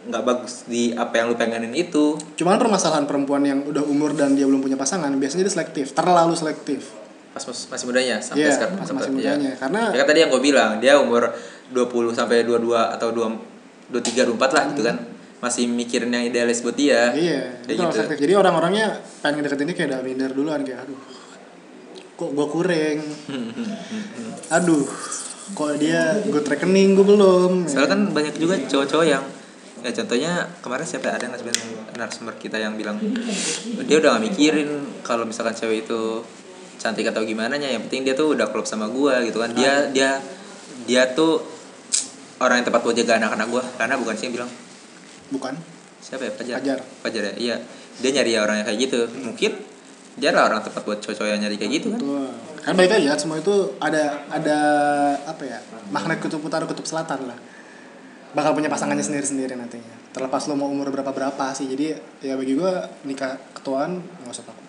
nggak 0.05 0.22
bagus 0.22 0.64
di 0.64 0.92
apa 0.92 1.12
yang 1.14 1.29
lu 1.29 1.35
pengenin 1.35 1.72
itu. 1.72 2.16
Cuman 2.35 2.57
permasalahan 2.57 3.05
perempuan 3.05 3.40
yang 3.42 3.61
udah 3.62 3.83
umur 3.83 4.12
dan 4.12 4.33
dia 4.33 4.44
belum 4.44 4.61
punya 4.61 4.74
pasangan 4.74 5.09
biasanya 5.11 5.42
dia 5.42 5.55
selektif 5.55 5.92
terlalu 5.92 6.33
selektif. 6.33 6.92
Pas 7.29 7.42
mas- 7.42 7.68
masih 7.68 7.87
mudanya 7.87 8.16
sampai 8.18 8.42
Iya, 8.42 8.53
sekarang 8.53 8.77
pas 8.77 8.88
masih 8.90 9.11
mudanya. 9.11 9.53
Karena- 9.55 9.88
ya 9.90 9.98
kan 9.98 10.07
tadi 10.07 10.18
yang 10.20 10.31
gue 10.31 10.42
bilang 10.42 10.70
dia 10.79 10.96
umur 10.96 11.29
20 11.68 11.85
sampai 12.11 12.40
22 12.42 12.72
atau 12.90 13.09
2 13.11 13.29
23 13.88 14.24
24 14.27 14.51
lah 14.51 14.64
gitu 14.70 14.83
kan 14.83 14.96
masih 15.38 15.70
mikirin 15.70 16.11
yang 16.11 16.27
idealis 16.27 16.66
buat 16.66 16.74
dia. 16.74 17.14
Iya 17.14 17.62
kayak 17.62 17.79
itu 17.79 17.83
gitu. 17.94 18.14
jadi 18.27 18.33
orang-orangnya 18.42 18.98
pengen 19.22 19.46
deketin 19.46 19.70
dia 19.70 19.77
kayak 19.79 19.88
udah 19.94 20.01
minder 20.03 20.31
duluan 20.35 20.61
kayak 20.66 20.83
aduh 20.87 20.98
kok 22.18 22.31
gue 22.35 22.46
kurang? 22.51 22.98
Aduh 24.59 24.87
kok 25.55 25.72
dia 25.79 26.18
gue 26.27 26.42
rekening 26.42 26.98
gue 26.98 27.07
belum. 27.07 27.70
Soalnya 27.70 27.90
kan 27.94 28.01
banyak 28.11 28.35
juga 28.35 28.59
cowok-cowok 28.59 29.07
yang 29.07 29.22
ya 29.79 29.94
contohnya 29.94 30.33
kemarin 30.59 30.83
siapa 30.83 31.14
ada 31.14 31.31
nggak 31.31 31.38
sebenarnya 31.38 31.66
narasumber 31.94 32.35
kita 32.35 32.59
yang 32.59 32.74
bilang 32.74 32.98
dia 33.87 34.03
udah 34.03 34.18
gak 34.18 34.24
mikirin 34.27 34.83
kalau 35.07 35.22
misalkan 35.22 35.55
cewek 35.55 35.87
itu 35.87 36.27
cantik 36.83 37.07
atau 37.07 37.22
gimana 37.22 37.55
nya 37.55 37.70
yang 37.70 37.87
penting 37.87 38.03
dia 38.03 38.18
tuh 38.18 38.35
udah 38.35 38.51
klop 38.51 38.66
sama 38.66 38.90
gua 38.90 39.22
gitu 39.22 39.38
kan. 39.38 39.55
Dia 39.55 39.87
dia 39.94 40.18
dia 40.90 41.07
tuh 41.14 41.38
orang 42.42 42.59
yang 42.59 42.66
tepat 42.66 42.83
buat 42.83 42.98
jaga 42.98 43.22
anak-anak 43.22 43.46
gua. 43.46 43.62
Karena 43.79 43.94
bukan 43.94 44.18
sih 44.18 44.27
yang 44.27 44.42
bilang 44.42 44.51
bukan. 45.31 45.55
Siapa 45.99 46.23
ya? 46.25 46.33
Fajar. 46.33 46.57
Fajar. 46.62 46.79
Fajar 47.03 47.23
ya? 47.23 47.35
Iya. 47.37 47.57
Dia 47.99 48.11
nyari 48.14 48.33
orang 48.38 48.57
yang 48.62 48.67
kayak 48.67 48.81
gitu. 48.87 48.99
Mungkin 49.19 49.53
dia 50.19 50.31
lah 50.35 50.51
orang 50.51 50.62
tepat 50.62 50.83
buat 50.83 50.99
cowok-cowok 50.99 51.31
yang 51.31 51.41
nyari 51.43 51.57
kayak 51.57 51.73
gitu 51.79 51.88
kan? 51.95 52.01
Tuh. 52.01 52.31
kan 52.59 52.77
baik 52.77 52.91
aja 52.91 53.17
semua 53.17 53.41
itu 53.41 53.55
ada 53.81 54.29
ada 54.29 54.59
apa 55.25 55.41
ya 55.41 55.57
magnet 55.88 56.21
kutub 56.21 56.43
utara 56.43 56.67
kutub 56.69 56.85
selatan 56.85 57.25
lah. 57.25 57.38
Bakal 58.37 58.53
punya 58.53 58.69
pasangannya 58.69 59.01
sendiri 59.01 59.25
sendiri 59.25 59.55
nantinya. 59.57 59.95
Terlepas 60.12 60.51
lo 60.51 60.59
mau 60.59 60.69
umur 60.69 60.93
berapa 60.93 61.09
berapa 61.09 61.55
sih. 61.57 61.64
Jadi 61.64 61.97
ya 62.21 62.35
bagi 62.37 62.59
gue 62.59 62.73
nikah 63.09 63.41
ketuaan 63.57 64.03
nggak 64.21 64.35
usah 64.35 64.45
takut. 64.45 64.67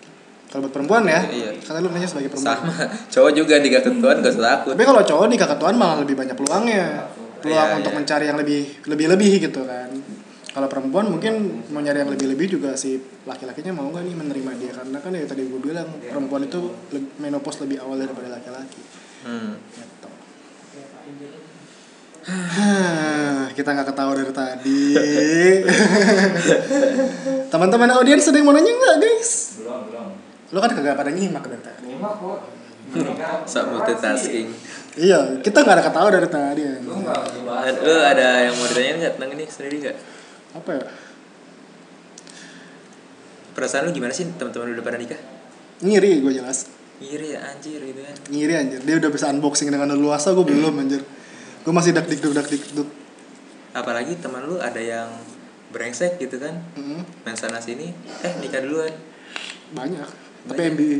Kalau 0.50 0.66
buat 0.66 0.72
perempuan 0.74 1.02
ya 1.06 1.20
Iya. 1.28 1.50
karena 1.60 1.78
lu 1.84 1.90
nanya 1.92 2.08
sebagai 2.08 2.30
perempuan. 2.32 2.56
Sama. 2.56 2.74
Cowok 3.12 3.32
juga 3.36 3.54
di 3.60 3.68
ketentuan 3.68 4.16
gak 4.18 4.32
usah 4.34 4.44
takut. 4.48 4.72
Tapi 4.74 4.84
kalau 4.86 5.02
cowok 5.04 5.26
nikah 5.28 5.48
ketuaan 5.50 5.76
malah 5.76 5.96
lebih 6.00 6.14
banyak 6.18 6.34
peluangnya. 6.34 7.04
Peluang 7.42 7.68
Iya, 7.68 7.76
untuk 7.84 7.92
iya. 7.92 7.98
mencari 8.00 8.24
yang 8.32 8.38
lebih 8.40 8.60
lebih 8.86 9.06
lebih 9.12 9.30
gitu 9.50 9.60
kan 9.66 9.88
kalau 10.50 10.66
perempuan 10.66 11.06
mungkin 11.06 11.62
mau 11.70 11.78
nyari 11.78 12.02
yang 12.02 12.10
lebih 12.10 12.26
lebih 12.26 12.58
juga 12.58 12.74
si 12.74 12.98
laki-lakinya 13.22 13.70
mau 13.70 13.86
nggak 13.94 14.02
nih 14.02 14.16
menerima 14.18 14.50
dia? 14.58 14.72
Karena 14.74 14.98
kan 14.98 15.14
ya 15.14 15.22
tadi 15.22 15.46
gue 15.46 15.62
bilang 15.62 15.86
perempuan 16.02 16.42
itu 16.42 16.74
menopause 17.22 17.62
lebih 17.62 17.78
awal 17.78 18.02
daripada 18.02 18.34
laki-laki. 18.34 18.82
Hmm. 19.22 19.54
gitu. 19.78 20.10
kita 23.56 23.68
nggak 23.78 23.88
ketawa 23.94 24.12
dari 24.18 24.34
tadi. 24.34 24.82
Teman-teman 27.54 27.94
audiens 27.94 28.26
ada 28.26 28.34
yang 28.34 28.46
mau 28.50 28.54
nanya 28.58 28.74
nggak 28.74 28.96
guys? 28.98 29.30
Belum 29.62 29.80
belum. 29.86 30.08
Lo 30.50 30.58
kan 30.58 30.70
kagak 30.74 30.98
pada 30.98 31.14
nyimak 31.14 31.46
dari 31.46 31.62
tadi. 31.62 31.94
Lima 31.94 32.10
kok. 32.10 32.38
Multitasking. 33.70 34.50
Iya 34.98 35.38
kita 35.46 35.62
nggak 35.62 35.76
ada 35.78 35.84
ketawa 35.86 36.08
dari 36.10 36.26
tadi 36.26 36.62
ya. 36.66 36.74
lu 37.86 37.94
ada 38.02 38.50
yang 38.50 38.54
mau 38.58 38.66
ditanyain 38.66 38.98
nggak? 38.98 39.12
Tentang 39.14 39.30
ini 39.38 39.44
sendiri 39.46 39.76
nggak 39.86 40.09
apa 40.56 40.70
ya? 40.74 40.84
Perasaan 43.54 43.86
lu 43.86 43.92
gimana 43.92 44.14
sih 44.14 44.26
teman-teman 44.34 44.74
udah 44.74 44.84
pada 44.84 44.98
nikah? 44.98 45.20
Ngiri 45.82 46.22
gue 46.22 46.32
jelas. 46.32 46.70
Iri 47.00 47.32
ya 47.32 47.40
anjir 47.48 47.80
gitu 47.80 48.00
kan. 48.04 48.16
Ngiri 48.28 48.54
anjir. 48.56 48.80
Dia 48.84 48.96
udah 49.00 49.10
bisa 49.10 49.32
unboxing 49.32 49.72
dengan 49.72 49.90
leluasa 49.92 50.36
gue 50.36 50.44
belum 50.44 50.74
anjir. 50.80 51.02
Gue 51.64 51.72
masih 51.72 51.96
dak 51.96 52.08
dikduk 52.08 52.32
dak 52.32 52.48
dikduk 52.48 53.00
apalagi 53.70 54.18
teman 54.18 54.42
lu 54.46 54.58
ada 54.58 54.78
yang 54.82 55.08
brengsek 55.70 56.18
gitu 56.18 56.42
kan. 56.42 56.58
Hmm, 56.74 57.06
main 57.22 57.38
sana 57.38 57.62
sini 57.62 57.94
eh 58.26 58.32
nikah 58.42 58.62
duluan. 58.62 58.90
Banyak. 59.74 60.08
Tapi 60.50 60.58
Banyak. 60.58 60.74
MBA 60.74 60.98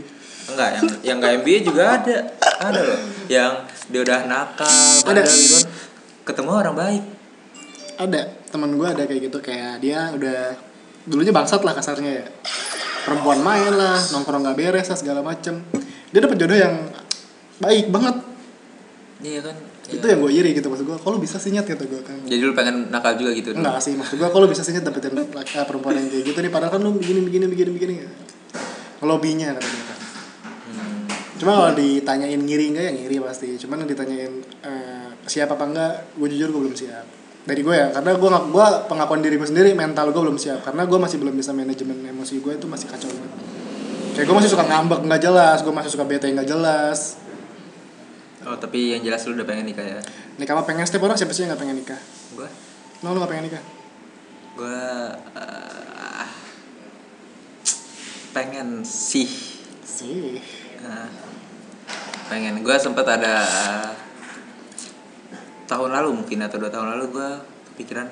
enggak 0.50 0.70
yang 0.74 0.86
yang 1.02 1.16
nggak 1.18 1.32
MBA 1.42 1.58
juga 1.66 1.82
ada. 1.98 2.16
Ada 2.60 2.80
loh. 2.80 3.00
Yang 3.26 3.52
dia 3.90 4.00
udah 4.06 4.20
nakal 4.30 5.10
Ada. 5.10 5.22
gitu 5.26 5.58
kan. 5.58 5.64
Ketemu 6.26 6.50
orang 6.54 6.74
baik 6.78 7.02
ada 8.00 8.22
teman 8.48 8.72
gue 8.80 8.88
ada 8.88 9.04
kayak 9.04 9.28
gitu 9.28 9.38
kayak 9.44 9.84
dia 9.84 10.08
udah 10.16 10.56
dulunya 11.04 11.32
bangsat 11.36 11.60
lah 11.60 11.76
kasarnya 11.76 12.24
ya. 12.24 12.26
Perempuan 13.04 13.40
main 13.44 13.72
lah 13.76 14.00
nongkrong 14.12 14.44
gak 14.44 14.56
beres 14.56 14.88
lah 14.88 14.98
segala 14.98 15.20
macem. 15.20 15.60
Dia 16.12 16.20
dapet 16.24 16.40
jodoh 16.40 16.56
yang 16.56 16.74
baik 17.60 17.92
banget. 17.92 18.16
Iya 19.20 19.40
kan 19.44 19.56
itu 19.90 20.06
Iya. 20.06 20.14
yang 20.14 20.20
gue 20.22 20.32
iri 20.32 20.50
gitu 20.54 20.70
maksud 20.70 20.86
gue 20.86 20.98
kalau 21.02 21.18
bisa 21.18 21.36
sih 21.42 21.50
nyet 21.50 21.66
gitu 21.66 21.84
gue 21.84 22.00
kan. 22.06 22.14
Jadi 22.22 22.40
lu 22.40 22.54
pengen 22.54 22.94
nakal 22.94 23.18
juga 23.18 23.34
gitu? 23.34 23.50
Enggak 23.58 23.82
sih 23.82 23.98
maksud 23.98 24.22
gue 24.22 24.28
kalau 24.30 24.46
bisa 24.46 24.62
sih 24.62 24.70
nyet 24.70 24.86
dapetin 24.86 25.18
eh, 25.18 25.64
perempuan 25.66 25.98
yang 25.98 26.06
kayak 26.06 26.24
gitu 26.30 26.38
nih. 26.38 26.52
Padahal 26.54 26.78
kan 26.78 26.80
lu 26.80 26.94
begini 26.94 27.20
begini 27.26 27.44
begini 27.50 27.70
begini 27.74 27.94
kata 29.58 29.66
dia 29.66 29.84
kan. 29.90 29.98
Hmm. 30.70 31.02
cuma 31.40 31.50
kalau 31.56 31.72
ditanyain 31.74 32.38
ngiri 32.38 32.64
enggak 32.70 32.84
ya 32.86 32.92
ngiri 32.94 33.16
pasti. 33.18 33.48
Cuman 33.58 33.82
ditanyain 33.82 34.32
eh, 34.62 35.08
siap 35.26 35.50
apa 35.50 35.64
enggak 35.66 35.94
gue 36.14 36.28
jujur 36.38 36.48
gue 36.54 36.60
belum 36.70 36.76
siap 36.78 37.19
dari 37.50 37.62
gue 37.66 37.76
ya. 37.76 37.88
Karena 37.90 38.14
gue 38.14 38.28
nggak 38.30 38.44
gue 38.54 38.66
pengakuan 38.86 39.20
diri 39.20 39.34
gue 39.34 39.48
sendiri 39.50 39.74
mental 39.74 40.14
gue 40.14 40.22
belum 40.22 40.38
siap. 40.38 40.62
Karena 40.62 40.86
gue 40.86 40.98
masih 41.02 41.18
belum 41.18 41.34
bisa 41.34 41.50
manajemen 41.50 41.98
emosi 42.06 42.38
gue 42.38 42.52
itu 42.54 42.66
masih 42.70 42.86
kacau 42.86 43.10
banget. 43.10 43.32
Kayak 44.14 44.26
gue 44.30 44.36
masih 44.38 44.50
suka 44.54 44.64
ngambek 44.66 45.00
nggak 45.06 45.22
jelas 45.22 45.58
gue 45.66 45.74
masih 45.74 45.90
suka 45.90 46.04
bete 46.06 46.30
nggak 46.30 46.46
jelas. 46.46 47.18
Oh 48.46 48.56
tapi 48.56 48.96
yang 48.96 49.04
jelas 49.04 49.26
lu 49.28 49.36
udah 49.36 49.44
pengen 49.44 49.68
nikah 49.68 49.84
ya? 49.84 50.00
Nikah 50.40 50.56
mah 50.56 50.64
pengen? 50.64 50.88
Setiap 50.88 51.04
orang 51.04 51.18
siapa 51.20 51.36
sih 51.36 51.44
yang 51.44 51.52
nggak 51.52 51.60
pengen 51.60 51.76
nikah? 51.76 52.00
Gua? 52.32 52.48
No 53.04 53.12
lu 53.12 53.20
nggak 53.20 53.30
pengen 53.36 53.44
nikah? 53.52 53.62
Gua 54.56 54.80
eh, 55.36 56.28
pengen 58.32 58.80
sih. 58.80 59.28
Sih. 59.84 60.40
Nah, 60.80 61.12
pengen. 62.32 62.64
Gue 62.64 62.76
sempat 62.80 63.04
ada 63.04 63.44
tahun 65.70 65.94
lalu 65.94 66.10
mungkin 66.18 66.42
atau 66.42 66.58
dua 66.58 66.70
tahun 66.74 66.98
lalu 66.98 67.14
gue 67.14 67.28
kepikiran 67.72 68.10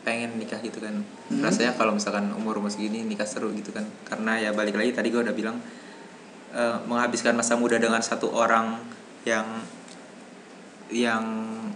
pengen 0.00 0.40
nikah 0.40 0.56
gitu 0.64 0.80
kan. 0.80 1.04
Rasanya 1.28 1.76
kalau 1.76 1.92
misalkan 1.92 2.32
umur 2.32 2.56
umur 2.56 2.72
segini 2.72 3.04
nikah 3.04 3.28
seru 3.28 3.52
gitu 3.52 3.74
kan. 3.76 3.84
Karena 4.08 4.40
ya 4.40 4.56
balik 4.56 4.80
lagi 4.80 4.96
tadi 4.96 5.12
gue 5.12 5.20
udah 5.20 5.36
bilang 5.36 5.60
eh, 6.56 6.76
menghabiskan 6.88 7.36
masa 7.36 7.60
muda 7.60 7.76
dengan 7.76 8.00
satu 8.00 8.32
orang 8.32 8.80
yang 9.28 9.44
yang 10.88 11.24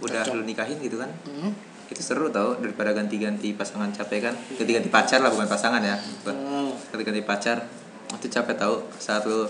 udah 0.01 0.25
Cocok. 0.25 0.41
lu 0.41 0.43
nikahin 0.49 0.81
gitu 0.81 0.97
kan. 0.97 1.13
Hmm. 1.29 1.53
itu 1.91 1.99
seru 1.99 2.31
tau 2.31 2.55
daripada 2.55 2.95
ganti-ganti 2.95 3.51
pasangan 3.51 3.91
capek 3.91 4.31
kan. 4.31 4.35
Ganti-ganti 4.55 4.87
pacar 4.87 5.19
lah 5.19 5.27
bukan 5.27 5.45
pasangan 5.45 5.83
ya. 5.83 5.99
Hmm. 6.23 6.71
ganti-ganti 6.89 7.21
pacar 7.27 7.67
itu 8.15 8.27
capek 8.31 8.55
tahu 8.55 8.75
saat 8.95 9.27
lu 9.27 9.43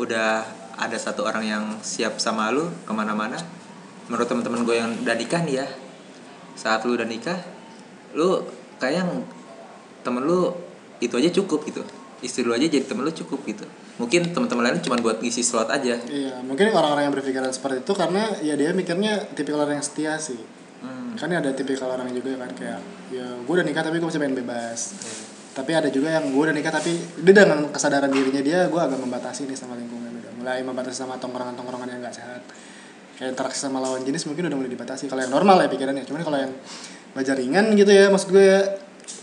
udah 0.00 0.40
ada 0.76 0.96
satu 0.96 1.28
orang 1.28 1.44
yang 1.44 1.64
siap 1.84 2.16
sama 2.16 2.48
lu 2.48 2.68
ke 2.84 2.92
mana-mana 2.96 3.36
menurut 4.06 4.26
teman-teman 4.26 4.60
gue 4.62 4.76
yang 4.78 4.90
udah 5.02 5.16
nikah 5.18 5.42
nih 5.42 5.62
ya 5.62 5.66
saat 6.56 6.82
lu 6.86 6.94
udah 6.96 7.06
nikah 7.06 7.38
lu 8.16 8.42
kayak 8.80 9.04
temen 10.06 10.22
lu 10.24 10.54
itu 11.02 11.14
aja 11.18 11.30
cukup 11.42 11.66
gitu 11.68 11.82
istri 12.24 12.46
lu 12.46 12.56
aja 12.56 12.64
jadi 12.64 12.86
temen 12.86 13.04
lu 13.04 13.12
cukup 13.12 13.44
gitu 13.44 13.66
mungkin 13.96 14.28
teman-teman 14.32 14.72
lain 14.72 14.80
cuma 14.84 14.96
buat 15.00 15.20
ngisi 15.20 15.40
slot 15.40 15.68
aja 15.72 15.96
Iya, 15.96 16.40
mungkin 16.44 16.68
orang-orang 16.72 17.08
yang 17.08 17.14
berpikiran 17.16 17.48
seperti 17.52 17.84
itu 17.84 17.92
karena 17.96 18.22
ya 18.44 18.54
dia 18.56 18.72
mikirnya 18.76 19.24
tipikal 19.32 19.64
orang 19.64 19.80
yang 19.80 19.86
setia 19.86 20.20
sih. 20.20 20.36
hmm. 20.84 21.16
Kan 21.16 21.32
ada 21.32 21.52
tipikal 21.56 21.88
orang 21.88 22.12
juga 22.12 22.36
kan 22.44 22.52
kayak 22.52 22.80
ya 23.08 23.24
gue 23.24 23.52
udah 23.56 23.64
nikah 23.64 23.80
tapi 23.84 23.96
gue 23.96 24.08
masih 24.08 24.20
pengen 24.20 24.36
bebas. 24.36 24.80
Tapi 25.56 25.72
ada 25.72 25.88
juga 25.88 26.12
yang 26.12 26.28
gue 26.28 26.42
udah 26.44 26.52
nikah 26.52 26.72
tapi 26.76 26.92
dia 27.24 27.32
dengan 27.32 27.72
kesadaran 27.72 28.12
dirinya 28.12 28.42
dia 28.44 28.68
gue 28.68 28.80
agak 28.80 29.00
membatasi 29.00 29.48
nih 29.48 29.56
sama 29.56 29.72
lingkungan 29.80 30.12
udah 30.20 30.32
mulai 30.36 30.60
membatasi 30.60 30.96
sama 31.08 31.16
tongkrongan-tongkrongan 31.16 31.88
yang 31.96 32.00
gak 32.04 32.16
sehat. 32.20 32.44
Kayak 33.16 33.36
interaksi 33.36 33.58
sama 33.64 33.80
lawan 33.80 34.04
jenis 34.04 34.28
mungkin 34.28 34.48
udah 34.48 34.56
mulai 34.56 34.72
dibatasi. 34.72 35.08
Kalau 35.08 35.24
yang 35.24 35.32
normal 35.32 35.64
ya 35.64 35.68
pikirannya, 35.72 36.04
cuman 36.04 36.20
kalau 36.20 36.38
yang 36.40 36.52
belajar 37.16 37.34
ringan 37.36 37.72
gitu 37.72 37.88
ya 37.88 38.12
maksud 38.12 38.28
gue 38.28 38.44
ya 38.44 38.60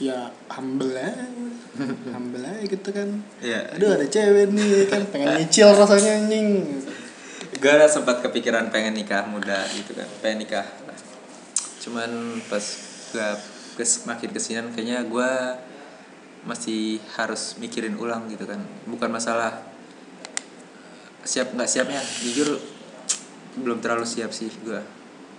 ya 0.01 0.17
humble 0.57 0.97
aja. 0.97 1.25
humble 2.17 2.41
aja 2.41 2.65
gitu 2.65 2.89
kan. 2.89 3.21
Iya. 3.37 3.77
Aduh 3.77 3.93
ada 3.93 4.05
cewek 4.09 4.49
nih 4.49 4.89
kan 4.89 5.01
pengen 5.13 5.37
nyicil 5.37 5.69
rasanya 5.77 6.25
anjing. 6.25 6.47
gue 7.53 7.75
sempat 7.87 8.19
kepikiran 8.19 8.73
pengen 8.73 8.91
nikah 8.91 9.23
muda 9.23 9.63
gitu 9.71 9.95
kan 9.95 10.09
pengen 10.19 10.43
nikah 10.43 10.67
cuman 11.79 12.39
pas 12.47 12.65
gue 13.11 13.29
kes 13.75 14.07
makin 14.07 14.29
kesian 14.31 14.65
kayaknya 14.71 15.03
gue 15.03 15.31
masih 16.47 16.99
harus 17.15 17.55
mikirin 17.59 17.95
ulang 17.99 18.27
gitu 18.31 18.47
kan 18.47 18.59
bukan 18.87 19.11
masalah 19.11 19.63
siap 21.23 21.55
nggak 21.55 21.67
siapnya 21.67 21.99
jujur 22.23 22.59
belum 23.55 23.77
terlalu 23.79 24.03
siap 24.03 24.29
sih 24.29 24.49
gue 24.59 24.81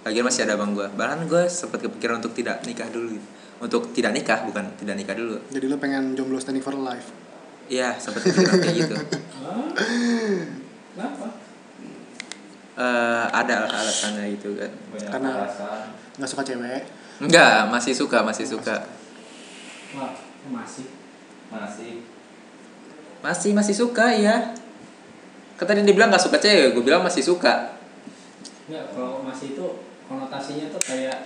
lagian 0.03 0.22
masih 0.22 0.44
ada 0.44 0.55
abang 0.55 0.70
gue 0.70 0.87
bahkan 0.92 1.24
gue 1.24 1.48
sempat 1.48 1.81
kepikiran 1.81 2.18
untuk 2.18 2.33
tidak 2.33 2.62
nikah 2.62 2.87
dulu 2.87 3.12
gitu. 3.12 3.27
untuk 3.59 3.83
tidak 3.90 4.12
nikah 4.12 4.44
bukan 4.44 4.64
tidak 4.77 4.94
nikah 4.94 5.14
dulu 5.14 5.40
Jadi 5.48 5.64
lu 5.64 5.77
pengen 5.77 6.12
jomblo 6.12 6.37
standing 6.37 6.61
for 6.61 6.74
life. 6.74 7.09
iya 7.66 7.96
sempat 7.96 8.20
kepikiran 8.22 8.61
kayak 8.61 8.77
gitu? 8.77 8.94
Kenapa? 10.94 11.27
Eh, 12.74 13.24
ada 13.31 13.57
alasannya 13.66 14.35
gitu 14.35 14.55
kan 14.55 14.70
Banyak 14.90 15.11
Karena- 15.11 15.37
alasan. 15.40 15.87
Nggak 16.14 16.29
suka 16.29 16.42
cewek. 16.44 16.83
Enggak, 17.18 17.70
masih 17.70 17.94
suka, 17.94 18.18
masih 18.20 18.46
suka. 18.46 18.87
Wah, 19.94 20.14
masih. 20.50 20.87
Masih. 21.48 21.92
Masih 23.18 23.50
masih 23.50 23.74
suka 23.74 24.07
ya. 24.11 24.55
Kan 25.55 25.64
tadi 25.64 25.83
dibilang 25.83 26.11
nggak 26.11 26.20
suka 26.20 26.38
cewek, 26.38 26.74
gue 26.74 26.83
bilang 26.83 27.03
masih 27.03 27.22
suka. 27.22 27.74
Enggak, 28.64 28.85
kalau 28.90 29.20
masih 29.20 29.53
itu 29.53 29.66
konotasinya 30.05 30.66
tuh 30.70 30.83
kayak 30.83 31.18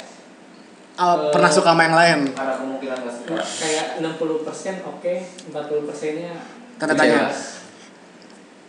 Eh, 0.98 1.30
pernah 1.30 1.46
suka 1.46 1.70
sama 1.70 1.86
yang 1.86 1.94
lain. 1.94 2.18
Ada 2.34 2.58
kemungkinan 2.58 2.98
gak 2.98 3.14
suka. 3.14 3.38
kayak 3.38 3.86
60% 4.02 4.82
oke, 4.82 5.14
40 5.46 5.86
persennya 5.86 6.34
Tanda 6.74 6.98
tanya. 6.98 7.30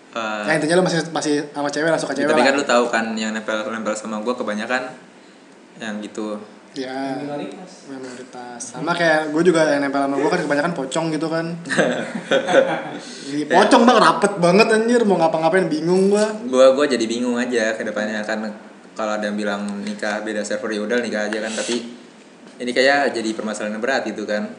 Eh, 0.10 0.42
Ya 0.46 0.54
intinya 0.54 0.78
lu 0.78 0.86
masih 0.86 1.02
masih 1.10 1.50
sama 1.50 1.66
cewek 1.68 1.90
lah 1.90 1.98
suka 1.98 2.14
cewek. 2.14 2.30
tapi 2.30 2.46
kan 2.46 2.54
lu 2.54 2.62
tahu 2.64 2.86
kan 2.88 3.06
yang 3.14 3.34
nempel-nempel 3.34 3.98
sama 3.98 4.22
gue 4.22 4.30
kebanyakan 4.32 4.94
yang 5.78 5.98
gitu. 6.00 6.38
Ya. 6.70 7.18
minoritas. 7.18 7.90
minoritas 7.90 8.62
sama 8.62 8.94
kayak 8.94 9.34
gue 9.34 9.42
juga 9.42 9.66
yang 9.74 9.82
nempel 9.82 10.06
sama 10.06 10.16
gue 10.16 10.30
kan 10.30 10.42
kebanyakan 10.46 10.74
pocong 10.78 11.06
gitu 11.10 11.26
kan 11.26 11.46
Di 13.26 13.42
pocong 13.58 13.84
bang 13.84 13.98
rapet 13.98 14.34
banget 14.38 14.68
anjir 14.70 15.02
mau 15.02 15.18
ngapa-ngapain 15.18 15.66
bingung 15.66 16.14
gue 16.14 16.26
Gue 16.46 16.66
gue 16.78 16.86
jadi 16.94 17.06
bingung 17.10 17.36
aja 17.36 17.74
ke 17.74 17.82
depannya 17.82 18.22
kan 18.22 18.46
kalau 18.94 19.16
ada 19.16 19.26
yang 19.26 19.40
bilang 19.40 19.82
nikah 19.82 20.22
beda 20.22 20.46
server 20.46 20.70
ya 20.70 20.86
udah 20.86 21.00
nikah 21.00 21.26
aja 21.26 21.40
kan 21.40 21.56
tapi 21.56 21.90
ini 22.60 22.70
kayak 22.70 23.16
jadi 23.16 23.32
permasalahan 23.32 23.80
yang 23.80 23.84
berat 23.84 24.04
gitu 24.04 24.28
kan. 24.28 24.52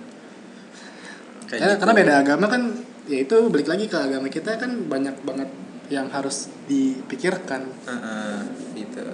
Kayak 1.44 1.61
Ya, 1.61 1.66
gitu. 1.68 1.79
karena 1.85 1.94
beda 1.94 2.14
agama 2.25 2.46
kan 2.49 2.62
ya 3.05 3.18
itu 3.20 3.37
balik 3.53 3.68
lagi 3.68 3.85
ke 3.85 3.99
agama 4.01 4.27
kita 4.27 4.57
kan 4.57 4.88
banyak 4.88 5.12
banget 5.20 5.53
yang 5.92 6.09
harus 6.09 6.49
dipikirkan 6.64 7.68
Heeh, 7.85 8.37
gitu. 8.75 9.05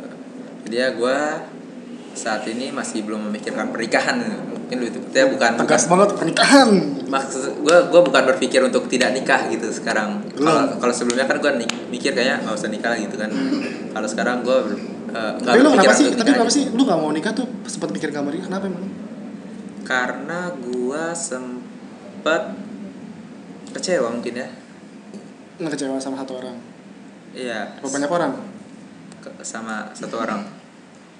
Jadi 0.64 0.76
ya 0.78 0.94
gue 0.94 1.16
saat 2.16 2.48
ini 2.48 2.72
masih 2.72 3.04
belum 3.04 3.28
memikirkan 3.28 3.68
pernikahan. 3.68 4.16
Mungkin 4.48 4.76
itu 4.88 4.98
ya 5.12 5.28
bukan 5.28 5.60
bukan 5.60 5.68
tegas 5.68 5.84
banget 5.86 6.08
pernikahan. 6.16 6.68
Maksud 7.06 7.60
gue 7.60 7.78
gue 7.92 8.00
bukan 8.02 8.22
berpikir 8.34 8.64
untuk 8.64 8.88
tidak 8.88 9.12
nikah 9.12 9.46
gitu 9.52 9.68
sekarang. 9.68 10.24
Kalau 10.32 10.80
kalau 10.80 10.94
sebelumnya 10.96 11.28
kan 11.28 11.38
gue 11.38 11.52
mikir 11.92 12.16
kayak 12.16 12.42
nggak 12.42 12.56
usah 12.56 12.72
nikah 12.72 12.96
gitu 12.96 13.20
kan. 13.20 13.28
Kalau 13.92 14.08
sekarang 14.08 14.40
gue 14.40 14.58
uh, 15.12 15.32
nggak 15.38 15.52
tapi 15.54 15.60
lu 15.60 15.70
kenapa 15.76 15.92
sih 15.92 16.08
tapi 16.16 16.32
kenapa 16.32 16.48
aja. 16.48 16.56
sih 16.56 16.64
lu 16.72 16.82
gak 16.88 16.98
mau 16.98 17.12
nikah 17.12 17.32
tuh? 17.36 17.46
Sempat 17.68 17.92
pikir 17.92 18.08
gak 18.10 18.24
mau 18.24 18.32
nikah? 18.32 18.48
Kenapa 18.48 18.64
emang? 18.64 18.88
Karena 19.84 20.40
gue 20.56 21.04
sempet 21.12 22.42
kecewa 23.76 24.08
mungkin 24.08 24.34
ya. 24.40 24.48
Nggak 25.60 25.72
kecewa 25.76 26.00
sama 26.00 26.24
satu 26.24 26.40
orang? 26.40 26.56
Iya. 27.36 27.76
Apa 27.76 27.86
banyak 27.92 28.10
orang? 28.10 28.32
Ke- 29.20 29.36
sama 29.44 29.92
satu 29.92 30.16
orang. 30.16 30.42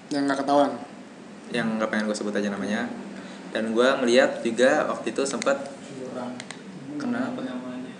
Yang 0.08 0.22
nggak 0.24 0.40
ketahuan 0.40 0.85
yang 1.54 1.78
nggak 1.78 1.88
pengen 1.90 2.06
gue 2.10 2.16
sebut 2.16 2.34
aja 2.34 2.48
namanya. 2.50 2.90
Dan 3.54 3.72
gue 3.72 3.88
ngeliat 4.02 4.42
juga 4.42 4.90
waktu 4.90 5.14
itu 5.14 5.22
sempat. 5.24 5.58
Kenapa? 6.96 7.40
namanya? 7.44 7.92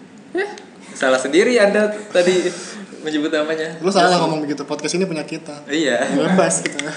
salah 0.97 1.21
sendiri 1.21 1.61
anda 1.61 1.93
tadi 2.09 2.49
menyebut 3.05 3.29
namanya. 3.29 3.77
Lu 3.85 3.93
salah 3.93 4.17
ngomong 4.21 4.45
begitu 4.45 4.65
podcast 4.65 4.97
ini 4.97 5.05
punya 5.05 5.25
kita. 5.25 5.65
Iya. 5.69 6.01
Bebas 6.17 6.65
kita 6.65 6.93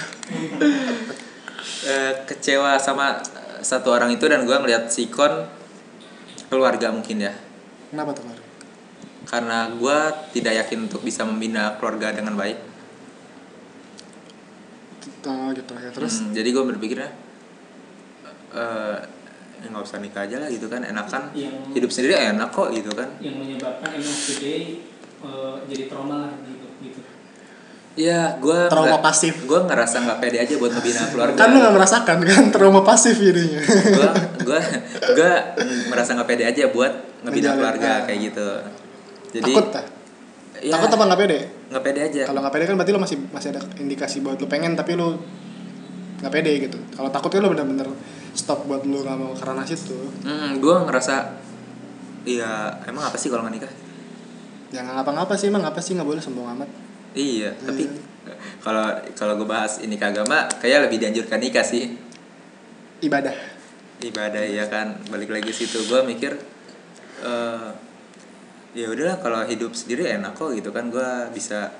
Eh, 1.80 2.12
kecewa 2.28 2.76
sama 2.76 3.20
eh, 3.20 3.60
satu 3.64 3.88
orang 3.92 4.12
itu 4.12 4.28
dan 4.28 4.44
gue 4.44 4.52
ngeliat 4.52 4.92
sikon 4.92 5.48
keluarga 6.52 6.92
mungkin 6.92 7.24
ya. 7.24 7.32
Kenapa 7.88 8.12
tuh 8.12 8.28
karena 9.30 9.70
gue 9.70 9.98
tidak 10.34 10.66
yakin 10.66 10.90
untuk 10.90 11.06
bisa 11.06 11.22
membina 11.22 11.78
keluarga 11.78 12.10
dengan 12.10 12.34
baik 12.34 12.58
Oh, 15.22 15.48
gitu 15.50 15.72
ya 15.74 15.90
terus 15.90 16.14
Hmm, 16.20 16.32
jadi 16.32 16.48
gue 16.48 16.64
berpikirnya 16.66 17.10
eh 18.50 18.98
ya 19.60 19.66
nggak 19.68 19.84
usah 19.84 20.00
nikah 20.00 20.24
aja 20.24 20.36
lah 20.38 20.48
gitu 20.48 20.66
kan 20.66 20.80
enakan 20.80 21.28
Yang- 21.32 21.76
hidup 21.76 21.90
sendiri 21.90 22.14
enak 22.16 22.48
kok 22.48 22.72
gitu 22.72 22.88
kan 22.90 23.04
yang 23.18 23.36
menyebabkan 23.36 23.92
end 23.92 24.02
of 24.02 24.16
the 24.18 24.34
day 24.36 24.60
eh, 25.20 25.54
jadi 25.68 25.82
trauma 25.86 26.16
lah 26.22 26.32
gitu 26.42 26.66
gitu 26.82 27.00
Iya, 27.90 28.38
gue 28.38 28.70
Trauma 28.70 29.02
pasif. 29.02 29.44
Gue 29.44 29.60
ngerasa 29.60 30.00
nggak 30.00 30.22
pede 30.22 30.38
aja 30.38 30.54
buat 30.56 30.70
ngebina 30.70 31.04
keluarga. 31.12 31.36
kan 31.36 31.48
lu 31.50 31.58
gak 31.58 31.74
merasakan 31.74 32.16
kan 32.22 32.44
trauma 32.48 32.80
pasif 32.80 33.18
jadinya 33.18 33.60
gue 33.60 34.08
gue 34.48 34.60
gue 35.12 35.32
merasa 35.90 36.14
nggak 36.14 36.24
pede 36.24 36.44
aja 36.46 36.70
buat 36.70 36.92
ngebina 37.20 37.50
Menjalin, 37.50 37.58
keluarga 37.58 37.90
ah. 37.90 37.98
kayak 38.06 38.20
gitu. 38.30 38.48
Jadi 39.36 39.52
takut 39.52 39.66
tak 39.68 39.84
ya, 40.62 40.72
takut 40.72 40.88
apa 40.88 41.02
nggak 41.04 41.20
pede 41.20 41.38
nggak 41.70 41.82
pede 41.82 42.00
aja. 42.02 42.20
kalau 42.26 42.42
nggak 42.42 42.52
pede 42.52 42.64
kan 42.66 42.74
berarti 42.74 42.92
lu 42.92 43.00
masih 43.00 43.16
masih 43.30 43.48
ada 43.54 43.60
indikasi 43.78 44.20
buat 44.20 44.36
lu 44.36 44.46
pengen 44.46 44.74
tapi 44.74 44.98
lu 44.98 45.14
nggak 46.18 46.32
pede 46.32 46.52
gitu 46.60 46.78
kalau 46.92 47.08
takut 47.08 47.30
kan 47.30 47.40
lu 47.40 47.48
bener-bener 47.48 47.86
stop 48.34 48.66
buat 48.66 48.82
lu 48.82 49.00
nggak 49.00 49.16
mau 49.16 49.30
karena 49.32 49.62
situ 49.62 49.94
Hmm, 50.22 50.58
gue 50.58 50.74
ngerasa 50.84 51.38
Iya, 52.20 52.68
emang 52.84 53.08
apa 53.08 53.16
sih 53.16 53.32
kalau 53.32 53.46
nggak 53.46 53.54
nikah? 53.56 53.72
ya 54.70 54.84
nggak 54.84 55.02
ngapa-ngapa 55.02 55.34
sih 55.34 55.48
emang 55.48 55.64
apa 55.64 55.80
sih 55.80 55.96
nggak 55.96 56.04
boleh 56.04 56.20
sombong 56.20 56.46
amat 56.52 56.68
Iya, 57.10 57.50
tapi 57.58 57.90
kalau 58.62 58.86
kalau 59.18 59.34
gue 59.34 59.42
bahas 59.42 59.82
ini 59.82 59.98
ke 59.98 60.06
agama, 60.06 60.46
kayak 60.62 60.86
lebih 60.86 61.02
dianjurkan 61.02 61.42
nikah 61.42 61.66
sih. 61.66 61.90
ibadah 63.00 63.34
Ibadah 63.98 64.46
ya 64.46 64.70
kan, 64.70 64.94
balik 65.10 65.26
lagi 65.26 65.50
situ. 65.50 65.82
Gue 65.90 66.06
mikir, 66.06 66.38
eh 67.20 67.68
ya 68.76 68.86
udahlah 68.90 69.16
kalau 69.18 69.40
hidup 69.46 69.72
sendiri 69.74 70.06
enak 70.06 70.34
kok 70.34 70.54
gitu 70.54 70.70
kan. 70.70 70.88
Gue 70.88 71.06
bisa 71.34 71.70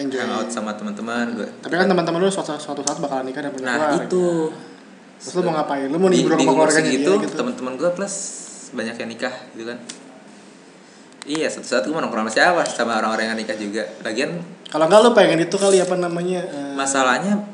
enjoy 0.00 0.20
hangout 0.22 0.48
sama 0.48 0.72
teman-teman. 0.74 1.36
Gue. 1.36 1.48
tapi 1.60 1.74
kan 1.76 1.86
teman-teman 1.88 2.18
lu 2.22 2.32
suatu, 2.32 2.56
suatu 2.56 2.80
saat 2.80 2.98
bakalan 3.00 3.28
nikah 3.28 3.44
dan 3.44 3.50
punya 3.52 3.66
Nah 3.68 3.76
keluarga 3.76 4.06
itu. 4.08 4.26
terus 5.22 5.34
lu 5.38 5.42
mau 5.46 5.54
ngapain 5.54 5.86
lu 5.86 5.98
mau 6.02 6.10
di, 6.10 6.26
sama 6.26 6.66
segitu, 6.66 7.10
dia 7.14 7.22
gitu 7.22 7.34
teman-teman 7.38 7.72
gue 7.78 7.90
plus 7.94 8.14
banyak 8.74 8.96
yang 8.98 9.10
nikah 9.12 9.34
gitu 9.54 9.68
kan. 9.70 9.78
Iya, 11.22 11.46
suatu 11.46 11.68
saat 11.70 11.84
gue 11.86 11.94
mau 11.94 12.02
nongkrong 12.02 12.26
sama 12.26 12.32
siapa? 12.34 12.62
Sama 12.66 12.98
orang-orang 12.98 13.30
yang 13.30 13.38
nikah 13.38 13.54
juga. 13.54 13.86
Lagian 14.02 14.42
kalau 14.72 14.88
nggak 14.88 15.00
lu 15.04 15.10
pengen 15.12 15.38
itu 15.44 15.56
kali 15.60 15.78
apa 15.84 15.94
namanya 16.00 16.40
eh, 16.48 16.72
masalahnya 16.72 17.44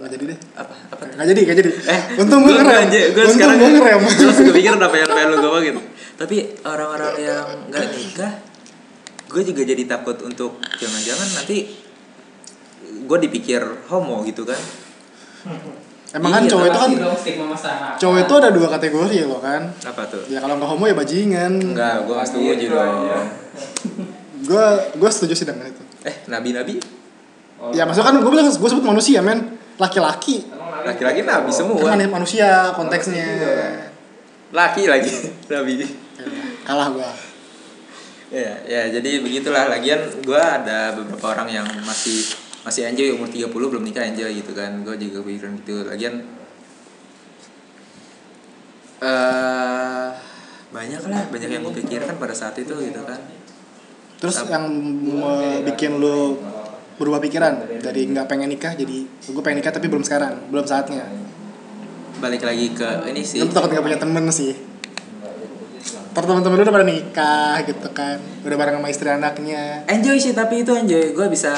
nggak 0.00 0.10
jadi 0.16 0.24
deh 0.32 0.38
apa 0.56 0.74
apa 0.94 1.02
tuh? 1.04 1.14
nggak 1.18 1.28
jadi 1.28 1.40
nggak 1.44 1.58
jadi 1.60 1.70
eh 1.92 2.00
untung 2.22 2.40
gue 2.46 2.54
ngerem 2.56 2.88
untung 2.88 3.34
sekarang 3.36 3.56
gue 3.60 3.70
ngerem 3.74 4.00
gue 4.06 4.24
langsung 4.24 4.46
kepikiran 4.48 4.80
apa 4.80 4.96
yang 4.96 5.10
pengen 5.12 5.28
lu 5.28 5.36
ngomongin 5.44 5.76
tapi 6.20 6.52
orang-orang 6.68 7.16
yang 7.16 7.46
nggak 7.72 7.86
nikah 7.96 8.32
gue 9.24 9.42
juga 9.46 9.62
jadi 9.64 9.88
takut 9.88 10.20
untuk 10.20 10.60
jangan-jangan 10.76 11.28
nanti 11.40 11.72
gue 13.08 13.18
dipikir 13.24 13.62
homo 13.88 14.20
gitu 14.28 14.44
kan. 14.44 14.58
Emang 16.10 16.34
kan 16.34 16.42
Iya, 16.42 16.50
cowok 16.52 16.66
itu 16.66 16.78
kan 16.82 16.90
cowok 17.96 18.18
itu 18.26 18.34
ada 18.36 18.48
dua 18.52 18.68
kategori 18.68 19.18
loh 19.24 19.40
kan. 19.40 19.72
Apa 19.80 20.02
tuh? 20.12 20.26
Ya 20.28 20.44
kalau 20.44 20.60
nggak 20.60 20.68
homo 20.68 20.84
ya 20.84 20.92
bajingan. 20.92 21.52
Enggak 21.72 22.04
gue 22.04 22.12
nggak 22.12 22.28
setuju 22.28 22.64
dong 22.68 22.92
gue 24.40 24.66
gue 24.98 25.10
setuju 25.12 25.32
sih 25.32 25.46
dengan 25.48 25.72
itu. 25.72 25.82
Eh 26.04 26.16
nabi-nabi? 26.28 26.76
Ya 27.72 27.88
maksudnya 27.88 28.12
kan 28.12 28.16
gue 28.20 28.28
bilang 28.28 28.44
gue 28.44 28.68
sebut 28.68 28.84
manusia 28.84 29.24
men. 29.24 29.56
Laki-laki. 29.80 30.44
Laki-laki 30.84 31.24
nabi 31.24 31.48
kan 31.48 31.56
semua. 31.56 31.80
mana 31.80 32.04
manusia 32.10 32.76
konteksnya. 32.76 33.24
Laki 34.50 34.90
lagi 34.90 35.12
nabi 35.52 35.86
kalah 36.70 36.94
gue 36.94 37.10
ya 38.30 38.62
ya 38.62 38.86
jadi 38.94 39.26
begitulah. 39.26 39.66
Lagian 39.66 40.06
gue 40.22 40.38
ada 40.38 40.94
beberapa 40.94 41.34
orang 41.34 41.50
yang 41.50 41.66
masih 41.82 42.22
masih 42.62 42.86
enjoy 42.86 43.18
umur 43.18 43.26
30 43.26 43.50
belum 43.50 43.82
nikah 43.82 44.06
enjoy 44.06 44.30
gitu 44.30 44.54
kan. 44.54 44.86
Gue 44.86 44.94
juga 45.02 45.26
pikiran 45.26 45.58
gitu. 45.58 45.82
Lagian 45.82 46.22
eh 49.02 50.08
banyak 50.70 51.02
lah 51.10 51.26
banyak 51.26 51.50
yang 51.50 51.66
gue 51.66 51.74
pikirkan 51.82 52.22
pada 52.22 52.30
saat 52.38 52.54
itu 52.62 52.70
gitu 52.70 53.02
kan. 53.02 53.18
Terus 54.22 54.46
yang 54.46 54.70
mau 55.18 55.42
bikin 55.66 55.98
lu 55.98 56.38
berubah 57.02 57.18
pikiran? 57.18 57.82
Dari 57.82 58.14
nggak 58.14 58.30
pengen 58.30 58.46
nikah 58.46 58.78
jadi 58.78 59.10
gue 59.10 59.42
pengen 59.42 59.58
nikah 59.58 59.74
tapi 59.74 59.90
belum 59.90 60.06
sekarang 60.06 60.54
belum 60.54 60.70
saatnya. 60.70 61.02
Balik 62.22 62.46
lagi 62.46 62.70
ke 62.78 63.10
ini 63.10 63.26
sih. 63.26 63.42
Takut 63.42 63.74
nggak 63.74 63.82
punya 63.82 63.98
temen 63.98 64.30
sih 64.30 64.69
Ntar 66.10 66.22
temen-temen 66.26 66.56
lu 66.58 66.62
udah 66.66 66.74
pada 66.74 66.86
nikah 66.86 67.56
gitu 67.66 67.88
kan. 67.94 68.18
Udah 68.42 68.56
bareng 68.58 68.82
sama 68.82 68.88
istri 68.90 69.08
anaknya. 69.10 69.86
Enjoy 69.86 70.18
sih 70.18 70.34
tapi 70.34 70.66
itu 70.66 70.74
enjoy. 70.74 71.14
Gue 71.14 71.26
bisa 71.30 71.54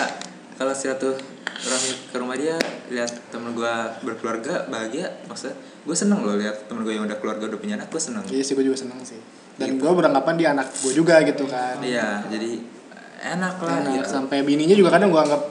kalau 0.61 0.76
satu 0.76 1.16
rahmi 1.62 1.90
ke 2.11 2.16
rumah 2.18 2.36
dia 2.36 2.59
lihat 2.90 3.11
temen 3.30 3.55
gue 3.55 3.74
berkeluarga 4.03 4.66
bahagia 4.66 5.07
maksudnya 5.30 5.55
gue 5.86 5.94
seneng 5.94 6.26
loh 6.26 6.34
lihat 6.34 6.66
temen 6.66 6.82
gue 6.82 6.90
yang 6.90 7.07
udah 7.07 7.22
keluarga 7.22 7.46
udah 7.48 7.61
punya 7.61 7.80
anak 7.80 7.88
gue 7.88 8.03
seneng. 8.03 8.24
Iya 8.28 8.42
sih 8.44 8.53
gue 8.59 8.64
juga 8.66 8.78
seneng 8.82 9.00
sih. 9.07 9.18
Dan 9.57 9.78
gue 9.80 9.90
beranggapan 9.90 10.34
dia 10.36 10.48
anak 10.53 10.68
gue 10.82 10.92
juga 10.92 11.22
gitu 11.24 11.48
kan. 11.48 11.80
Iya 11.80 12.26
jadi 12.28 12.82
enak 13.22 13.57
lah 13.62 13.78
Enak. 13.86 13.92
gitu. 14.03 14.07
sampai 14.11 14.42
bininya 14.42 14.74
juga 14.74 14.98
kadang 14.98 15.14
gue 15.14 15.22
anggap 15.22 15.42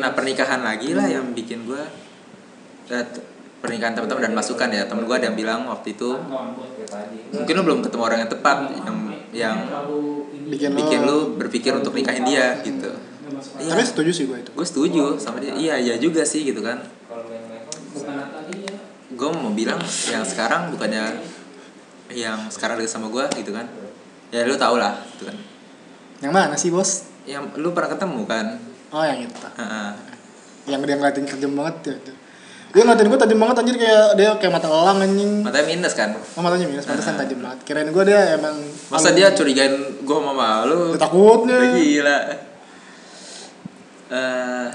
nah 0.00 0.10
pernikahan 0.16 0.64
lagi 0.64 0.96
lah 0.96 1.04
yang 1.04 1.34
bikin 1.36 1.68
gue 1.68 1.82
eh, 2.88 3.04
pernikahan 3.60 3.92
teman-teman 3.92 4.32
dan 4.32 4.34
masukan 4.34 4.68
ya. 4.72 4.82
Temen 4.88 5.04
gue 5.04 5.16
ada 5.16 5.26
yang 5.28 5.36
bilang 5.36 5.68
waktu 5.68 5.94
itu 5.94 6.16
mungkin 7.30 7.52
lu 7.54 7.62
belum 7.62 7.80
ketemu 7.84 8.02
orang 8.02 8.18
yang 8.26 8.30
tepat 8.32 8.58
yang 8.82 8.98
yang 9.30 9.56
bikin, 10.50 10.74
bikin 10.74 11.00
lo 11.06 11.06
lu 11.06 11.18
berpikir 11.38 11.72
untuk 11.76 11.94
nikahin 11.94 12.26
dia 12.26 12.58
gitu. 12.64 12.90
Iya. 13.60 13.72
Tapi 13.72 13.82
setuju 13.86 14.10
sih 14.10 14.24
gue 14.26 14.38
itu. 14.40 14.50
Gue 14.52 14.66
setuju 14.66 15.04
sama 15.20 15.38
dia. 15.38 15.54
Iya 15.54 15.76
iya 15.78 15.94
juga 16.00 16.26
sih 16.26 16.42
gitu 16.42 16.60
kan. 16.64 16.82
Gue 19.14 19.28
mau 19.30 19.52
bilang 19.52 19.78
yang 20.08 20.24
sekarang 20.24 20.72
bukannya 20.72 21.20
yang 22.10 22.50
sekarang 22.50 22.80
deket 22.80 22.90
sama 22.90 23.06
gue 23.12 23.24
gitu 23.38 23.54
kan. 23.54 23.68
Ya 24.34 24.42
lu 24.48 24.56
tau 24.58 24.80
lah 24.80 24.98
gitu 25.14 25.30
kan. 25.30 25.36
Yang 26.20 26.32
mana 26.32 26.54
sih 26.56 26.70
bos? 26.72 27.08
Yang 27.28 27.54
lu 27.60 27.70
pernah 27.76 27.94
ketemu 27.94 28.20
kan? 28.26 28.46
Oh 28.90 29.04
yang 29.06 29.22
itu 29.22 29.38
Heeh. 29.38 29.90
yang 30.66 30.82
dia 30.82 30.96
ngeliatin 30.98 31.24
tajam 31.24 31.54
banget 31.54 31.76
ya. 31.86 31.96
Dia 32.70 32.82
ngeliatin 32.86 33.06
gue 33.10 33.18
tajam 33.18 33.38
banget 33.42 33.56
anjir 33.62 33.76
kayak 33.82 34.06
dia 34.14 34.30
kayak 34.38 34.52
mata 34.54 34.68
elang 34.70 34.98
anjing. 35.02 35.42
Matanya 35.42 35.66
minus 35.66 35.94
kan? 35.98 36.14
Oh 36.14 36.42
matanya 36.42 36.66
minus 36.70 36.86
pantesan 36.86 37.18
tajam 37.18 37.38
banget. 37.42 37.58
Kirain 37.66 37.90
gue 37.90 38.04
dia 38.06 38.38
emang 38.38 38.56
masa 38.88 39.10
dia 39.10 39.34
curigain 39.34 39.74
gue 40.06 40.16
sama 40.16 40.32
malu 40.32 40.94
takutnya. 40.94 41.58
Gila. 41.58 42.18
Eh 44.10 44.68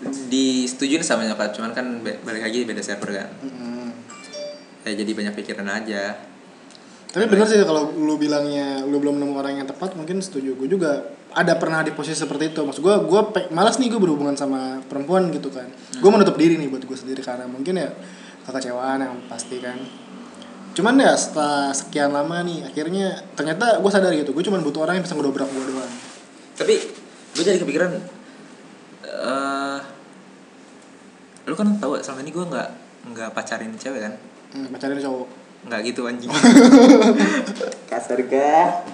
disetujuin 0.00 1.04
sama 1.04 1.28
nyokap 1.28 1.52
cuman 1.52 1.76
kan 1.76 2.00
balik 2.00 2.42
lagi 2.46 2.64
beda 2.64 2.80
server 2.80 3.10
kan? 3.20 3.28
Mm-mm. 3.44 3.92
ya 4.86 4.96
jadi 4.96 5.12
banyak 5.12 5.34
pikiran 5.36 5.68
aja 5.68 6.16
tapi 7.10 7.26
bener 7.26 7.42
sih 7.42 7.58
kalau 7.66 7.90
lu 7.90 8.14
bilangnya 8.14 8.86
lu 8.86 9.02
belum 9.02 9.18
nemu 9.18 9.34
orang 9.34 9.58
yang 9.58 9.66
tepat 9.66 9.98
mungkin 9.98 10.22
setuju. 10.22 10.54
Gue 10.54 10.70
juga 10.70 11.10
ada 11.34 11.58
pernah 11.58 11.82
di 11.82 11.90
posisi 11.90 12.14
seperti 12.14 12.54
itu. 12.54 12.62
Maksud 12.62 12.78
gue 12.78 12.94
gue 13.10 13.20
malas 13.50 13.82
nih 13.82 13.90
gue 13.90 13.98
berhubungan 13.98 14.38
sama 14.38 14.78
perempuan 14.86 15.26
gitu 15.34 15.50
kan. 15.50 15.66
Gue 15.98 16.10
menutup 16.14 16.38
diri 16.38 16.54
nih 16.54 16.70
buat 16.70 16.86
gue 16.86 16.94
sendiri 16.94 17.18
karena 17.18 17.50
mungkin 17.50 17.82
ya 17.82 17.90
kekecewaan 18.46 19.02
yang 19.02 19.14
pasti 19.26 19.58
kan. 19.58 19.74
Cuman 20.70 21.02
ya 21.02 21.10
setelah 21.18 21.74
sekian 21.74 22.14
lama 22.14 22.46
nih 22.46 22.70
akhirnya 22.70 23.26
ternyata 23.34 23.82
gue 23.82 23.90
sadar 23.90 24.14
gitu. 24.14 24.30
Gue 24.30 24.46
cuma 24.46 24.62
butuh 24.62 24.86
orang 24.86 25.02
yang 25.02 25.04
bisa 25.04 25.18
ngedobrak 25.18 25.50
gue 25.50 25.66
doang. 25.66 25.94
Tapi 26.54 26.74
gue 27.34 27.42
jadi 27.42 27.58
kepikiran 27.58 27.90
eh 29.10 29.78
lu 31.50 31.58
kan 31.58 31.66
tahu 31.82 31.98
selama 31.98 32.22
ini 32.22 32.30
gue 32.30 32.44
nggak 32.46 32.68
nggak 33.10 33.28
pacarin 33.34 33.74
cewek 33.74 33.98
kan? 33.98 34.14
Hmm, 34.54 34.70
pacarin 34.70 35.02
cowok 35.02 35.39
nggak 35.66 35.80
gitu 35.92 36.08
anjing. 36.08 36.30
Kasar 37.90 38.20
ga? 38.24 38.84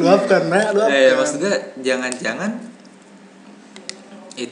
Lu 0.00 0.06
apa 0.08 0.36
nak 0.48 0.66
lu 0.72 0.80
apa 0.80 0.94
eh 0.94 1.12
maksud 1.12 1.42
gue 1.42 1.56
jangan-jangan 1.84 2.56
it, 4.38 4.48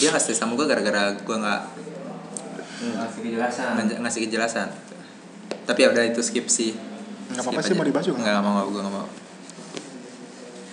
dia 0.00 0.08
nggak 0.08 0.22
stay 0.22 0.36
sama 0.36 0.56
gue 0.56 0.64
gara-gara 0.64 1.12
gue 1.18 1.36
nggak 1.36 1.62
Ngasih 2.82 3.20
kejelasan. 3.22 3.72
ngasih 3.78 4.20
kejelasan. 4.26 4.68
Tapi 5.70 5.78
ya 5.86 5.94
udah 5.94 6.02
itu 6.02 6.18
skip 6.18 6.50
sih. 6.50 6.74
Nggak 7.30 7.46
apa-apa 7.46 7.62
sih, 7.62 7.78
mau 7.78 7.86
dibahas 7.86 8.06
juga. 8.10 8.26
nggak 8.26 8.42
mau 8.42 8.66
gue 8.66 8.80
nggak 8.82 8.94
mau. 8.94 9.06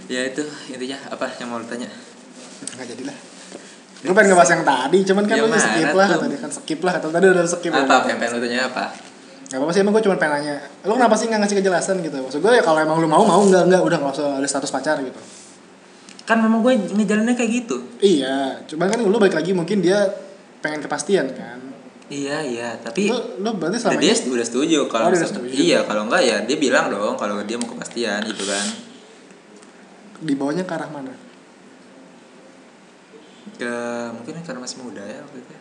Ya 0.09 0.25
itu 0.25 0.41
intinya 0.73 0.97
apa 1.13 1.30
yang 1.38 1.53
mau 1.53 1.61
lu 1.61 1.69
tanya? 1.69 1.86
Nggak 2.73 2.88
jadi 2.97 3.03
lah 3.13 3.38
gue 3.99 4.13
pengen 4.13 4.31
ngebahas 4.31 4.51
yang 4.53 4.63
tadi 4.63 4.99
cuman 5.03 5.23
kan 5.23 5.35
Yang 5.35 5.45
lu 5.45 5.57
skip 5.59 5.91
lah 5.91 6.07
tuh? 6.07 6.19
tadi 6.21 6.35
kan 6.37 6.49
skip 6.49 6.79
lah 6.79 6.91
kata 6.95 7.07
tadi 7.09 7.25
udah 7.27 7.43
skip 7.45 7.73
apa 7.73 7.93
apa 7.93 8.07
yang 8.07 8.17
pengen 8.17 8.33
lu 8.33 8.41
tanya 8.41 8.61
apa? 8.65 8.83
Gak 9.45 9.57
apa-apa 9.57 9.71
sih 9.73 9.81
emang 9.81 9.91
gue 9.91 10.03
cuma 10.03 10.15
pengen 10.15 10.33
nanya 10.37 10.55
Lu 10.83 10.93
kenapa 10.93 11.15
sih 11.15 11.25
gak 11.25 11.41
ngasih 11.41 11.57
kejelasan 11.57 11.95
gitu? 11.99 12.15
Maksud 12.15 12.37
gue 12.37 12.53
ya 12.53 12.61
kalau 12.61 12.79
emang 12.79 12.97
lu 12.97 13.07
mau 13.07 13.23
mau 13.23 13.41
enggak 13.41 13.65
enggak 13.65 13.81
Udah 13.81 13.97
gak 13.99 14.13
usah 14.13 14.37
ada 14.37 14.45
status 14.45 14.69
pacar 14.69 15.01
gitu. 15.01 15.17
Kan 16.23 16.39
memang 16.39 16.61
gue 16.61 16.73
ngejalannya 16.77 17.33
kayak 17.33 17.51
gitu. 17.57 17.81
Iya 17.97 18.61
Cuman 18.65 18.87
kan 18.87 19.01
lu 19.01 19.17
balik 19.17 19.33
lagi 19.33 19.51
mungkin 19.51 19.81
dia 19.81 20.05
pengen 20.59 20.79
kepastian 20.79 21.33
kan. 21.33 21.57
Iya 22.07 22.41
iya 22.41 22.69
tapi 22.75 23.05
Lu, 23.05 23.17
lu 23.37 23.49
berarti 23.53 23.77
selama 23.79 23.99
dia 23.99 24.13
ini 24.13 24.29
udah 24.31 24.45
setuju 24.45 24.79
kalau 24.85 25.05
Oh, 25.05 25.13
setuju. 25.13 25.49
iya 25.49 25.81
kalau 25.83 26.05
enggak 26.05 26.21
ya 26.21 26.37
dia 26.41 26.55
bilang 26.55 26.87
dong 26.87 27.13
kalau 27.15 27.41
dia 27.41 27.57
mau 27.57 27.67
kepastian 27.67 28.21
gitu 28.23 28.45
kan. 28.45 28.65
Dibawanya 30.19 30.63
ke 30.63 30.73
arah 30.73 30.87
mana 30.87 31.13
ya 33.60 34.10
mungkin 34.16 34.39
karena 34.41 34.60
masih 34.64 34.78
muda 34.82 35.03
ya 35.03 35.20
waktu 35.24 35.39
itu 35.43 35.53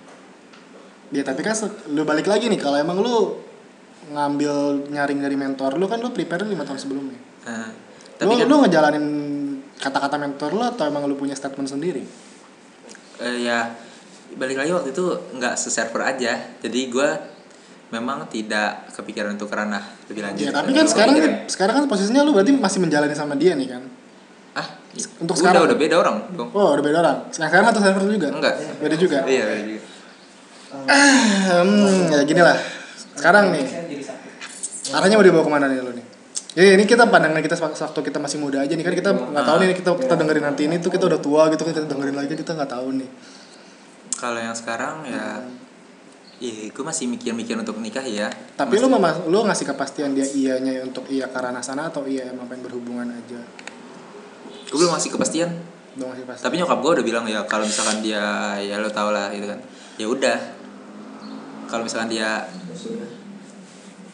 Ya 1.08 1.24
tapi 1.24 1.40
kan 1.40 1.56
lu 1.88 2.04
balik 2.04 2.28
lagi 2.28 2.52
nih 2.52 2.60
kalau 2.60 2.76
emang 2.76 3.00
lu 3.00 3.40
ngambil 4.12 4.86
nyaring 4.92 5.24
dari 5.24 5.40
mentor 5.40 5.80
lu 5.80 5.88
kan 5.88 6.04
lu 6.04 6.12
prepare 6.12 6.44
lima 6.44 6.68
tahun 6.68 6.76
sebelumnya. 6.76 7.16
Lu, 7.48 7.72
tapi 8.20 8.32
kan 8.36 8.44
lu 8.44 8.56
ngejalanin 8.60 9.06
kata-kata 9.80 10.20
mentor 10.20 10.52
lu 10.52 10.60
atau 10.68 10.84
emang 10.84 11.08
lu 11.08 11.16
punya 11.16 11.32
statement 11.32 11.64
sendiri? 11.64 12.04
eh, 13.18 13.36
ya 13.46 13.74
balik 14.38 14.60
lagi 14.60 14.70
waktu 14.70 14.92
itu 14.94 15.04
nggak 15.34 15.54
se-server 15.56 16.04
aja 16.04 16.36
jadi 16.60 16.80
gue 16.92 17.08
memang 17.88 18.28
tidak 18.28 18.92
kepikiran 18.92 19.34
untuk 19.40 19.48
ranah 19.48 19.80
lebih 20.12 20.20
lanjut 20.20 20.44
Ya 20.44 20.52
tapi 20.52 20.76
kan 20.76 20.84
sekarang 20.84 21.16
kepikiran, 21.16 21.48
sekarang 21.48 21.74
kan 21.80 21.84
posisinya 21.88 22.20
lu 22.20 22.36
berarti 22.36 22.52
masih 22.52 22.84
menjalani 22.84 23.16
sama 23.16 23.32
dia 23.34 23.56
nih 23.56 23.68
kan. 23.72 23.82
Ah 24.58 24.66
untuk 25.16 25.32
udah 25.32 25.42
sekarang- 25.54 25.64
udah 25.64 25.78
beda 25.78 25.94
orang 25.96 26.16
dong 26.34 26.50
Oh 26.50 26.74
udah 26.74 26.82
beda 26.82 26.98
orang. 26.98 27.16
Sekarang 27.30 27.64
satu 27.68 27.80
server 27.80 28.02
juga? 28.04 28.28
enggak 28.30 28.54
Beda 28.78 28.96
juga. 28.96 29.18
iya 29.24 29.42
beda 29.46 29.62
juga 29.64 29.86
Hmm, 30.68 32.12
ya 32.12 32.20
gini 32.24 32.42
lah. 32.44 32.56
Sekarang 33.14 33.50
nih, 33.50 33.64
arahnya 34.90 35.16
mau 35.16 35.24
dibawa 35.24 35.42
ke 35.42 35.50
mana 35.50 35.66
nih 35.66 35.80
lo 35.80 35.90
nih? 35.90 36.04
Ya 36.52 36.74
ini 36.74 36.84
kita 36.84 37.06
pandangan 37.06 37.38
kita 37.38 37.54
waktu 37.56 38.00
kita 38.02 38.18
masih 38.18 38.38
muda 38.38 38.60
aja 38.60 38.72
nih 38.72 38.82
kan 38.82 38.92
kita 38.92 39.10
nggak 39.14 39.44
tahu 39.44 39.56
nih 39.60 39.68
kita 39.72 39.90
kita 39.96 40.14
dengerin 40.14 40.44
nanti 40.44 40.62
ini 40.66 40.76
tuh 40.76 40.90
kita 40.90 41.06
udah 41.06 41.18
tua 41.18 41.46
gitu 41.48 41.62
kita 41.62 41.86
dengerin 41.86 42.14
lagi 42.14 42.34
kita 42.34 42.52
nggak 42.52 42.68
tahu 42.68 42.88
nih. 42.94 43.08
kalau 44.12 44.38
yang 44.38 44.52
sekarang 44.52 45.06
ya 45.06 45.40
Iya, 46.38 46.70
gue 46.70 46.84
masih 46.86 47.10
mikir-mikir 47.10 47.58
untuk 47.58 47.82
nikah 47.82 48.06
ya. 48.06 48.30
Tapi 48.54 48.78
lu 48.78 48.86
mama, 48.86 49.10
lu 49.26 49.42
ngasih 49.42 49.74
kepastian 49.74 50.14
dia 50.14 50.22
iyanya 50.22 50.86
untuk 50.86 51.02
iya 51.08 51.26
karena 51.26 51.58
sana 51.58 51.90
atau 51.90 52.06
iya 52.06 52.30
emang 52.30 52.46
pengen 52.46 52.62
berhubungan 52.62 53.10
aja? 53.10 53.42
Gue 54.68 54.76
belum 54.76 54.92
ngasih 54.92 55.10
kepastian. 55.10 55.50
Lu 55.94 56.06
ngasih 56.06 56.22
kepastian. 56.22 56.44
Tapi 56.44 56.54
nyokap 56.56 56.78
gue 56.78 56.90
udah 56.94 57.04
bilang 57.04 57.24
ya 57.24 57.40
kalau 57.44 57.64
misalkan 57.64 58.00
dia 58.00 58.22
ya 58.58 58.76
lo 58.76 58.88
tau 58.88 59.08
lah 59.08 59.28
gitu 59.30 59.46
kan. 59.46 59.58
Ya 59.96 60.06
udah. 60.06 60.38
Kalau 61.66 61.82
misalkan 61.82 62.08
dia 62.08 62.48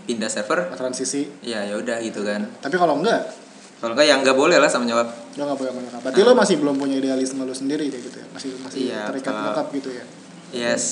pindah 0.05 0.29
server, 0.29 0.69
transisi. 0.71 1.33
ya 1.41 1.65
ya 1.65 1.75
udah 1.75 1.97
gitu 1.99 2.21
kan. 2.23 2.45
Tapi 2.59 2.77
kalau 2.77 2.99
enggak, 2.99 3.25
Kalau 3.75 3.93
enggak 3.93 4.07
ya 4.07 4.15
enggak 4.17 4.33
boleh 4.35 4.57
lah 4.57 4.67
sama 4.67 4.85
nyokap. 4.85 5.09
lu 5.35 5.43
nggak 5.43 5.59
boleh 5.59 5.73
menyokap. 5.73 6.01
Berarti 6.01 6.21
lu 6.21 6.33
masih 6.33 6.55
belum 6.57 6.75
punya 6.75 6.97
idealisme 6.97 7.43
lu 7.43 7.53
sendiri 7.53 7.89
kayak 7.89 8.03
gitu 8.03 8.17
ya? 8.19 8.27
Masih 8.31 8.49
masih 8.59 8.79
Iya, 8.87 9.01
terikat 9.09 9.29
kalau- 9.29 9.45
nyokap 9.51 9.67
gitu 9.73 9.89
ya? 9.91 10.05
Yes. 10.51 10.83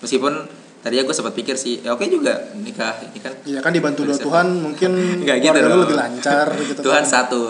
Meskipun 0.00 0.32
tadi 0.80 0.94
ya 0.94 1.02
gue 1.02 1.12
sempat 1.12 1.32
pikir 1.32 1.54
sih, 1.54 1.80
ya 1.80 1.90
oke 1.90 2.04
juga 2.04 2.32
nikah 2.54 2.96
ini 3.02 3.18
kan. 3.18 3.32
Iya 3.42 3.58
kan 3.60 3.72
dibantu 3.72 4.04
doa 4.04 4.16
Tuhan 4.16 4.46
mungkin 4.58 4.90
Enggak 5.20 5.36
gitu 5.38 5.52
keluarga 5.54 5.70
lu 5.70 5.82
lebih 5.82 5.98
lancar 5.98 6.46
gitu 6.60 6.80
Tuhan 6.80 7.02
kan. 7.02 7.08
satu. 7.08 7.42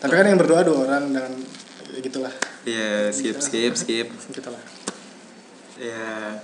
Tapi 0.00 0.12
kan 0.16 0.26
yang 0.26 0.40
berdoa 0.40 0.64
dua 0.64 0.88
orang 0.88 1.12
dengan 1.12 1.32
ya 1.92 1.98
gitulah. 2.00 2.32
Iya, 2.64 3.12
skip 3.12 3.36
skip 3.36 3.76
skip. 3.76 4.08
Gitulah. 4.32 4.60
Ya, 5.76 6.36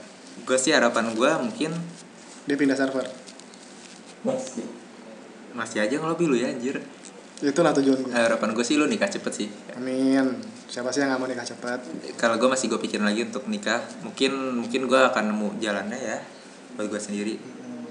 gue 0.44 0.58
sih 0.60 0.72
harapan 0.72 1.12
gue 1.12 1.30
mungkin 1.40 1.72
Dia 2.46 2.54
pindah 2.54 2.78
server. 2.78 3.04
Masih. 4.22 4.64
masih 5.56 5.80
aja 5.80 5.96
ngelobi 5.96 6.24
lu 6.28 6.36
ya 6.36 6.52
anjir. 6.52 6.78
Itulah 7.40 7.72
tujuan 7.72 8.04
gue. 8.04 8.12
Harapan 8.12 8.52
gue 8.52 8.64
sih 8.64 8.76
lu 8.76 8.84
nikah 8.84 9.08
cepet 9.08 9.32
sih. 9.32 9.48
Amin. 9.72 10.36
Siapa 10.68 10.92
sih 10.92 11.00
yang 11.00 11.16
gak 11.16 11.20
mau 11.20 11.28
nikah 11.28 11.48
cepat? 11.48 11.80
Kalau 12.20 12.36
gue 12.36 12.48
masih 12.48 12.68
gue 12.68 12.80
pikirin 12.80 13.08
lagi 13.08 13.24
untuk 13.24 13.48
nikah, 13.48 13.80
mungkin 14.04 14.60
mungkin 14.60 14.84
gue 14.84 15.00
akan 15.00 15.32
nemu 15.32 15.48
jalannya 15.58 15.96
ya 15.96 16.18
buat 16.76 16.92
gue 16.92 17.00
sendiri. 17.00 17.34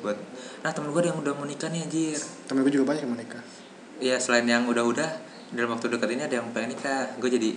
Buat 0.06 0.18
nah 0.62 0.70
temen 0.74 0.94
gue 0.94 1.02
yang 1.02 1.18
udah 1.18 1.34
mau 1.34 1.46
nikah 1.50 1.74
nih 1.74 1.82
anjir. 1.86 2.22
Temen 2.46 2.62
gue 2.62 2.74
juga 2.74 2.94
banyak 2.94 3.02
yang 3.06 3.12
mau 3.12 3.20
nikah. 3.20 3.44
Iya 3.98 4.18
selain 4.22 4.46
yang 4.46 4.70
udah-udah 4.70 5.10
dalam 5.54 5.70
waktu 5.78 5.86
dekat 5.94 6.10
ini 6.16 6.24
ada 6.26 6.36
yang 6.42 6.48
pengen 6.56 6.74
nikah. 6.74 7.14
Gue 7.22 7.30
jadi 7.30 7.54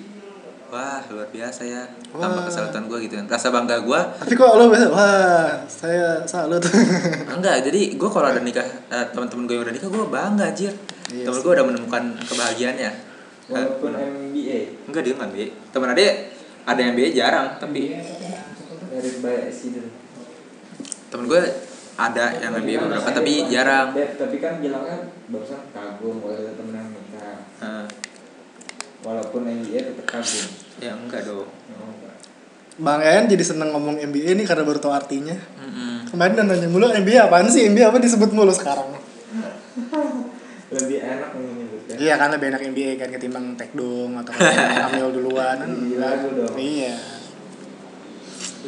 wah 0.69 1.01
luar 1.09 1.29
biasa 1.33 1.63
ya. 1.65 1.83
Tambah 2.13 2.43
kesalutan 2.45 2.85
gue 2.91 2.99
gitu 3.09 3.15
kan. 3.23 3.27
Rasa 3.31 3.49
bangga 3.49 3.81
gue 3.81 4.01
Tapi 4.21 4.33
kok 4.37 4.53
lo 4.59 4.69
biasa, 4.69 4.87
wah 4.93 5.49
saya 5.65 6.21
salut. 6.29 6.61
enggak 7.39 7.65
jadi 7.65 7.97
gue 7.97 8.09
kalau 8.11 8.29
ada 8.29 8.41
nikah 8.45 8.67
eh, 8.67 9.07
teman-teman 9.15 9.49
gue 9.49 9.55
yang 9.57 9.65
udah 9.65 9.75
nikah 9.75 9.89
gue 9.89 10.05
bangga 10.11 10.45
anjir. 10.53 10.73
Iya 11.09 11.25
temen 11.25 11.39
gue 11.41 11.53
udah 11.57 11.65
menemukan 11.65 12.05
kebahagiaannya. 12.29 12.91
Walaupun 13.49 13.97
MBA 13.97 14.91
enggak 14.91 15.03
dia 15.07 15.13
nggak 15.17 15.31
B. 15.33 15.37
Temen 15.73 15.89
ade 15.97 16.37
ada 16.69 16.81
yang 16.85 16.93
B 16.93 17.01
jarang 17.17 17.57
tapi 17.57 17.97
dari 18.89 19.11
banyak 19.25 19.53
temen 21.09 21.25
gue 21.25 21.43
ada 21.99 22.25
yang 22.39 22.53
MBA 22.61 22.77
beberapa 22.85 23.09
tapi 23.09 23.49
jarang 23.49 23.97
tapi 23.97 24.37
kan 24.37 24.61
bilangnya 24.61 25.09
barusan 25.33 25.65
kagum 25.73 26.21
ada 26.29 26.53
temen 26.53 26.77
yang 26.77 26.93
Eh, 27.59 27.87
Walaupun 28.99 29.43
MBA 29.43 29.81
tetap 29.85 30.07
kagum. 30.09 30.47
ya 30.79 30.91
enggak 30.93 31.23
dong 31.23 31.47
Oh, 31.47 31.89
enggak. 31.89 32.15
Bang 32.77 33.01
En 33.01 33.27
jadi 33.27 33.43
seneng 33.43 33.71
ngomong 33.71 33.99
MBA 34.01 34.35
nih 34.35 34.47
karena 34.47 34.63
baru 34.63 34.79
tahu 34.79 34.91
artinya. 34.91 35.35
Mm-mm. 35.35 36.07
Kemarin 36.09 36.35
udah 36.35 36.47
nanya 36.47 36.69
mulu 36.69 36.87
MBA 36.89 37.27
apaan 37.27 37.47
sih? 37.47 37.67
MBA 37.67 37.91
apa 37.91 37.99
disebut 37.99 38.31
mulu 38.31 38.51
sekarang? 38.51 38.95
Lebih 40.69 40.99
enak 41.01 41.31
nih 41.33 41.49
nyebutnya. 41.57 41.95
Iya 41.97 42.15
kan 42.15 42.29
lebih 42.29 42.47
enak 42.49 42.61
MBA 42.69 42.93
kan 42.97 43.09
ketimbang 43.09 43.57
tekdong 43.57 44.13
atau 44.15 44.31
ambil 44.87 45.07
duluan. 45.11 45.59
Iya, 45.65 46.09
dong. 46.29 46.55
Iya. 46.55 46.95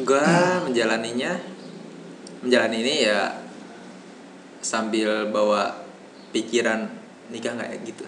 gue 0.01 0.23
menjalaninya 0.65 1.35
menjalani 2.41 2.77
ini 2.79 2.95
ya 3.05 3.37
sambil 4.57 5.29
bawa 5.29 5.77
pikiran 6.31 6.89
nikah 7.29 7.53
nggak 7.53 7.85
gitu 7.85 8.01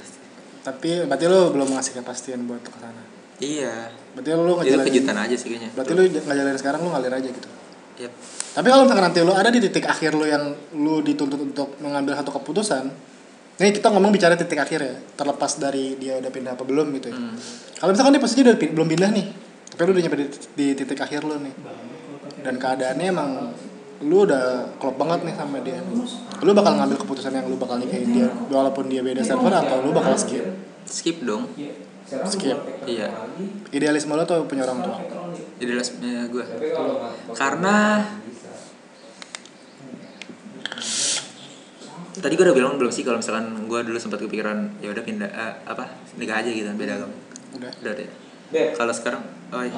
Tapi 0.64 1.04
berarti 1.04 1.26
lo 1.28 1.52
belum 1.52 1.76
ngasih 1.76 2.00
kepastian 2.00 2.48
buat 2.48 2.64
ke 2.64 2.72
sana. 2.80 3.04
iya 3.44 3.92
Berarti 4.16 4.30
lo 4.32 4.42
itu 4.42 4.54
ngejalanin. 4.64 4.88
kejutan 4.88 5.18
aja 5.20 5.36
sih 5.36 5.48
kayaknya 5.52 5.70
Berarti 5.76 5.92
lo 5.92 6.02
ngejalanin 6.08 6.60
sekarang 6.60 6.80
lo 6.82 6.90
ngalir 6.96 7.14
aja 7.14 7.30
gitu. 7.30 7.50
Yep. 7.94 8.12
Tapi 8.54 8.68
kalau 8.72 8.84
misalkan 8.88 9.06
nanti 9.12 9.20
lo 9.22 9.34
ada 9.36 9.50
di 9.52 9.60
titik 9.60 9.86
akhir 9.86 10.16
lo 10.16 10.26
yang 10.26 10.44
lo 10.80 11.04
dituntut 11.04 11.38
untuk 11.38 11.76
mengambil 11.84 12.16
satu 12.16 12.32
keputusan, 12.34 12.90
nih 13.60 13.72
kita 13.76 13.92
ngomong 13.92 14.10
bicara 14.10 14.34
titik 14.34 14.58
akhir 14.58 14.80
ya, 14.82 14.96
terlepas 15.14 15.60
dari 15.60 16.00
dia 16.00 16.18
udah 16.18 16.32
pindah 16.32 16.54
apa 16.58 16.64
belum 16.66 16.90
gitu 16.98 17.12
ya. 17.12 17.18
Hmm. 17.18 17.36
Kalau 17.78 17.92
misalkan 17.94 18.16
dia 18.16 18.22
posisinya 18.24 18.46
udah 18.54 18.58
pin- 18.58 18.74
belum 18.74 18.88
pindah 18.88 19.10
nih, 19.14 19.26
tapi 19.76 19.86
lo 19.86 19.94
udah 19.94 20.04
nyampe 20.06 20.18
di, 20.18 20.26
di 20.58 20.66
titik 20.74 21.00
akhir 21.02 21.22
lo 21.22 21.36
nih, 21.38 21.54
dan 22.42 22.56
keadaannya 22.58 23.08
emang 23.10 23.30
lo 24.04 24.28
udah 24.28 24.76
klop 24.78 24.96
banget 25.00 25.24
nih 25.28 25.36
sama 25.36 25.58
dia, 25.64 25.80
lo 26.44 26.52
bakal 26.52 26.74
ngambil 26.76 26.98
keputusan 27.00 27.32
yang 27.34 27.48
lo 27.48 27.56
bakal 27.56 27.80
nikahin 27.80 28.10
dia, 28.12 28.28
walaupun 28.52 28.92
dia 28.92 29.00
beda 29.00 29.24
server 29.24 29.54
atau 29.54 29.80
lo 29.82 29.92
bakal 29.96 30.14
skip. 30.20 30.44
skip 30.84 31.24
dong 31.24 31.48
Skip. 32.04 32.60
Iya. 32.86 33.08
Idealisme 33.72 34.14
lo 34.14 34.28
tuh 34.28 34.44
punya 34.46 34.68
orang 34.68 34.84
tua. 34.84 34.98
lesnya 35.64 36.28
gue 36.28 36.44
Karena 37.32 38.04
tadi 42.14 42.34
gue 42.38 42.46
udah 42.46 42.56
bilang 42.56 42.76
belum 42.78 42.92
sih 42.94 43.02
kalau 43.02 43.18
misalkan 43.18 43.66
gue 43.66 43.80
dulu 43.84 43.98
sempat 43.98 44.22
kepikiran 44.22 44.80
ya 44.80 44.94
udah 44.94 45.04
pindah 45.04 45.28
eh, 45.28 45.54
apa 45.66 45.90
nikah 46.16 46.40
aja 46.40 46.50
gitu 46.54 46.70
beda 46.78 47.02
agama 47.02 47.16
Udah. 47.58 47.72
udah 47.84 47.94
deh 47.98 48.10
kalau 48.78 48.94
sekarang 48.94 49.24
oh 49.50 49.64
iya. 49.66 49.74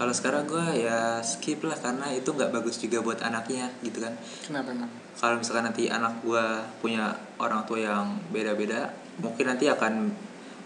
Kalau 0.00 0.10
sekarang 0.10 0.44
gue 0.44 0.64
ya 0.80 1.20
skip 1.20 1.60
lah 1.60 1.76
karena 1.76 2.08
itu 2.10 2.24
nggak 2.26 2.48
bagus 2.50 2.80
juga 2.80 2.98
buat 2.98 3.20
anaknya 3.20 3.68
gitu 3.78 4.00
kan 4.00 4.16
Kenapa 4.40 4.72
emang? 4.72 4.88
kalau 5.14 5.36
misalkan 5.36 5.64
nanti 5.66 5.86
anak 5.86 6.18
gue 6.20 6.40
punya 6.80 7.04
orang 7.36 7.60
tua 7.62 7.78
yang 7.78 8.06
beda-beda 8.30 8.88
mungkin 9.18 9.44
nanti 9.46 9.68
akan 9.68 10.08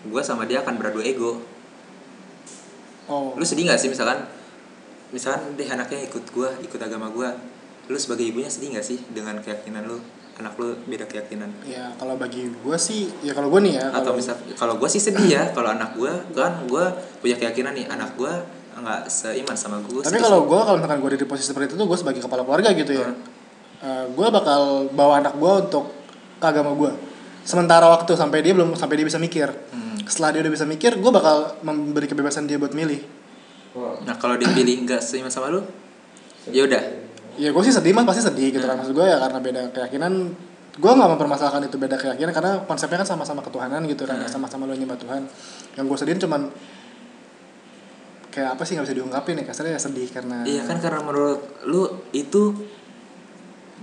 gue 0.04 0.22
sama 0.22 0.44
dia 0.44 0.62
akan 0.62 0.74
beradu 0.76 1.02
ego 1.02 1.42
Oh. 3.04 3.36
lu 3.36 3.44
sedih 3.44 3.68
nggak 3.68 3.76
sih 3.76 3.90
misalkan 3.90 4.24
misalkan 5.10 5.52
deh 5.52 5.68
anaknya 5.68 6.08
ikut 6.08 6.24
gue 6.26 6.48
ikut 6.62 6.80
agama 6.80 7.10
gue 7.10 7.28
lu 7.84 7.98
sebagai 7.98 8.24
ibunya 8.24 8.48
sedih 8.48 8.72
nggak 8.72 8.86
sih 8.86 8.96
dengan 9.06 9.36
keyakinan 9.38 9.84
lu 9.84 10.00
anak 10.34 10.56
lu 10.56 10.72
beda 10.82 11.04
keyakinan 11.04 11.52
Ya 11.62 11.92
kalau 11.94 12.16
bagi 12.16 12.48
gue 12.48 12.76
sih, 12.76 13.12
ya 13.20 13.30
kalau 13.30 13.52
gue 13.52 13.60
nih 13.62 13.76
ya. 13.76 13.92
atau 13.92 14.08
kalau- 14.08 14.16
misal 14.16 14.34
kalau 14.54 14.74
gue 14.74 14.88
sih 14.88 14.98
sedih 14.98 15.28
ya 15.28 15.42
kalau 15.52 15.70
anak 15.70 15.92
gue 15.92 16.08
kan 16.32 16.64
gue 16.64 16.84
punya 17.20 17.36
keyakinan 17.36 17.76
nih 17.76 17.86
anak 17.86 18.16
gue 18.16 18.32
nggak 18.80 19.06
seiman 19.06 19.56
sama 19.56 19.78
gue 19.84 20.02
Tapi 20.02 20.18
kalau 20.18 20.46
gue 20.46 20.60
kalau 20.60 20.76
misalkan 20.80 20.98
gue 21.02 21.10
di 21.14 21.28
posisi 21.28 21.46
seperti 21.50 21.72
itu 21.72 21.76
tuh 21.78 21.86
gue 21.86 21.98
sebagai 21.98 22.20
kepala 22.24 22.42
keluarga 22.42 22.70
gitu 22.74 22.92
ya, 22.94 23.08
gue 24.10 24.28
bakal 24.32 24.90
bawa 24.90 25.20
anak 25.20 25.34
gue 25.38 25.52
untuk 25.68 25.92
ke 26.40 26.46
agama 26.46 26.74
gue. 26.74 26.90
Sementara 27.44 27.86
waktu 27.92 28.16
sampai 28.16 28.40
dia 28.40 28.56
belum 28.56 28.72
sampai 28.74 28.96
dia 28.96 29.06
bisa 29.06 29.20
mikir. 29.20 29.52
Hmm. 29.52 30.00
Setelah 30.08 30.32
dia 30.32 30.40
udah 30.48 30.52
bisa 30.52 30.64
mikir, 30.64 30.96
gue 30.96 31.12
bakal 31.12 31.60
memberi 31.60 32.08
kebebasan 32.08 32.48
dia 32.48 32.56
buat 32.56 32.72
milih. 32.72 33.00
Wah, 33.76 34.00
nah 34.06 34.16
kalau 34.16 34.38
dipilih 34.38 34.86
nggak 34.86 35.02
seiman 35.02 35.28
sama 35.28 35.50
lu 35.50 35.60
ya 36.46 36.62
udah 36.62 37.04
Ya 37.34 37.50
gue 37.50 37.62
sih 37.66 37.74
sedih 37.74 37.90
mas 37.90 38.06
pasti 38.06 38.22
sedih 38.22 38.54
gitu 38.54 38.62
kan 38.62 38.78
maksud 38.78 38.94
gue 38.94 39.02
ya 39.02 39.18
karena 39.18 39.38
beda 39.42 39.60
keyakinan. 39.74 40.12
Gue 40.74 40.90
nggak 40.90 41.10
mempermasalahkan 41.18 41.66
itu 41.66 41.78
beda 41.78 41.98
keyakinan 41.98 42.30
karena 42.30 42.52
konsepnya 42.66 43.02
kan 43.02 43.08
sama-sama 43.14 43.42
ketuhanan 43.42 43.82
gitu 43.90 44.06
kan, 44.06 44.22
Hmm. 44.22 44.30
sama-sama 44.30 44.66
lo 44.70 44.74
nyembah 44.74 44.98
Tuhan. 44.98 45.22
Yang 45.74 45.84
gue 45.86 45.96
sedihin 45.98 46.20
cuman 46.22 46.50
kayak 48.34 48.50
apa 48.50 48.62
sih 48.62 48.74
nggak 48.74 48.84
bisa 48.84 48.96
diungkapin 48.98 49.38
ya 49.38 49.44
kasarnya 49.46 49.78
ya 49.78 49.80
sedih 49.80 50.10
karena 50.10 50.42
iya 50.42 50.66
kan 50.66 50.76
karena 50.76 51.00
menurut 51.00 51.38
lu 51.64 51.86
itu 52.10 52.50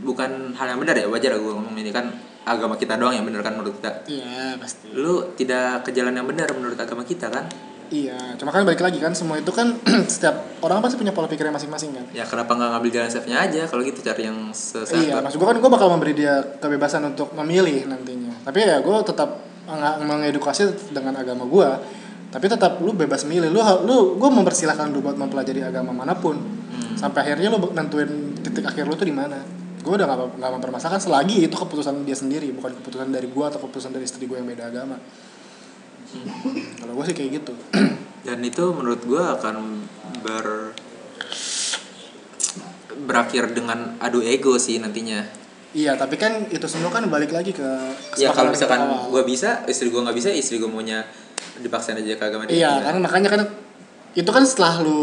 bukan 0.02 0.52
hal 0.52 0.68
yang 0.68 0.80
benar 0.80 0.96
ya 0.98 1.08
wajar 1.08 1.32
gue 1.34 1.52
ngomong 1.52 1.72
ini 1.74 1.90
kan 1.90 2.12
agama 2.42 2.74
kita 2.74 2.98
doang 2.98 3.14
yang 3.14 3.24
benar 3.24 3.40
kan 3.42 3.54
menurut 3.54 3.78
kita 3.78 4.02
Iya 4.10 4.58
pasti. 4.58 4.90
lu 4.92 5.32
tidak 5.36 5.86
ke 5.86 5.94
jalan 5.94 6.12
yang 6.12 6.26
benar 6.26 6.52
menurut 6.52 6.76
agama 6.76 7.02
kita 7.02 7.30
kan 7.30 7.48
Iya, 7.92 8.40
cuma 8.40 8.56
kan 8.56 8.64
balik 8.64 8.80
lagi 8.80 9.04
kan 9.04 9.12
semua 9.12 9.36
itu 9.36 9.52
kan 9.52 9.76
setiap 10.08 10.64
orang 10.64 10.80
pasti 10.80 10.96
punya 10.96 11.12
pola 11.12 11.28
pikirnya 11.28 11.52
masing-masing 11.52 11.92
kan. 11.92 12.06
ya 12.16 12.24
kenapa 12.24 12.56
nggak 12.56 12.70
ngambil 12.72 12.88
jalan 12.90 13.12
safe 13.12 13.28
nya 13.28 13.44
aja 13.44 13.68
kalau 13.68 13.84
gitu 13.84 14.00
cari 14.00 14.32
yang 14.32 14.48
sesuatu 14.56 14.96
Iya, 14.96 15.20
maksud 15.20 15.36
gue 15.36 15.48
kan 15.48 15.58
gue 15.60 15.68
bakal 15.70 15.92
memberi 15.92 16.16
dia 16.16 16.40
kebebasan 16.56 17.04
untuk 17.06 17.36
memilih 17.36 17.84
nantinya. 17.86 18.32
Tapi 18.48 18.64
ya 18.64 18.80
gue 18.80 18.96
tetap 19.04 19.44
mengedukasi 20.00 20.72
dengan 20.90 21.20
agama 21.20 21.44
gue. 21.44 21.68
Tapi 22.32 22.46
tetap 22.48 22.80
lu 22.80 22.96
bebas 22.96 23.28
milih. 23.28 23.52
Lu 23.52 23.60
lu 23.84 23.98
gue 24.16 24.30
mempersilahkan 24.32 24.88
lu 24.90 25.04
buat 25.04 25.20
mempelajari 25.20 25.62
agama 25.62 25.92
mana 25.92 26.16
pun. 26.16 26.40
Sampai 26.96 27.28
akhirnya 27.28 27.52
lu 27.52 27.60
nentuin 27.76 28.34
titik 28.40 28.64
akhir 28.64 28.88
lu 28.88 28.96
tuh 28.96 29.06
di 29.06 29.16
mana. 29.16 29.38
Gue 29.82 29.98
udah 29.98 30.06
gak, 30.06 30.38
nggak 30.38 30.52
mempermasalahkan 30.62 31.02
selagi 31.02 31.50
itu 31.50 31.56
keputusan 31.58 32.06
dia 32.06 32.14
sendiri, 32.14 32.54
bukan 32.54 32.78
keputusan 32.80 33.10
dari 33.10 33.26
gue 33.28 33.46
atau 33.46 33.58
keputusan 33.58 33.92
dari 33.92 34.06
istri 34.06 34.30
gue 34.30 34.38
yang 34.38 34.46
beda 34.46 34.70
agama. 34.70 34.96
Kalau 36.78 36.94
gue 36.96 37.06
sih 37.10 37.16
kayak 37.18 37.30
gitu. 37.42 37.54
dan 38.22 38.40
itu 38.46 38.64
menurut 38.74 39.02
gua 39.06 39.38
akan 39.38 39.82
ber 40.22 40.78
berakhir 43.02 43.50
dengan 43.58 43.98
adu 43.98 44.22
ego 44.22 44.62
sih 44.62 44.78
nantinya 44.78 45.26
iya, 45.74 45.98
tapi 45.98 46.20
kan 46.22 46.46
itu 46.54 46.68
semua 46.70 46.94
kan 46.94 47.08
balik 47.10 47.34
lagi 47.34 47.56
ke 47.56 47.66
ya 48.20 48.30
kalau 48.30 48.54
misalkan 48.54 48.86
gua 49.10 49.24
bisa 49.26 49.66
istri 49.66 49.90
gua 49.90 50.06
nggak 50.06 50.18
bisa 50.18 50.30
istri 50.30 50.62
gua 50.62 50.70
maunya 50.70 51.02
dipaksain 51.62 51.98
aja 51.98 52.18
ke 52.18 52.26
agama 52.26 52.44
dia 52.50 52.58
Iya, 52.62 52.72
karena 52.84 53.00
makanya 53.00 53.30
kan 53.32 53.42
itu 54.12 54.28
kan 54.28 54.44
setelah 54.44 54.84
lu 54.84 55.00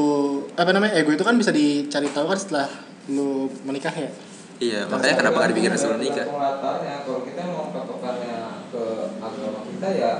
apa 0.52 0.70
namanya 0.74 0.92
ego 1.00 1.16
itu 1.16 1.24
kan 1.24 1.34
bisa 1.40 1.48
dicari 1.48 2.12
tahu 2.12 2.28
kan 2.28 2.38
setelah 2.38 2.68
lu 3.08 3.48
menikah 3.64 3.94
ya. 3.94 4.10
iya 4.58 4.80
makanya 4.90 5.14
kenapa 5.16 5.36
nggak 5.40 5.50
dipikirin 5.54 5.78
sebelum 5.78 6.02
nikah 6.02 6.26
latarnya 6.28 7.06
kalau 7.06 7.22
kita 7.24 7.40
mau 7.46 7.70
patokannya 7.72 8.36
ke 8.68 8.84
agama 9.22 9.60
kita 9.64 9.88
ya 9.96 10.12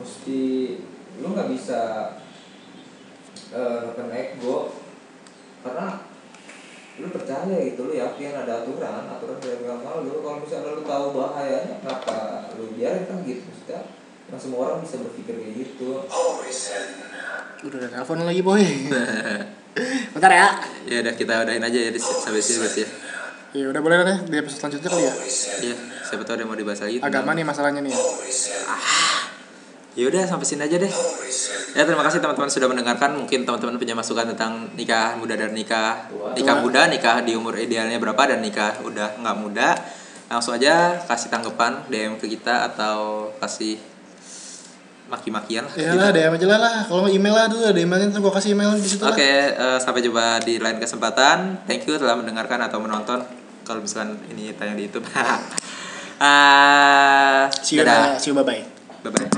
mesti 0.00 0.42
lu 1.22 1.26
nggak 1.30 1.50
bisa 1.54 1.80
eh 3.54 3.78
neken 3.86 4.10
ego. 4.10 4.74
Karena 5.62 6.02
lu 6.98 7.06
percaya 7.10 7.54
gitu 7.62 7.90
lu 7.90 7.94
yakin 7.94 8.34
ada 8.34 8.66
aturan 8.66 9.06
aturan 9.06 9.38
dari 9.38 9.62
agama 9.62 10.02
lu. 10.02 10.18
Kalau 10.18 10.38
misalnya 10.42 10.74
lu 10.74 10.82
tahu 10.82 11.06
bahayanya 11.14 11.74
kenapa 11.78 12.50
lu 12.58 12.74
biarin 12.74 13.06
kan 13.06 13.22
gitu 13.22 13.46
maksudnya 13.46 13.80
kan 14.34 14.42
semua 14.42 14.58
orang 14.66 14.82
bisa 14.82 14.98
berpikir 14.98 15.38
kayak 15.38 15.54
gitu. 15.62 16.02
Udah 17.64 17.78
ada 17.78 17.88
telepon 17.94 18.26
lagi 18.26 18.42
boy. 18.42 18.66
Bentar 20.14 20.30
ya. 20.30 20.48
ya 20.86 20.98
udah 21.06 21.14
kita 21.14 21.46
udahin 21.46 21.62
aja 21.62 21.78
ya 21.78 21.90
di- 21.94 22.02
sampai 22.02 22.42
sini 22.42 22.58
berarti 22.66 22.82
ya. 22.82 22.88
Ya 23.54 23.66
udah 23.70 23.78
boleh 23.78 23.96
deh 24.02 24.18
di 24.26 24.36
episode 24.42 24.58
selanjutnya 24.66 24.90
kali 24.90 25.06
ya. 25.06 25.14
iya 25.62 25.76
siapa 26.02 26.26
tahu 26.26 26.34
ada 26.34 26.42
yang 26.42 26.50
mau 26.50 26.58
dibahas 26.58 26.82
lagi. 26.82 26.98
Agama 26.98 27.30
nih 27.38 27.46
masalahnya 27.46 27.78
nih. 27.86 27.94
ya? 29.94 30.04
Udah 30.10 30.22
sampai 30.26 30.46
sini 30.46 30.66
aja 30.66 30.82
deh. 30.82 30.92
Ya 31.78 31.82
terima 31.86 32.02
kasih 32.02 32.18
teman-teman 32.18 32.50
sudah 32.50 32.66
mendengarkan. 32.66 33.14
Mungkin 33.14 33.46
teman-teman 33.46 33.78
punya 33.78 33.94
masukan 33.94 34.26
tentang 34.34 34.74
nikah 34.74 35.14
muda 35.14 35.38
dan 35.38 35.54
nikah. 35.54 36.10
Nikah 36.34 36.58
muda 36.58 36.90
nikah 36.90 37.22
di 37.22 37.38
umur 37.38 37.54
idealnya 37.54 38.02
berapa 38.02 38.34
dan 38.34 38.42
nikah 38.42 38.82
udah 38.82 39.22
nggak 39.22 39.36
muda. 39.38 39.78
Langsung 40.26 40.58
aja 40.58 40.98
kasih 41.06 41.30
tanggapan 41.30 41.86
DM 41.86 42.18
ke 42.18 42.26
kita 42.26 42.66
atau 42.74 43.30
kasih 43.38 43.93
maki-makian 45.04 45.62
lah 45.62 45.74
Ya 45.76 45.92
lah, 45.92 46.08
DM 46.10 46.32
aja 46.32 46.46
lah 46.48 46.58
lah. 46.58 46.76
Kalau 46.88 47.04
email 47.06 47.34
lah 47.34 47.46
dulu, 47.46 47.60
ada 47.62 47.76
emailnya 47.76 48.08
ntar 48.08 48.20
gua 48.20 48.32
kasih 48.32 48.56
email 48.56 48.72
di 48.74 48.88
situ 48.88 49.04
Oke, 49.04 49.20
lah. 49.20 49.76
eh, 49.76 49.78
sampai 49.78 50.00
jumpa 50.00 50.40
di 50.42 50.56
lain 50.56 50.80
kesempatan. 50.80 51.62
Thank 51.64 51.84
you 51.84 51.94
telah 51.94 52.16
mendengarkan 52.16 52.56
atau 52.60 52.80
menonton. 52.80 53.20
Kalau 53.62 53.80
misalkan 53.80 54.16
ini 54.28 54.52
tayang 54.52 54.76
di 54.76 54.88
YouTube. 54.88 55.04
Ah, 56.20 57.48
See 57.64 57.76
you, 57.76 57.84
dadah. 57.84 58.16
see 58.16 58.32
you 58.32 58.36
bye 58.36 58.44
bye. 58.44 58.64
Bye 59.02 59.12
bye. 59.12 59.28